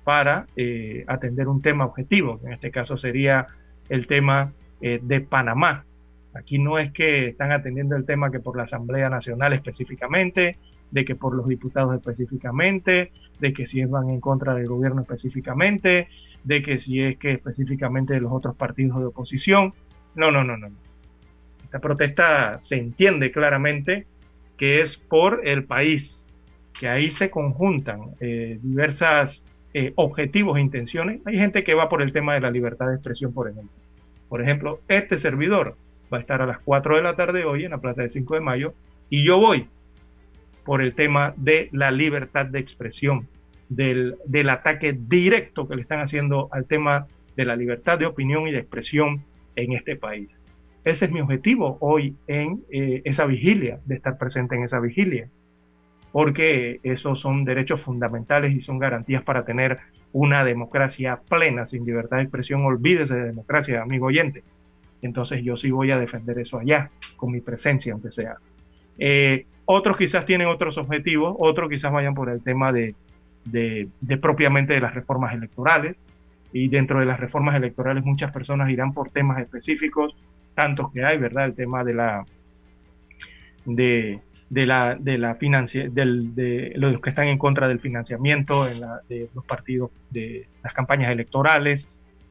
[0.08, 3.46] para eh, atender un tema objetivo, en este caso sería
[3.90, 5.84] el tema eh, de Panamá.
[6.32, 10.56] Aquí no es que están atendiendo el tema que por la Asamblea Nacional específicamente,
[10.90, 16.08] de que por los diputados específicamente, de que si van en contra del gobierno específicamente,
[16.42, 19.74] de que si es que específicamente de los otros partidos de oposición.
[20.14, 20.68] No, no, no, no.
[21.64, 24.06] Esta protesta se entiende claramente
[24.56, 26.24] que es por el país,
[26.80, 29.42] que ahí se conjuntan eh, diversas
[29.80, 31.20] eh, objetivos e intenciones.
[31.24, 33.70] Hay gente que va por el tema de la libertad de expresión, por ejemplo.
[34.28, 35.76] Por ejemplo, este servidor
[36.12, 38.34] va a estar a las 4 de la tarde hoy en la Plaza del 5
[38.34, 38.74] de Mayo
[39.08, 39.68] y yo voy
[40.64, 43.28] por el tema de la libertad de expresión,
[43.68, 47.06] del, del ataque directo que le están haciendo al tema
[47.36, 49.22] de la libertad de opinión y de expresión
[49.54, 50.28] en este país.
[50.82, 55.28] Ese es mi objetivo hoy en eh, esa vigilia, de estar presente en esa vigilia,
[56.18, 59.78] porque esos son derechos fundamentales y son garantías para tener
[60.12, 62.64] una democracia plena, sin libertad de expresión.
[62.64, 64.42] Olvídese de democracia, amigo oyente.
[65.00, 68.34] Entonces yo sí voy a defender eso allá, con mi presencia, aunque sea.
[68.98, 72.96] Eh, otros quizás tienen otros objetivos, otros quizás vayan por el tema de,
[73.44, 75.94] de, de propiamente de las reformas electorales,
[76.52, 80.16] y dentro de las reformas electorales muchas personas irán por temas específicos
[80.56, 81.44] tantos que hay, ¿verdad?
[81.44, 82.24] El tema de la
[83.66, 84.20] de,
[84.50, 88.80] de la de la financia, del, de los que están en contra del financiamiento en
[88.80, 91.86] la, de los partidos de las campañas electorales,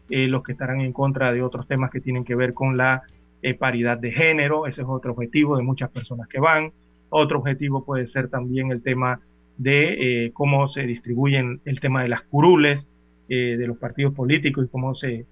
[0.10, 3.04] eh, los que estarán en contra de otros temas que tienen que ver con la
[3.42, 6.72] eh, paridad de género, ese es otro objetivo de muchas personas que van.
[7.10, 9.20] Otro objetivo puede ser también el tema
[9.58, 12.86] de eh, cómo se distribuyen el tema de las curules
[13.30, 15.26] de los partidos políticos y cómo se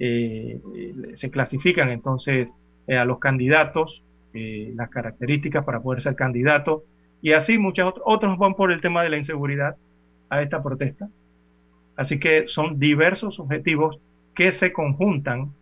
[0.00, 0.60] eh,
[1.16, 2.54] se clasifican entonces
[2.86, 6.84] eh, a los candidatos, eh, las características para poder ser candidato,
[7.20, 9.76] y así muchos otros van por el tema de la inseguridad
[10.28, 11.08] a esta protesta.
[11.96, 13.98] Así que son diversos objetivos
[14.34, 15.52] que se conjuntan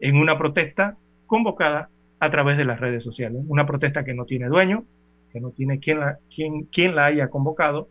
[0.00, 0.96] en una protesta
[1.26, 1.88] convocada
[2.18, 3.42] a través de las redes sociales.
[3.46, 4.84] Una protesta que no tiene dueño,
[5.32, 7.88] que no tiene quien la, quien, quien la haya convocado,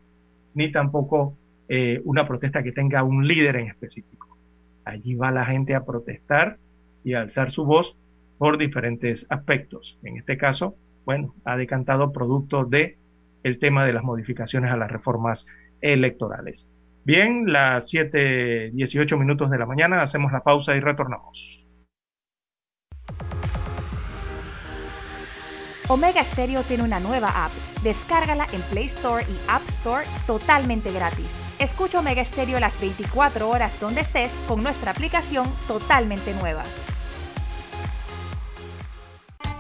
[0.53, 1.38] ni tampoco
[2.03, 4.38] una protesta que tenga un líder en específico.
[4.85, 6.57] Allí va la gente a protestar
[7.03, 7.95] y a alzar su voz
[8.38, 9.97] por diferentes aspectos.
[10.03, 12.97] En este caso, bueno, ha decantado producto de
[13.43, 15.45] el tema de las modificaciones a las reformas
[15.81, 16.68] electorales.
[17.05, 21.64] Bien, las 7:18 minutos de la mañana, hacemos la pausa y retornamos.
[25.89, 27.51] Omega Stereo tiene una nueva app.
[27.84, 31.27] Descárgala en Play Store y App Store totalmente gratis.
[31.60, 36.64] Escucha Omega Stereo las 24 horas donde estés con nuestra aplicación totalmente nueva.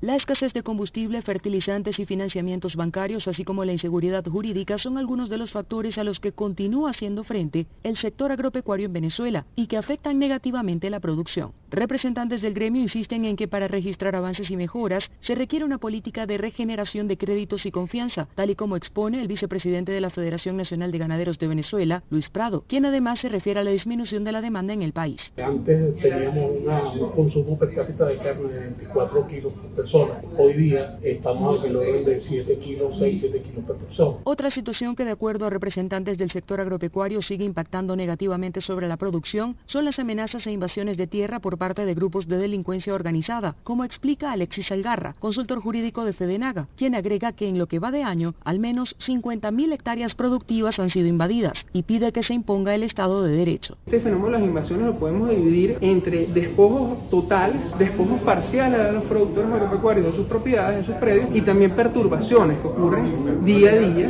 [0.00, 5.28] La escasez de combustible, fertilizantes y financiamientos bancarios, así como la inseguridad jurídica, son algunos
[5.28, 9.66] de los factores a los que continúa haciendo frente el sector agropecuario en Venezuela y
[9.66, 11.50] que afectan negativamente la producción.
[11.72, 16.26] Representantes del gremio insisten en que para registrar avances y mejoras se requiere una política
[16.26, 20.56] de regeneración de créditos y confianza, tal y como expone el vicepresidente de la Federación
[20.56, 24.30] Nacional de Ganaderos de Venezuela, Luis Prado, quien además se refiere a la disminución de
[24.30, 25.32] la demanda en el país.
[25.36, 29.52] Antes teníamos un consumo per cápita de carne de 24 kilos
[29.88, 34.18] persona Hoy día estamos alrededor de 7 kilos, 6, 7 kilos por persona.
[34.22, 38.96] Otra situación que de acuerdo a representantes del sector agropecuario sigue impactando negativamente sobre la
[38.96, 43.56] producción son las amenazas e invasiones de tierra por parte de grupos de delincuencia organizada,
[43.64, 47.90] como explica Alexis Algarra, consultor jurídico de Fedenaga, quien agrega que en lo que va
[47.90, 52.76] de año, al menos 50.000 hectáreas productivas han sido invadidas y pide que se imponga
[52.76, 53.76] el Estado de Derecho.
[53.86, 59.04] Este fenómeno de las invasiones lo podemos dividir entre despojos totales, despojos parciales de los
[59.04, 63.78] productores agropecuarios de sus propiedades, en sus predios, y también perturbaciones que ocurren día a
[63.78, 64.08] día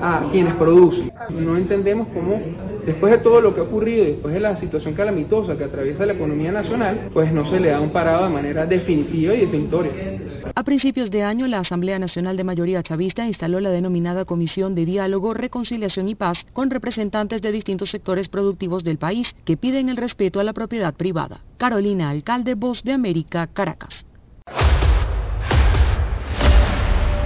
[0.00, 1.12] a quienes producen.
[1.30, 2.40] No entendemos cómo,
[2.84, 6.14] después de todo lo que ha ocurrido, después de la situación calamitosa que atraviesa la
[6.14, 9.92] economía nacional, pues no se le da un parado de manera definitiva y definitoria.
[10.54, 14.84] A principios de año, la Asamblea Nacional de Mayoría Chavista instaló la denominada Comisión de
[14.84, 19.96] Diálogo, Reconciliación y Paz con representantes de distintos sectores productivos del país que piden el
[19.96, 21.42] respeto a la propiedad privada.
[21.58, 24.06] Carolina Alcalde, Voz de América, Caracas.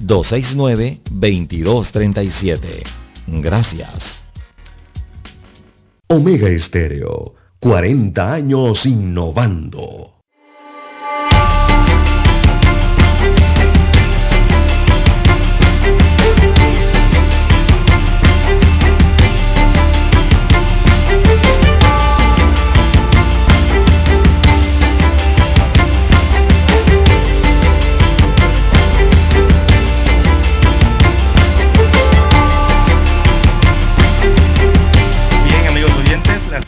[0.00, 2.82] 269-2237.
[3.26, 4.22] Gracias.
[6.08, 10.17] Omega Estéreo, 40 años innovando.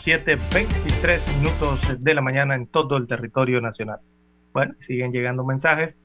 [0.03, 3.99] 7:23 minutos de la mañana en todo el territorio nacional.
[4.53, 5.97] Bueno, siguen llegando mensajes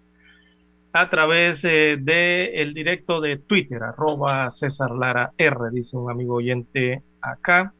[0.92, 4.90] a través eh, del directo de Twitter, arroba César
[5.36, 7.74] R, dice un amigo oyente acá.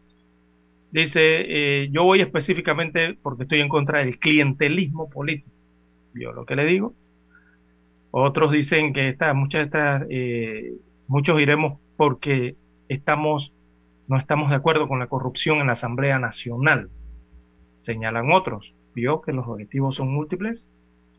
[0.91, 5.51] Dice, eh, yo voy específicamente porque estoy en contra del clientelismo político.
[6.15, 6.95] Yo lo que le digo.
[8.11, 10.73] Otros dicen que está, muchas estas, eh,
[11.07, 12.55] muchos iremos porque
[12.89, 13.53] estamos,
[14.09, 16.91] no estamos de acuerdo con la corrupción en la Asamblea Nacional.
[17.83, 18.75] Señalan otros.
[18.95, 20.67] Vio que los objetivos son múltiples,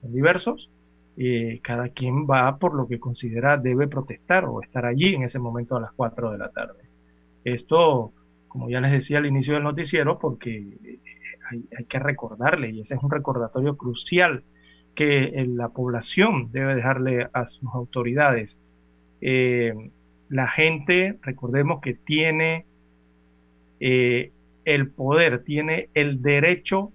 [0.01, 0.69] son diversos,
[1.15, 5.39] y cada quien va por lo que considera debe protestar o estar allí en ese
[5.39, 6.83] momento a las 4 de la tarde.
[7.43, 8.13] Esto,
[8.47, 10.77] como ya les decía al inicio del noticiero, porque
[11.49, 14.43] hay, hay que recordarle, y ese es un recordatorio crucial
[14.97, 18.57] que la población debe dejarle a sus autoridades.
[19.21, 19.73] Eh,
[20.27, 22.65] la gente, recordemos que tiene
[23.79, 24.31] eh,
[24.65, 26.91] el poder, tiene el derecho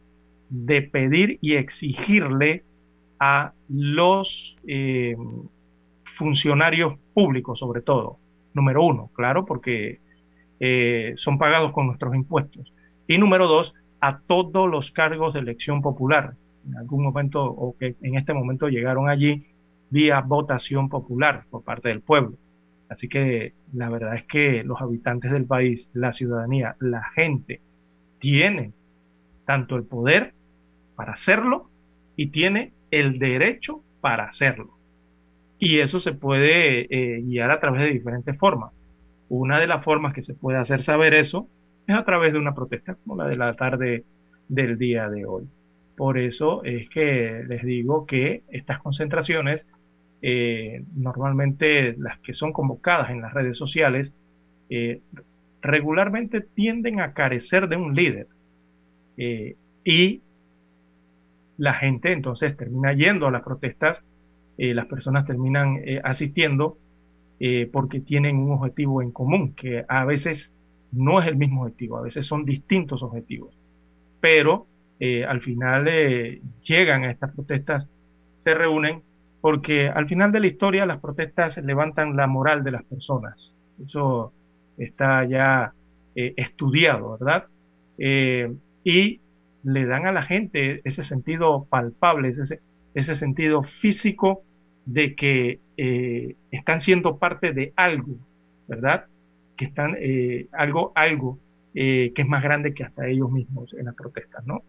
[0.50, 2.64] de pedir y exigirle
[3.18, 5.16] a los eh,
[6.18, 8.18] funcionarios públicos, sobre todo.
[8.52, 10.00] Número uno, claro, porque
[10.60, 12.72] eh, son pagados con nuestros impuestos.
[13.08, 16.34] Y número dos, a todos los cargos de elección popular,
[16.66, 19.46] en algún momento o que en este momento llegaron allí
[19.90, 22.36] vía votación popular por parte del pueblo.
[22.92, 27.60] Así que la verdad es que los habitantes del país, la ciudadanía, la gente,
[28.18, 28.74] tienen
[29.46, 30.34] tanto el poder
[30.94, 31.70] para hacerlo
[32.16, 34.76] y tiene el derecho para hacerlo.
[35.58, 38.72] Y eso se puede eh, guiar a través de diferentes formas.
[39.28, 41.48] Una de las formas que se puede hacer saber eso
[41.86, 44.04] es a través de una protesta como la de la tarde
[44.48, 45.48] del día de hoy.
[45.96, 49.64] Por eso es que les digo que estas concentraciones
[50.24, 54.12] eh, normalmente las que son convocadas en las redes sociales,
[54.70, 55.00] eh,
[55.60, 58.28] regularmente tienden a carecer de un líder.
[59.16, 60.22] Eh, y
[61.58, 63.98] la gente entonces termina yendo a las protestas,
[64.56, 66.76] las personas terminan asistiendo
[67.72, 70.52] porque tienen un objetivo en común, que a veces
[70.92, 73.56] no es el mismo objetivo, a veces son distintos objetivos.
[74.20, 74.66] Pero
[75.26, 75.86] al final
[76.62, 77.88] llegan a estas protestas,
[78.44, 79.02] se reúnen
[79.42, 83.52] porque al final de la historia las protestas levantan la moral de las personas.
[83.84, 84.32] Eso
[84.78, 85.74] está ya
[86.14, 87.46] eh, estudiado, ¿verdad?
[87.98, 88.54] Eh,
[88.84, 89.20] y
[89.64, 92.32] le dan a la gente ese sentido palpable,
[92.94, 94.44] ese, sentido físico
[94.86, 98.14] de que eh, están siendo parte de algo,
[98.68, 99.06] ¿verdad?
[99.56, 99.96] Que están
[100.52, 101.38] algo, algo
[101.74, 104.62] que es más grande que hasta ellos mismos en las protestas, ¿no?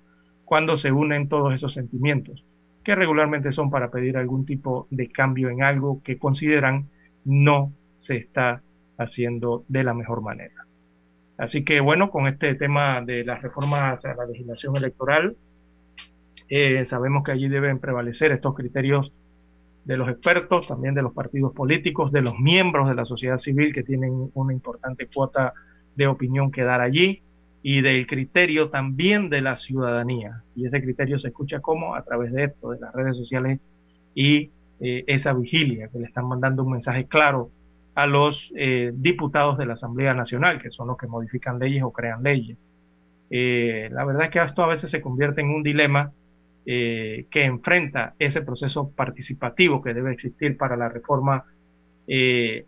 [0.46, 2.44] Cuando se unen todos esos sentimientos
[2.84, 6.90] que regularmente son para pedir algún tipo de cambio en algo que consideran
[7.26, 8.62] no se está
[8.98, 10.66] haciendo de la mejor manera.
[11.38, 15.36] Así que bueno, con este tema de las reformas a la legislación electoral,
[16.50, 19.12] eh, sabemos que allí deben prevalecer estos criterios
[19.86, 23.74] de los expertos, también de los partidos políticos, de los miembros de la sociedad civil
[23.74, 25.54] que tienen una importante cuota
[25.96, 27.22] de opinión que dar allí
[27.66, 30.44] y del criterio también de la ciudadanía.
[30.54, 33.62] Y ese criterio se escucha como a través de esto, de las redes sociales
[34.14, 37.50] y eh, esa vigilia que le están mandando un mensaje claro
[37.96, 41.94] a los eh, diputados de la Asamblea Nacional, que son los que modifican leyes o
[41.94, 42.58] crean leyes.
[43.30, 46.12] Eh, la verdad es que esto a veces se convierte en un dilema
[46.66, 51.44] que enfrenta ese proceso participativo que debe existir para la reforma
[52.08, 52.64] y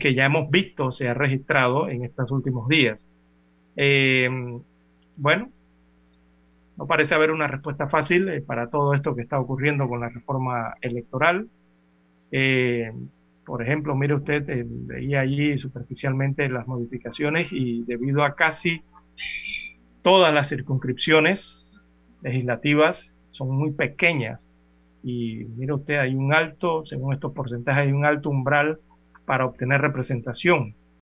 [0.00, 3.06] que ya hemos visto se ha registrado en estos últimos días.
[3.80, 4.28] Eh,
[5.16, 5.50] bueno,
[6.76, 10.08] no parece haber una respuesta fácil eh, para todo esto que está ocurriendo con la
[10.08, 11.48] reforma electoral.
[12.32, 12.92] Eh,
[13.46, 18.82] por ejemplo, mire usted, veía allí superficialmente las modificaciones y debido a casi
[20.02, 21.80] todas las circunscripciones
[22.22, 24.48] legislativas son muy pequeñas
[25.02, 28.80] y mire usted, hay un alto, según estos porcentajes, hay un alto umbral
[29.24, 30.74] para obtener representación